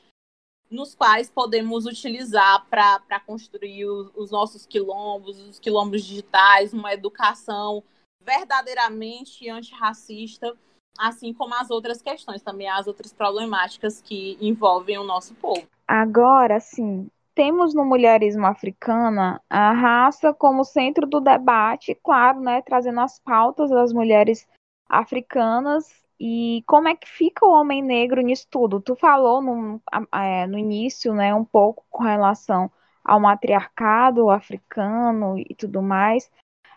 nos 0.69 0.95
quais 0.95 1.29
podemos 1.29 1.85
utilizar 1.85 2.65
para 2.69 3.19
construir 3.25 3.85
os, 3.85 4.11
os, 4.15 4.31
nossos 4.31 4.65
quilombos, 4.65 5.39
os 5.39 5.59
quilombos 5.59 6.03
digitais, 6.03 6.73
uma 6.73 6.93
educação 6.93 7.83
verdadeiramente 8.19 9.49
antirracista, 9.49 10.55
assim 10.97 11.33
como 11.33 11.53
as 11.55 11.69
outras 11.69 12.01
questões, 12.01 12.41
também 12.41 12.69
as 12.69 12.87
outras 12.87 13.13
problemáticas 13.13 14.01
que 14.01 14.37
envolvem 14.41 14.97
o 14.97 15.03
nosso 15.03 15.35
povo. 15.35 15.67
Agora, 15.87 16.59
sim, 16.59 17.07
temos 17.35 17.73
no 17.73 17.85
mulherismo 17.85 18.45
africana 18.45 19.41
a 19.49 19.73
raça 19.73 20.33
como 20.33 20.63
centro 20.63 21.05
do 21.05 21.19
debate, 21.19 21.95
claro, 22.03 22.39
né, 22.39 22.61
trazendo 22.61 22.99
as 22.99 23.19
pautas 23.19 23.69
das 23.69 23.91
mulheres 23.91 24.47
africanas 24.87 26.02
e 26.19 26.63
como 26.67 26.87
é 26.87 26.95
que 26.95 27.07
fica 27.07 27.45
o 27.45 27.51
homem 27.51 27.81
negro 27.81 28.21
nisso 28.21 28.47
tudo? 28.49 28.81
Tu 28.81 28.95
falou 28.95 29.41
no, 29.41 29.81
é, 30.13 30.47
no 30.47 30.57
início, 30.57 31.13
né, 31.13 31.33
um 31.33 31.45
pouco 31.45 31.85
com 31.89 32.03
relação 32.03 32.71
ao 33.03 33.19
matriarcado 33.19 34.29
africano 34.29 35.37
e 35.37 35.53
tudo 35.55 35.81
mais, 35.81 36.31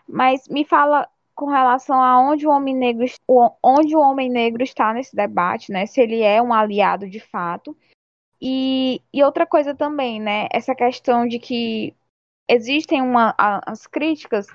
mas 0.07 0.47
me 0.47 0.65
fala 0.65 1.07
com 1.35 1.45
relação 1.45 2.01
a 2.01 2.19
onde 2.19 2.47
o 2.47 2.49
homem 2.49 2.75
negro 2.75 3.05
onde 3.63 3.95
o 3.95 3.99
homem 3.99 4.29
negro 4.29 4.63
está 4.63 4.93
nesse 4.93 5.15
debate, 5.15 5.71
né? 5.71 5.85
Se 5.85 6.01
ele 6.01 6.21
é 6.21 6.41
um 6.41 6.53
aliado 6.53 7.07
de 7.07 7.19
fato. 7.19 7.77
E, 8.41 9.01
e 9.13 9.23
outra 9.23 9.45
coisa 9.45 9.75
também, 9.75 10.19
né? 10.19 10.47
Essa 10.51 10.75
questão 10.75 11.27
de 11.27 11.39
que 11.39 11.95
existem 12.49 13.01
uma, 13.01 13.35
as 13.37 13.85
críticas 13.85 14.47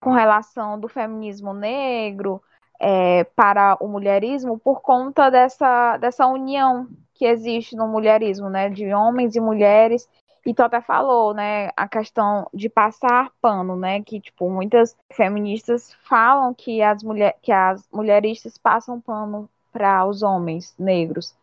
com 0.00 0.12
relação 0.12 0.80
do 0.80 0.88
feminismo 0.88 1.52
negro, 1.52 2.42
é, 2.80 3.24
para 3.24 3.76
o 3.78 3.86
mulherismo 3.86 4.58
por 4.58 4.80
conta 4.80 5.30
dessa, 5.30 5.98
dessa 5.98 6.26
união 6.26 6.88
que 7.14 7.26
existe 7.26 7.76
no 7.76 7.86
mulherismo, 7.86 8.48
né, 8.48 8.70
de 8.70 8.92
homens 8.94 9.36
e 9.36 9.40
mulheres. 9.40 10.08
E 10.46 10.54
tu 10.54 10.62
até 10.62 10.80
falou, 10.80 11.34
né, 11.34 11.68
a 11.76 11.86
questão 11.86 12.48
de 12.54 12.70
passar 12.70 13.30
pano, 13.42 13.76
né, 13.76 14.02
que 14.02 14.18
tipo 14.18 14.48
muitas 14.48 14.96
feministas 15.12 15.94
falam 16.08 16.54
que 16.54 16.80
as 16.80 17.02
mulher, 17.02 17.36
que 17.42 17.52
as 17.52 17.86
mulheristas 17.92 18.56
passam 18.56 18.98
pano 18.98 19.46
para 19.70 20.06
os 20.06 20.22
homens 20.22 20.74
negros. 20.78 21.34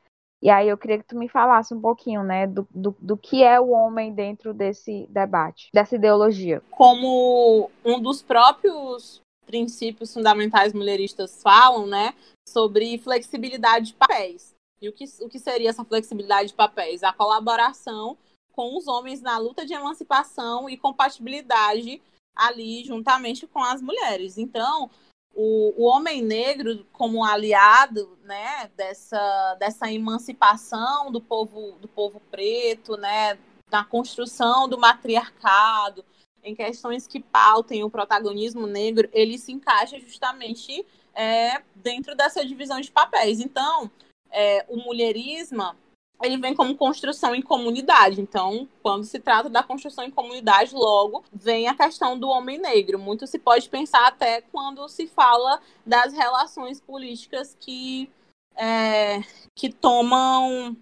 E 0.42 0.50
aí 0.50 0.68
eu 0.68 0.78
queria 0.78 0.98
que 1.00 1.06
tu 1.06 1.18
me 1.18 1.28
falasse 1.28 1.74
um 1.74 1.82
pouquinho, 1.82 2.24
né, 2.24 2.48
do, 2.48 2.68
do, 2.72 2.96
do, 3.00 3.18
que 3.18 3.44
é 3.44 3.60
o 3.60 3.70
homem 3.70 4.14
dentro 4.14 4.54
desse 4.54 5.08
debate, 5.10 5.70
dessa 5.74 5.96
ideologia. 5.96 6.62
Como 6.72 7.70
um 7.84 8.00
dos 8.00 8.22
próprios 8.22 9.22
princípios 9.48 10.14
fundamentais 10.14 10.74
mulheristas 10.74 11.41
falam, 11.41 11.88
né, 11.88 12.14
sobre 12.48 12.98
flexibilidade 13.00 13.88
de 13.88 13.93
papéis. 13.93 14.54
E 14.80 14.88
o 14.89 14.93
que, 14.93 15.06
o 15.22 15.30
que 15.30 15.39
seria 15.39 15.70
essa 15.70 15.84
flexibilidade 15.84 16.50
de 16.50 16.54
papéis? 16.54 17.02
A 17.02 17.12
colaboração 17.12 18.18
com 18.52 18.78
os 18.78 18.88
homens 18.88 19.22
na 19.22 19.38
luta 19.38 19.66
de 19.66 19.74
emancipação 19.74 20.70
e 20.70 20.78
compatibilidade 20.78 22.02
ali 22.36 22.84
juntamente 22.84 23.48
com 23.48 23.64
as 23.64 23.82
mulheres. 23.82 24.38
Então, 24.38 24.89
o, 25.34 25.74
o 25.78 25.86
homem 25.86 26.22
negro 26.22 26.86
como 26.91 27.24
aliado, 27.24 28.18
né, 28.24 28.70
dessa, 28.76 29.56
dessa 29.60 29.91
emancipação 29.91 31.12
do 31.12 31.22
povo 31.22 31.78
do 31.80 31.88
povo 31.88 32.20
preto, 32.32 32.98
né, 32.98 33.38
da 33.70 33.84
construção 33.84 34.68
do 34.68 34.78
matriarcado, 34.78 36.04
em 36.48 36.56
questões 36.56 37.06
que 37.06 37.20
pautem 37.20 37.84
o 37.84 37.89
protagonismo 37.89 38.66
negro, 38.66 39.10
ele 39.12 39.38
se 39.38 39.52
encaixa 39.52 40.00
justamente 40.00 40.86
é, 41.14 41.62
dentro 41.76 42.16
dessa 42.16 42.45
divisão 42.45 42.80
de 42.80 42.91
papéis. 42.91 43.39
Então, 43.39 43.89
é, 44.32 44.66
o 44.68 44.78
mulherismo 44.78 45.76
ele 46.24 46.38
vem 46.38 46.56
como 46.56 46.76
construção 46.76 47.36
em 47.36 47.41
comunidade. 47.41 48.20
Então, 48.20 48.68
quando 48.82 49.04
se 49.04 49.20
trata 49.20 49.50
da 49.50 49.62
construção 49.62 50.04
em 50.04 50.12
comunidade, 50.12 50.74
logo 50.74 51.24
vem 51.32 51.68
a 51.68 51.76
questão 51.76 52.18
do 52.18 52.28
homem 52.28 52.58
negro. 52.58 52.98
Muito 52.98 53.28
se 53.28 53.38
pode 53.38 53.70
pensar 53.70 54.08
até 54.08 54.41
quando 54.41 54.88
se 54.89 55.08
fala 55.08 55.62
das 55.86 56.14
relações 56.14 56.82
políticas 56.82 57.56
que, 57.60 58.10
é, 58.56 59.22
que 59.56 59.72
tomam 59.72 60.76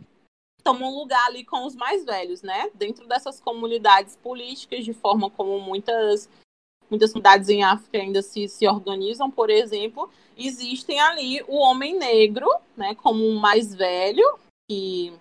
tomam 0.65 0.89
lugar 0.97 1.27
ali 1.27 1.45
com 1.45 1.63
os 1.63 1.75
mais 1.75 2.03
velhos, 2.03 2.41
né? 2.41 2.71
Dentro 2.73 3.07
dessas 3.07 3.39
comunidades 3.39 4.15
políticas, 4.15 4.83
de 4.83 4.93
forma 4.93 5.29
como 5.29 5.59
muitas 5.59 6.27
muitas 6.89 7.11
comunidades 7.11 7.49
em 7.49 7.63
África 7.63 7.97
ainda 7.97 8.21
se, 8.21 8.47
se 8.47 8.67
organizam, 8.67 9.29
por 9.29 9.49
exemplo, 9.49 10.09
existem 10.37 10.99
ali 10.99 11.43
o 11.47 11.55
homem 11.55 11.97
negro, 11.97 12.47
né, 12.77 12.93
como 12.93 13.27
um 13.27 13.39
mais 13.39 13.73
velho, 13.73 14.37
que, 14.69 15.11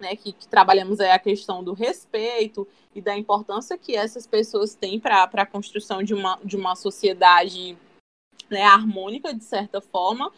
né, 0.00 0.16
que, 0.16 0.32
que 0.32 0.48
trabalhamos 0.48 0.98
aí 0.98 1.10
a 1.10 1.18
questão 1.18 1.62
do 1.62 1.74
respeito 1.74 2.66
e 2.94 3.02
da 3.02 3.16
importância 3.16 3.76
que 3.76 3.94
essas 3.94 4.26
pessoas 4.26 4.74
têm 4.74 4.98
para 4.98 5.24
a 5.24 5.46
construção 5.46 6.02
de 6.02 6.14
uma, 6.14 6.38
de 6.42 6.56
uma 6.56 6.74
sociedade 6.74 7.76
né, 8.48 8.62
harmônica, 8.62 9.34
de 9.34 9.44
certa 9.44 9.82
forma, 9.82 10.32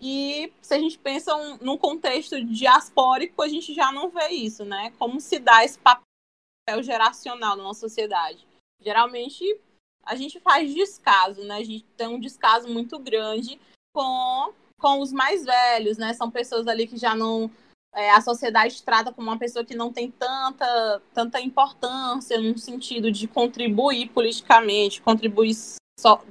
e 0.00 0.52
se 0.62 0.72
a 0.72 0.78
gente 0.78 0.98
pensa 0.98 1.36
um, 1.36 1.58
num 1.58 1.76
contexto 1.76 2.42
diaspórico, 2.42 3.42
a 3.42 3.48
gente 3.48 3.74
já 3.74 3.92
não 3.92 4.08
vê 4.08 4.28
isso, 4.28 4.64
né? 4.64 4.92
Como 4.98 5.20
se 5.20 5.38
dá 5.38 5.62
esse 5.62 5.78
papel 5.78 6.82
geracional 6.82 7.54
na 7.54 7.62
nossa 7.62 7.80
sociedade. 7.80 8.46
Geralmente, 8.80 9.44
a 10.02 10.16
gente 10.16 10.40
faz 10.40 10.72
descaso, 10.72 11.42
né? 11.44 11.56
A 11.56 11.64
gente 11.64 11.84
tem 11.96 12.08
um 12.08 12.18
descaso 12.18 12.66
muito 12.68 12.98
grande 12.98 13.60
com, 13.92 14.54
com 14.78 15.00
os 15.00 15.12
mais 15.12 15.44
velhos, 15.44 15.98
né? 15.98 16.14
São 16.14 16.30
pessoas 16.30 16.66
ali 16.66 16.86
que 16.86 16.96
já 16.96 17.14
não. 17.14 17.50
É, 17.92 18.10
a 18.12 18.20
sociedade 18.20 18.82
trata 18.84 19.12
como 19.12 19.28
uma 19.28 19.38
pessoa 19.38 19.64
que 19.64 19.74
não 19.74 19.92
tem 19.92 20.12
tanta, 20.12 21.02
tanta 21.12 21.40
importância 21.40 22.40
no 22.40 22.56
sentido 22.56 23.10
de 23.10 23.26
contribuir 23.26 24.08
politicamente, 24.10 25.02
contribuir 25.02 25.54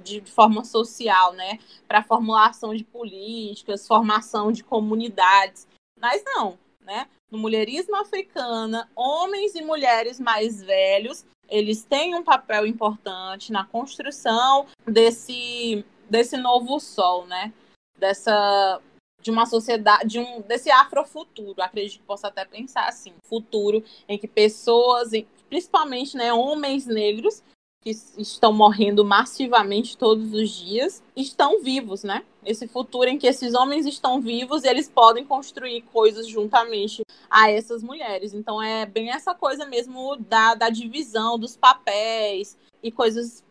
de 0.04 0.22
forma 0.22 0.64
social, 0.64 1.34
né, 1.34 1.60
para 1.88 2.04
formulação 2.04 2.74
de 2.74 2.84
políticas, 2.84 3.88
formação 3.88 4.52
de 4.52 4.64
comunidades. 4.64 5.68
Mas 6.00 6.24
não, 6.26 6.58
né? 6.82 7.08
No 7.30 7.38
mulherismo 7.38 7.96
africano, 7.96 8.84
homens 8.96 9.54
e 9.54 9.62
mulheres 9.62 10.20
mais 10.20 10.62
velhos, 10.62 11.26
eles 11.48 11.84
têm 11.84 12.16
um 12.16 12.24
papel 12.24 12.66
importante 12.66 13.52
na 13.52 13.66
construção 13.66 14.66
desse, 14.86 15.86
desse 16.10 16.38
novo 16.38 16.80
sol, 16.80 17.26
né? 17.28 17.54
Dessa 17.98 18.82
de 19.22 19.30
uma 19.30 19.46
sociedade, 19.46 20.08
de 20.08 20.20
um 20.20 20.42
desse 20.42 20.72
afrofuturo. 20.72 21.62
Acredito 21.62 22.00
que 22.00 22.06
possa 22.06 22.30
até 22.30 22.46
pensar 22.46 22.88
assim, 22.88 23.14
futuro 23.24 23.84
em 24.08 24.18
que 24.18 24.28
pessoas, 24.28 25.12
principalmente, 25.50 26.16
né, 26.16 26.34
homens 26.34 26.86
negros, 26.86 27.44
que 27.82 27.92
estão 28.18 28.52
morrendo 28.52 29.06
massivamente 29.06 29.98
todos 29.98 30.34
os 30.34 30.50
dias, 30.50 31.02
estão 31.16 31.62
vivos, 31.62 32.04
né? 32.04 32.26
Esse 32.46 32.68
futuro 32.68 33.10
em 33.10 33.18
que 33.18 33.28
esses 33.28 33.54
homens 33.54 33.86
estão 33.86 34.20
vivos, 34.20 34.64
eles 34.64 34.90
podem 34.90 35.26
construir 35.26 35.82
coisas 35.84 36.28
juntamente 36.28 37.04
a 37.30 37.50
essas 37.50 37.82
mulheres. 37.82 38.34
Então 38.34 38.62
é 38.62 38.86
bem 38.86 39.12
essa 39.12 39.34
coisa 39.34 39.66
mesmo 39.66 40.18
da, 40.18 40.56
da 40.56 40.70
divisão 40.70 41.40
dos 41.40 41.56
papéis 41.56 42.58
e 42.84 42.92
coisas 42.92 43.44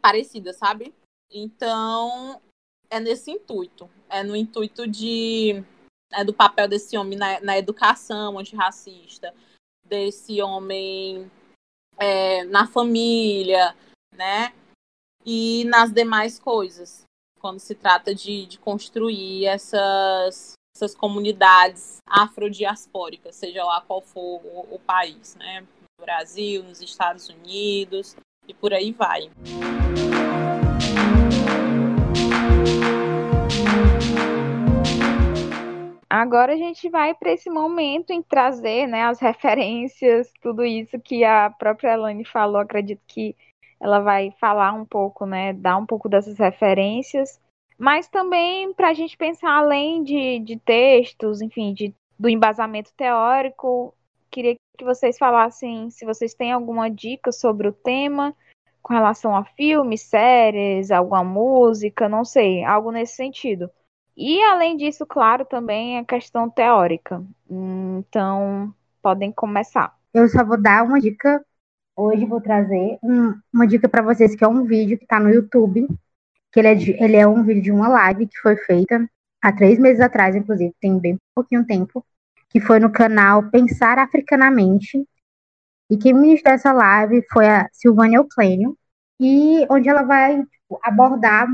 parecidas, 0.00 0.56
sabe? 0.56 0.94
Então 1.30 2.40
é 2.90 2.98
nesse 2.98 3.30
intuito. 3.30 3.88
É 4.08 4.22
no 4.22 4.34
intuito 4.34 4.86
de 4.86 5.62
é 6.12 6.24
do 6.24 6.32
papel 6.32 6.68
desse 6.68 6.96
homem 6.96 7.18
na, 7.18 7.40
na 7.40 7.58
educação 7.58 8.38
antirracista, 8.38 9.34
desse 9.84 10.40
homem 10.40 11.30
é, 11.98 12.44
na 12.44 12.66
família, 12.66 13.74
né? 14.14 14.52
E 15.24 15.64
nas 15.64 15.92
demais 15.92 16.38
coisas, 16.38 17.04
quando 17.40 17.58
se 17.58 17.74
trata 17.74 18.14
de, 18.14 18.46
de 18.46 18.58
construir 18.58 19.46
essas, 19.46 20.54
essas 20.76 20.94
comunidades 20.94 21.98
afrodiaspóricas, 22.06 23.36
seja 23.36 23.64
lá 23.64 23.80
qual 23.80 24.00
for 24.00 24.40
o, 24.44 24.74
o 24.74 24.78
país, 24.78 25.34
né? 25.36 25.60
No 25.60 26.04
Brasil, 26.04 26.62
nos 26.62 26.80
Estados 26.80 27.28
Unidos 27.28 28.16
e 28.46 28.54
por 28.54 28.72
aí 28.72 28.92
vai. 28.92 29.30
Agora 36.16 36.52
a 36.52 36.56
gente 36.56 36.88
vai 36.88 37.12
para 37.12 37.32
esse 37.32 37.50
momento 37.50 38.12
em 38.12 38.22
trazer 38.22 38.86
né, 38.86 39.02
as 39.02 39.18
referências, 39.18 40.32
tudo 40.40 40.64
isso 40.64 40.96
que 41.00 41.24
a 41.24 41.50
própria 41.50 41.94
Elane 41.94 42.24
falou. 42.24 42.58
Acredito 42.58 43.02
que 43.04 43.34
ela 43.80 43.98
vai 43.98 44.30
falar 44.38 44.74
um 44.74 44.84
pouco, 44.84 45.26
né, 45.26 45.52
dar 45.52 45.76
um 45.76 45.84
pouco 45.84 46.08
dessas 46.08 46.38
referências, 46.38 47.40
mas 47.76 48.06
também 48.06 48.72
para 48.74 48.90
a 48.90 48.94
gente 48.94 49.16
pensar 49.16 49.58
além 49.58 50.04
de, 50.04 50.38
de 50.38 50.56
textos, 50.56 51.42
enfim, 51.42 51.74
de, 51.74 51.92
do 52.16 52.28
embasamento 52.28 52.92
teórico. 52.96 53.92
Queria 54.30 54.54
que 54.78 54.84
vocês 54.84 55.18
falassem 55.18 55.90
se 55.90 56.06
vocês 56.06 56.32
têm 56.32 56.52
alguma 56.52 56.88
dica 56.88 57.32
sobre 57.32 57.66
o 57.66 57.72
tema 57.72 58.36
com 58.80 58.94
relação 58.94 59.34
a 59.34 59.44
filmes, 59.44 60.02
séries, 60.02 60.92
alguma 60.92 61.24
música, 61.24 62.08
não 62.08 62.24
sei, 62.24 62.62
algo 62.62 62.92
nesse 62.92 63.16
sentido. 63.16 63.68
E 64.16 64.40
além 64.42 64.76
disso, 64.76 65.04
claro, 65.04 65.44
também 65.44 65.98
a 65.98 66.04
questão 66.04 66.48
teórica. 66.48 67.22
Então, 67.50 68.72
podem 69.02 69.32
começar. 69.32 69.94
Eu 70.12 70.28
só 70.28 70.44
vou 70.44 70.60
dar 70.60 70.84
uma 70.84 71.00
dica. 71.00 71.44
Hoje 71.96 72.24
vou 72.24 72.40
trazer 72.40 72.98
um, 73.02 73.34
uma 73.52 73.66
dica 73.66 73.88
para 73.88 74.02
vocês, 74.02 74.34
que 74.34 74.44
é 74.44 74.48
um 74.48 74.64
vídeo 74.64 74.96
que 74.98 75.04
está 75.04 75.18
no 75.18 75.30
YouTube. 75.30 75.88
Que 76.52 76.60
ele 76.60 76.68
é, 76.68 76.74
de, 76.74 76.90
ele 77.02 77.16
é 77.16 77.26
um 77.26 77.42
vídeo 77.42 77.62
de 77.62 77.72
uma 77.72 77.88
live 77.88 78.26
que 78.28 78.38
foi 78.38 78.56
feita 78.56 79.08
há 79.44 79.52
três 79.52 79.78
meses 79.78 80.00
atrás, 80.00 80.34
inclusive, 80.34 80.74
tem 80.80 80.98
bem 80.98 81.18
pouquinho 81.34 81.66
tempo, 81.66 82.02
que 82.48 82.60
foi 82.60 82.80
no 82.80 82.90
canal 82.90 83.50
Pensar 83.50 83.98
Africanamente. 83.98 85.06
E 85.90 85.98
quem 85.98 86.14
ministrou 86.14 86.54
essa 86.54 86.72
live 86.72 87.22
foi 87.30 87.46
a 87.46 87.68
Silvânia 87.70 88.16
Euclênio, 88.16 88.78
e 89.20 89.66
onde 89.68 89.88
ela 89.88 90.02
vai 90.02 90.42
tipo, 90.42 90.80
abordar 90.82 91.46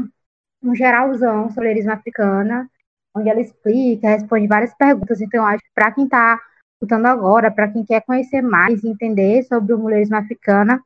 um 0.63 0.75
geralzão 0.75 1.49
sobre 1.49 1.69
mulherismo 1.69 1.93
africana, 1.93 2.69
onde 3.15 3.29
ela 3.29 3.41
explica, 3.41 4.09
responde 4.09 4.47
várias 4.47 4.75
perguntas. 4.75 5.21
Então, 5.21 5.45
acho 5.45 5.63
que 5.63 5.71
para 5.75 5.93
quem 5.93 6.05
está 6.05 6.41
escutando 6.75 7.07
agora, 7.07 7.51
para 7.51 7.69
quem 7.69 7.85
quer 7.85 8.03
conhecer 8.03 8.43
mais 8.43 8.83
e 8.83 8.89
entender 8.89 9.43
sobre 9.45 9.75
o 9.75 9.79
mulherismo 9.79 10.17
africana, 10.17 10.83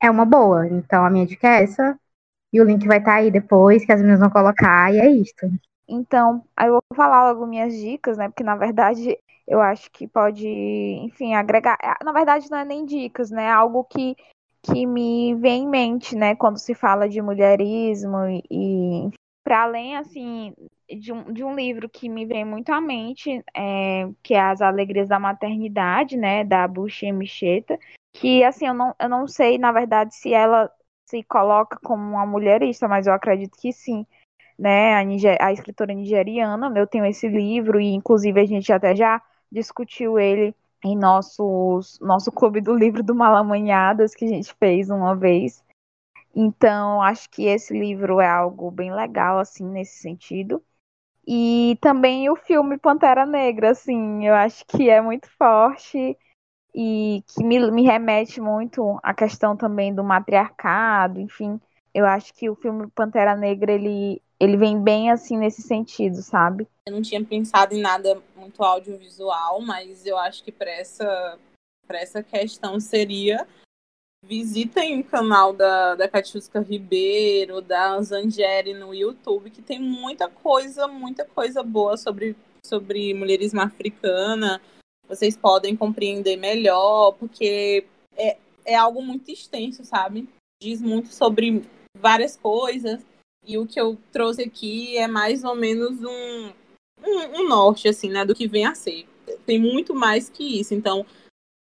é 0.00 0.10
uma 0.10 0.24
boa. 0.24 0.66
Então, 0.66 1.04
a 1.04 1.10
minha 1.10 1.26
dica 1.26 1.48
é 1.48 1.62
essa. 1.62 1.98
E 2.52 2.60
o 2.60 2.64
link 2.64 2.86
vai 2.86 2.98
estar 2.98 3.12
tá 3.12 3.16
aí 3.16 3.30
depois, 3.30 3.84
que 3.84 3.92
as 3.92 4.00
meninas 4.00 4.20
vão 4.20 4.28
colocar, 4.28 4.92
e 4.92 5.00
é 5.00 5.10
isso. 5.10 5.34
Então, 5.88 6.44
aí 6.56 6.68
eu 6.68 6.72
vou 6.72 6.82
falar 6.96 7.30
logo 7.30 7.46
minhas 7.46 7.74
dicas, 7.74 8.18
né? 8.18 8.28
Porque, 8.28 8.44
na 8.44 8.56
verdade, 8.56 9.16
eu 9.46 9.60
acho 9.60 9.90
que 9.90 10.06
pode, 10.06 10.46
enfim, 10.46 11.34
agregar. 11.34 11.78
Na 12.04 12.12
verdade, 12.12 12.50
não 12.50 12.58
é 12.58 12.64
nem 12.64 12.84
dicas, 12.84 13.30
né? 13.30 13.44
É 13.44 13.50
algo 13.50 13.84
que 13.84 14.14
que 14.62 14.86
me 14.86 15.34
vem 15.34 15.64
em 15.64 15.68
mente, 15.68 16.14
né, 16.14 16.36
quando 16.36 16.58
se 16.58 16.74
fala 16.74 17.08
de 17.08 17.20
mulherismo 17.20 18.18
e, 18.26 18.42
e 18.50 19.10
para 19.42 19.64
além 19.64 19.96
assim 19.96 20.54
de 20.88 21.12
um, 21.12 21.32
de 21.32 21.42
um 21.42 21.54
livro 21.54 21.88
que 21.88 22.08
me 22.08 22.24
vem 22.24 22.44
muito 22.44 22.70
à 22.70 22.80
mente, 22.80 23.42
é, 23.54 24.08
que 24.22 24.34
é 24.34 24.40
As 24.40 24.62
Alegrias 24.62 25.08
da 25.08 25.18
Maternidade, 25.18 26.16
né, 26.16 26.44
da 26.44 26.68
Bushi 26.68 27.10
Micheta, 27.10 27.78
que 28.12 28.44
assim 28.44 28.66
eu 28.66 28.74
não, 28.74 28.94
eu 29.00 29.08
não 29.08 29.26
sei 29.26 29.58
na 29.58 29.72
verdade 29.72 30.14
se 30.14 30.32
ela 30.32 30.70
se 31.06 31.22
coloca 31.24 31.78
como 31.82 32.02
uma 32.02 32.24
mulherista, 32.24 32.86
mas 32.86 33.06
eu 33.06 33.12
acredito 33.12 33.58
que 33.58 33.72
sim, 33.72 34.06
né, 34.58 34.94
a, 34.94 35.02
Niger, 35.02 35.36
a 35.40 35.52
escritora 35.52 35.92
nigeriana, 35.92 36.72
eu 36.78 36.86
tenho 36.86 37.04
esse 37.04 37.28
livro 37.28 37.80
e 37.80 37.92
inclusive 37.92 38.40
a 38.40 38.46
gente 38.46 38.72
até 38.72 38.94
já 38.94 39.20
discutiu 39.50 40.18
ele 40.18 40.54
em 40.84 40.96
nossos, 40.96 41.98
nosso 42.00 42.32
clube 42.32 42.60
do 42.60 42.74
livro 42.74 43.02
do 43.02 43.14
Malamanhadas, 43.14 44.14
que 44.14 44.24
a 44.24 44.28
gente 44.28 44.54
fez 44.54 44.90
uma 44.90 45.14
vez. 45.14 45.62
Então, 46.34 47.02
acho 47.02 47.28
que 47.30 47.44
esse 47.44 47.78
livro 47.78 48.20
é 48.20 48.28
algo 48.28 48.70
bem 48.70 48.92
legal, 48.94 49.38
assim, 49.38 49.64
nesse 49.64 49.98
sentido. 50.00 50.62
E 51.26 51.78
também 51.80 52.28
o 52.30 52.36
filme 52.36 52.78
Pantera 52.78 53.24
Negra, 53.26 53.70
assim, 53.70 54.26
eu 54.26 54.34
acho 54.34 54.64
que 54.66 54.90
é 54.90 55.00
muito 55.00 55.28
forte 55.30 56.16
e 56.74 57.22
que 57.28 57.44
me, 57.44 57.70
me 57.70 57.82
remete 57.82 58.40
muito 58.40 58.98
à 59.02 59.14
questão 59.14 59.56
também 59.56 59.94
do 59.94 60.02
matriarcado, 60.02 61.20
enfim. 61.20 61.60
Eu 61.94 62.06
acho 62.06 62.32
que 62.34 62.48
o 62.50 62.56
filme 62.56 62.88
Pantera 62.90 63.36
Negra, 63.36 63.72
ele, 63.72 64.22
ele 64.42 64.56
vem 64.56 64.82
bem 64.82 65.08
assim 65.08 65.38
nesse 65.38 65.62
sentido, 65.62 66.16
sabe? 66.16 66.66
Eu 66.84 66.92
não 66.92 67.00
tinha 67.00 67.24
pensado 67.24 67.74
em 67.76 67.80
nada 67.80 68.20
muito 68.34 68.60
audiovisual, 68.60 69.60
mas 69.60 70.04
eu 70.04 70.18
acho 70.18 70.42
que 70.42 70.50
para 70.50 70.68
essa, 70.68 71.38
essa 71.88 72.24
questão 72.24 72.80
seria 72.80 73.46
visitem 74.24 74.98
o 74.98 75.04
canal 75.04 75.52
da, 75.52 75.94
da 75.94 76.08
Catiusca 76.08 76.60
Ribeiro, 76.60 77.60
da 77.60 78.00
Zangeri 78.02 78.74
no 78.74 78.92
YouTube, 78.92 79.50
que 79.50 79.62
tem 79.62 79.78
muita 79.78 80.28
coisa, 80.28 80.88
muita 80.88 81.24
coisa 81.24 81.62
boa 81.62 81.96
sobre, 81.96 82.34
sobre 82.66 83.14
mulherismo 83.14 83.60
africana. 83.60 84.60
Vocês 85.08 85.36
podem 85.36 85.76
compreender 85.76 86.36
melhor, 86.36 87.12
porque 87.12 87.86
é, 88.16 88.36
é 88.64 88.74
algo 88.74 89.02
muito 89.02 89.30
extenso, 89.30 89.84
sabe? 89.84 90.28
Diz 90.60 90.80
muito 90.80 91.08
sobre 91.12 91.64
várias 91.96 92.36
coisas 92.36 93.04
e 93.44 93.58
o 93.58 93.66
que 93.66 93.80
eu 93.80 93.98
trouxe 94.12 94.42
aqui 94.42 94.96
é 94.96 95.08
mais 95.08 95.44
ou 95.44 95.54
menos 95.54 96.00
um, 96.02 96.52
um, 97.04 97.40
um, 97.40 97.48
norte, 97.48 97.88
assim, 97.88 98.08
né, 98.08 98.24
do 98.24 98.34
que 98.34 98.46
vem 98.46 98.66
a 98.66 98.74
ser. 98.74 99.06
Tem 99.44 99.58
muito 99.58 99.94
mais 99.94 100.28
que 100.28 100.60
isso. 100.60 100.74
Então, 100.74 101.04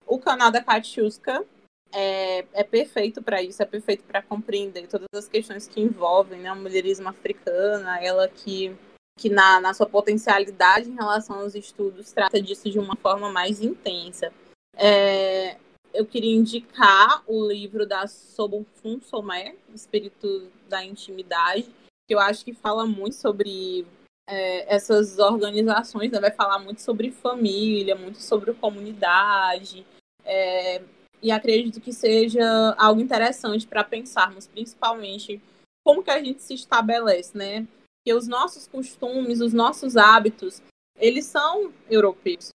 o 0.07 0.19
canal 0.19 0.51
da 0.51 0.63
Katiuska 0.63 1.45
é, 1.93 2.45
é 2.53 2.65
perfeito 2.65 3.23
para 3.23 3.43
isso, 3.43 3.63
é 3.63 3.67
perfeito 3.67 4.05
para 4.05 4.23
compreender 4.23 4.87
todas 4.87 5.09
as 5.15 5.29
questões 5.29 5.67
que 5.67 5.81
envolvem 5.81 6.41
né, 6.41 6.49
a 6.49 6.55
mulherismo 6.55 7.09
africana, 7.09 8.01
ela 8.01 8.29
que, 8.29 8.77
que 9.19 9.29
na, 9.29 9.61
na 9.61 9.75
sua 9.75 9.87
potencialidade 9.87 10.89
em 10.89 10.95
relação 10.95 11.41
aos 11.41 11.55
estudos 11.55 12.13
trata 12.13 12.41
disso 12.41 12.71
de 12.71 12.79
uma 12.79 12.97
forma 12.97 13.31
mais 13.31 13.61
intensa. 13.61 14.33
É, 14.77 15.57
eu 15.93 16.05
queria 16.05 16.35
indicar 16.35 17.23
o 17.27 17.47
livro 17.47 17.87
da 17.87 18.07
Sobonfun 18.07 19.01
Somé, 19.01 19.57
Espírito 19.75 20.51
da 20.69 20.85
Intimidade, 20.85 21.69
que 22.07 22.15
eu 22.15 22.21
acho 22.21 22.45
que 22.45 22.53
fala 22.53 22.87
muito 22.87 23.15
sobre 23.15 23.87
é, 24.29 24.75
essas 24.75 25.19
organizações, 25.19 26.11
né? 26.11 26.21
vai 26.21 26.31
falar 26.31 26.59
muito 26.59 26.81
sobre 26.81 27.11
família, 27.11 27.95
muito 27.95 28.21
sobre 28.21 28.53
comunidade, 28.55 29.87
é, 30.25 30.83
e 31.23 31.31
acredito 31.31 31.81
que 31.81 31.93
seja 31.93 32.75
algo 32.79 33.01
interessante 33.01 33.67
para 33.67 33.83
pensarmos, 33.83 34.47
principalmente, 34.47 35.41
como 35.85 36.03
que 36.03 36.11
a 36.11 36.23
gente 36.23 36.43
se 36.43 36.55
estabelece, 36.55 37.37
né? 37.37 37.67
Que 38.05 38.13
os 38.13 38.29
nossos 38.29 38.67
costumes, 38.67 39.41
os 39.41 39.53
nossos 39.53 39.97
hábitos, 39.97 40.61
eles 40.99 41.25
são 41.25 41.73
europeus 41.89 42.51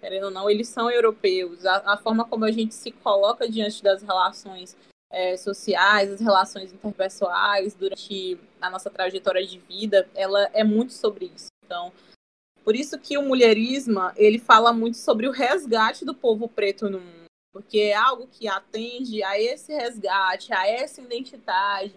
querendo 0.00 0.24
ou 0.24 0.30
não, 0.30 0.50
eles 0.50 0.68
são 0.68 0.90
europeus. 0.90 1.64
A, 1.66 1.92
a 1.92 1.96
forma 1.96 2.24
como 2.24 2.44
a 2.44 2.50
gente 2.50 2.74
se 2.74 2.90
coloca 2.90 3.48
diante 3.48 3.82
das 3.82 4.02
relações 4.02 4.76
é, 5.10 5.36
sociais, 5.36 6.10
as 6.12 6.20
relações 6.20 6.72
interpessoais 6.72 7.74
durante 7.74 8.38
a 8.60 8.70
nossa 8.70 8.88
trajetória 8.88 9.44
de 9.44 9.58
vida, 9.58 10.08
ela 10.14 10.48
é 10.52 10.62
muito 10.62 10.92
sobre 10.92 11.26
isso. 11.34 11.48
Então, 11.64 11.92
Por 12.64 12.76
isso 12.76 12.98
que 12.98 13.16
o 13.16 13.22
mulherismo, 13.22 14.00
ele 14.16 14.38
fala 14.38 14.72
muito 14.72 14.96
sobre 14.96 15.26
o 15.26 15.32
resgate 15.32 16.04
do 16.04 16.14
povo 16.14 16.48
preto 16.48 16.88
no 16.90 17.00
mundo, 17.00 17.24
porque 17.52 17.78
é 17.78 17.94
algo 17.94 18.28
que 18.28 18.46
atende 18.46 19.22
a 19.22 19.40
esse 19.40 19.72
resgate, 19.72 20.52
a 20.52 20.66
essa 20.68 21.00
identidade 21.00 21.94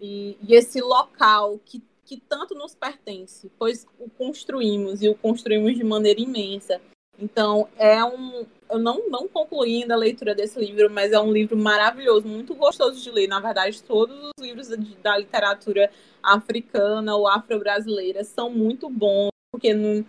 e, 0.00 0.36
e 0.42 0.54
esse 0.54 0.80
local 0.80 1.58
que, 1.64 1.82
que 2.04 2.18
tanto 2.18 2.54
nos 2.54 2.74
pertence, 2.74 3.50
pois 3.58 3.86
o 3.98 4.08
construímos 4.10 5.02
e 5.02 5.08
o 5.08 5.14
construímos 5.14 5.74
de 5.74 5.84
maneira 5.84 6.20
imensa. 6.20 6.80
Então, 7.18 7.68
é 7.76 8.04
um. 8.04 8.46
Eu 8.70 8.78
não, 8.78 9.08
não 9.08 9.26
concluí 9.26 9.82
ainda 9.82 9.94
a 9.94 9.98
leitura 9.98 10.34
desse 10.34 10.58
livro, 10.58 10.90
mas 10.90 11.12
é 11.12 11.18
um 11.18 11.32
livro 11.32 11.56
maravilhoso, 11.56 12.28
muito 12.28 12.54
gostoso 12.54 13.00
de 13.00 13.10
ler. 13.10 13.26
Na 13.26 13.40
verdade, 13.40 13.82
todos 13.82 14.16
os 14.16 14.44
livros 14.44 14.68
da 15.02 15.16
literatura 15.16 15.90
africana 16.22 17.16
ou 17.16 17.26
afro-brasileira 17.26 18.22
são 18.24 18.50
muito 18.50 18.90
bons, 18.90 19.30
porque 19.50 19.72
não, 19.72 20.04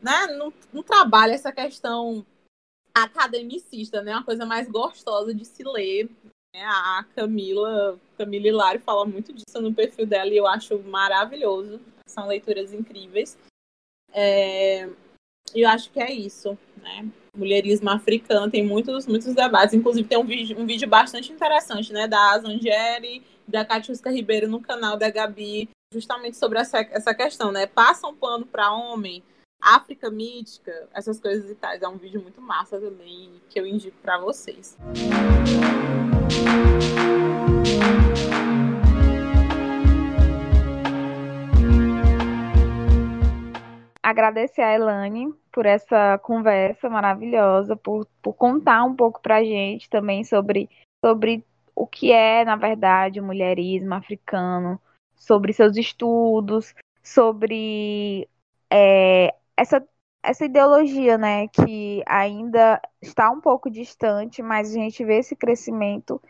né, 0.00 0.26
não, 0.36 0.52
não 0.72 0.82
trabalha 0.82 1.32
essa 1.32 1.52
questão 1.52 2.26
academicista, 2.94 4.02
né? 4.02 4.12
Uma 4.12 4.24
coisa 4.24 4.44
mais 4.44 4.68
gostosa 4.68 5.34
de 5.34 5.44
se 5.44 5.62
ler. 5.62 6.10
Né? 6.54 6.62
A 6.64 7.04
Camila, 7.14 7.98
Camila 8.18 8.48
Hilário 8.48 8.80
fala 8.80 9.04
muito 9.04 9.32
disso 9.32 9.60
no 9.60 9.72
perfil 9.72 10.06
dela 10.06 10.30
e 10.30 10.36
eu 10.36 10.46
acho 10.46 10.78
maravilhoso. 10.80 11.80
São 12.06 12.26
leituras 12.26 12.72
incríveis. 12.72 13.38
É, 14.12 14.88
eu 15.54 15.68
acho 15.68 15.90
que 15.90 16.00
é 16.00 16.10
isso, 16.10 16.56
né? 16.82 17.06
Mulherismo 17.36 17.90
africano 17.90 18.50
tem 18.50 18.64
muitos, 18.64 19.06
muitos 19.06 19.34
debates. 19.34 19.74
Inclusive, 19.74 20.08
tem 20.08 20.18
um 20.18 20.24
vídeo, 20.24 20.58
um 20.58 20.66
vídeo 20.66 20.88
bastante 20.88 21.32
interessante, 21.32 21.92
né? 21.92 22.06
Da 22.06 22.32
Azangeli 22.32 23.22
da 23.46 23.64
Catiusca 23.64 24.10
Ribeiro 24.10 24.48
no 24.48 24.60
canal 24.60 24.96
da 24.96 25.10
Gabi, 25.10 25.68
justamente 25.92 26.36
sobre 26.36 26.58
essa, 26.58 26.78
essa 26.90 27.14
questão, 27.14 27.52
né? 27.52 27.66
Passa 27.66 28.06
um 28.06 28.14
pano 28.14 28.46
para 28.46 28.72
homem, 28.72 29.22
África 29.60 30.10
mítica, 30.10 30.88
essas 30.94 31.20
coisas 31.20 31.50
e 31.50 31.54
tais. 31.54 31.82
É 31.82 31.88
um 31.88 31.96
vídeo 31.96 32.22
muito 32.22 32.40
massa 32.40 32.80
também 32.80 33.30
que 33.48 33.58
eu 33.60 33.66
indico 33.66 33.96
para 34.02 34.18
vocês. 34.18 34.76
Agradecer 44.12 44.60
a 44.60 44.74
Elane 44.74 45.32
por 45.50 45.64
essa 45.64 46.18
conversa 46.18 46.86
maravilhosa, 46.90 47.74
por, 47.74 48.06
por 48.20 48.34
contar 48.34 48.84
um 48.84 48.94
pouco 48.94 49.22
para 49.22 49.36
a 49.36 49.42
gente 49.42 49.88
também 49.88 50.22
sobre, 50.22 50.68
sobre 51.02 51.42
o 51.74 51.86
que 51.86 52.12
é, 52.12 52.44
na 52.44 52.54
verdade, 52.54 53.20
o 53.20 53.24
mulherismo 53.24 53.94
africano, 53.94 54.78
sobre 55.16 55.54
seus 55.54 55.78
estudos, 55.78 56.74
sobre 57.02 58.28
é, 58.70 59.34
essa, 59.56 59.82
essa 60.22 60.44
ideologia, 60.44 61.16
né, 61.16 61.48
que 61.48 62.02
ainda 62.06 62.82
está 63.00 63.30
um 63.30 63.40
pouco 63.40 63.70
distante, 63.70 64.42
mas 64.42 64.72
a 64.72 64.74
gente 64.74 65.02
vê 65.06 65.20
esse 65.20 65.34
crescimento, 65.34 66.20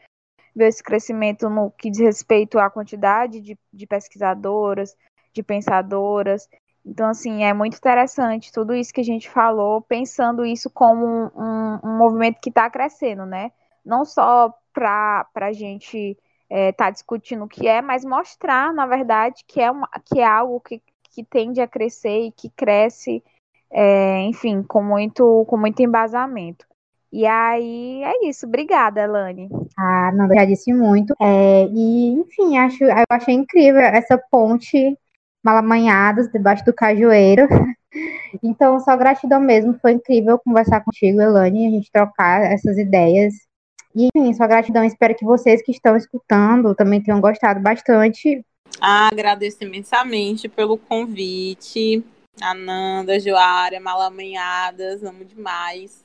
vê 0.54 0.68
esse 0.68 0.84
crescimento 0.84 1.50
no 1.50 1.72
que 1.72 1.90
diz 1.90 1.98
respeito 1.98 2.60
à 2.60 2.70
quantidade 2.70 3.40
de, 3.40 3.58
de 3.72 3.86
pesquisadoras, 3.88 4.96
de 5.32 5.42
pensadoras. 5.42 6.48
Então, 6.84 7.08
assim, 7.08 7.44
é 7.44 7.52
muito 7.52 7.76
interessante 7.76 8.52
tudo 8.52 8.74
isso 8.74 8.92
que 8.92 9.00
a 9.00 9.04
gente 9.04 9.30
falou, 9.30 9.80
pensando 9.82 10.44
isso 10.44 10.68
como 10.68 11.06
um, 11.06 11.78
um, 11.84 11.98
movimento 11.98 12.40
que 12.40 12.48
está 12.48 12.68
crescendo, 12.68 13.24
né? 13.24 13.52
Não 13.84 14.04
só 14.04 14.52
para 14.72 15.26
a 15.34 15.52
gente 15.52 16.16
estar 16.50 16.56
é, 16.56 16.72
tá 16.72 16.90
discutindo 16.90 17.44
o 17.44 17.48
que 17.48 17.68
é, 17.68 17.80
mas 17.80 18.04
mostrar, 18.04 18.72
na 18.74 18.86
verdade, 18.86 19.44
que 19.46 19.60
é, 19.60 19.70
uma, 19.70 19.88
que 20.04 20.20
é 20.20 20.26
algo 20.26 20.60
que 20.60 20.82
que 21.12 21.22
tende 21.22 21.60
a 21.60 21.68
crescer 21.68 22.26
e 22.26 22.32
que 22.32 22.48
cresce, 22.50 23.22
é, 23.70 24.20
enfim, 24.22 24.62
com 24.62 24.82
muito, 24.82 25.44
com 25.46 25.56
muito 25.56 25.80
embasamento. 25.80 26.66
E 27.12 27.26
aí 27.26 28.02
é 28.02 28.26
isso. 28.26 28.46
Obrigada, 28.46 29.02
Elane. 29.02 29.48
Ah, 29.78 30.10
não, 30.14 30.26
já 30.28 30.46
disse 30.46 30.72
muito. 30.72 31.14
É, 31.20 31.66
e, 31.66 32.08
enfim, 32.12 32.56
acho, 32.56 32.84
eu 32.84 33.04
achei 33.10 33.34
incrível 33.34 33.82
essa 33.82 34.18
ponte 34.30 34.98
malamanhadas 35.42 36.30
debaixo 36.30 36.64
do 36.64 36.72
cajueiro. 36.72 37.46
Então, 38.42 38.80
só 38.80 38.96
gratidão 38.96 39.38
mesmo. 39.38 39.78
Foi 39.78 39.92
incrível 39.92 40.38
conversar 40.38 40.82
contigo, 40.82 41.20
Elane, 41.20 41.66
a 41.66 41.70
gente 41.70 41.92
trocar 41.92 42.40
essas 42.50 42.78
ideias. 42.78 43.34
E, 43.94 44.08
enfim, 44.14 44.32
só 44.32 44.46
gratidão. 44.46 44.82
Espero 44.82 45.14
que 45.14 45.26
vocês 45.26 45.62
que 45.62 45.72
estão 45.72 45.94
escutando 45.94 46.74
também 46.74 47.02
tenham 47.02 47.20
gostado 47.20 47.60
bastante. 47.60 48.42
Ah, 48.80 49.08
agradeço 49.08 49.62
imensamente 49.62 50.48
pelo 50.48 50.78
convite. 50.78 52.02
Ananda, 52.40 53.20
Joária, 53.20 53.78
Malamanhadas, 53.78 55.04
amo 55.04 55.24
demais. 55.24 56.02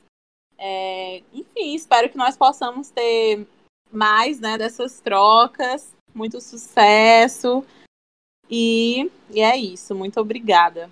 É, 0.58 1.22
enfim, 1.32 1.74
espero 1.74 2.10
que 2.10 2.18
nós 2.18 2.36
possamos 2.36 2.90
ter 2.90 3.46
mais 3.90 4.38
né, 4.40 4.58
dessas 4.58 5.00
trocas. 5.00 5.94
Muito 6.14 6.40
sucesso. 6.40 7.64
E, 8.50 9.10
e 9.30 9.40
é 9.40 9.56
isso. 9.56 9.94
Muito 9.94 10.20
obrigada. 10.20 10.90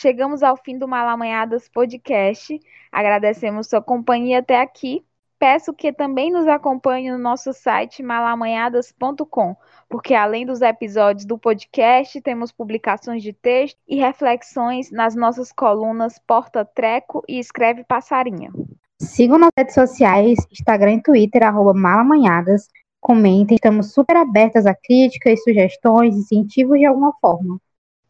chegamos 0.00 0.42
ao 0.42 0.56
fim 0.56 0.78
do 0.78 0.88
Malamanhadas 0.88 1.68
Podcast. 1.68 2.58
Agradecemos 2.90 3.68
sua 3.68 3.82
companhia 3.82 4.38
até 4.38 4.58
aqui. 4.58 5.04
Peço 5.38 5.72
que 5.72 5.92
também 5.92 6.30
nos 6.30 6.46
acompanhe 6.46 7.10
no 7.10 7.18
nosso 7.18 7.52
site 7.52 8.02
malamanhadas.com, 8.02 9.56
porque 9.88 10.14
além 10.14 10.44
dos 10.44 10.60
episódios 10.60 11.24
do 11.24 11.38
podcast, 11.38 12.20
temos 12.20 12.52
publicações 12.52 13.22
de 13.22 13.32
texto 13.32 13.78
e 13.88 13.96
reflexões 13.96 14.90
nas 14.90 15.14
nossas 15.14 15.50
colunas 15.50 16.18
Porta 16.18 16.62
Treco 16.64 17.22
e 17.26 17.38
Escreve 17.38 17.84
Passarinha. 17.84 18.50
Sigam 19.00 19.38
nas 19.38 19.48
redes 19.56 19.74
sociais, 19.74 20.38
Instagram 20.52 20.96
e 20.96 21.02
Twitter, 21.02 21.42
arroba 21.42 21.72
malamanhadas. 21.72 22.68
Comentem, 23.00 23.54
estamos 23.54 23.94
super 23.94 24.14
abertas 24.14 24.66
a 24.66 24.74
críticas, 24.74 25.42
sugestões, 25.42 26.14
incentivos 26.14 26.78
de 26.78 26.84
alguma 26.84 27.14
forma. 27.18 27.58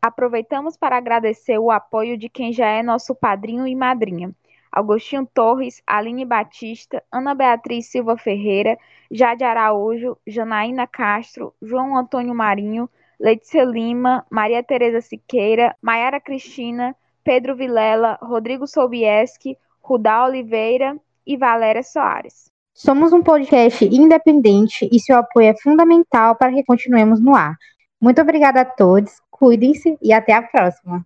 Aproveitamos 0.03 0.77
para 0.77 0.97
agradecer 0.97 1.59
o 1.59 1.71
apoio 1.71 2.19
de 2.19 2.29
quem 2.29 2.53
já 2.53 2.67
é 2.67 2.83
nosso 2.83 3.15
padrinho 3.15 3.69
e 3.69 3.77
madrinha. 3.77 4.35
Agostinho 4.73 5.25
Torres, 5.33 5.81
Aline 5.87 6.25
Batista, 6.25 7.01
Ana 7.13 7.37
Beatriz 7.37 7.87
Silva 7.87 8.17
Ferreira, 8.17 8.77
Jade 9.13 9.45
Araújo, 9.45 10.19
Janaína 10.27 10.89
Castro, 10.89 11.55
João 11.63 11.97
Antônio 11.97 12.35
Marinho, 12.35 12.91
Letícia 13.19 13.63
Lima, 13.63 14.27
Maria 14.29 14.61
Tereza 14.61 15.01
Siqueira, 15.01 15.77
Maiara 15.81 16.21
Cristina, 16.21 16.97
Pedro 17.23 17.55
Vilela, 17.55 18.19
Rodrigo 18.21 18.67
Sobieski, 18.67 19.57
Rudá 19.91 20.25
Oliveira 20.25 20.97
e 21.27 21.37
Valéria 21.37 21.83
Soares. 21.83 22.49
Somos 22.73 23.13
um 23.13 23.21
podcast 23.21 23.85
independente 23.85 24.89
e 24.93 25.01
seu 25.01 25.17
apoio 25.17 25.49
é 25.49 25.55
fundamental 25.61 26.37
para 26.37 26.53
que 26.53 26.63
continuemos 26.63 27.21
no 27.21 27.35
ar. 27.35 27.57
Muito 28.01 28.23
obrigada 28.23 28.61
a 28.61 28.65
todos, 28.65 29.21
cuidem-se 29.33 29.99
e 30.01 30.13
até 30.13 30.33
a 30.33 30.43
próxima. 30.43 31.05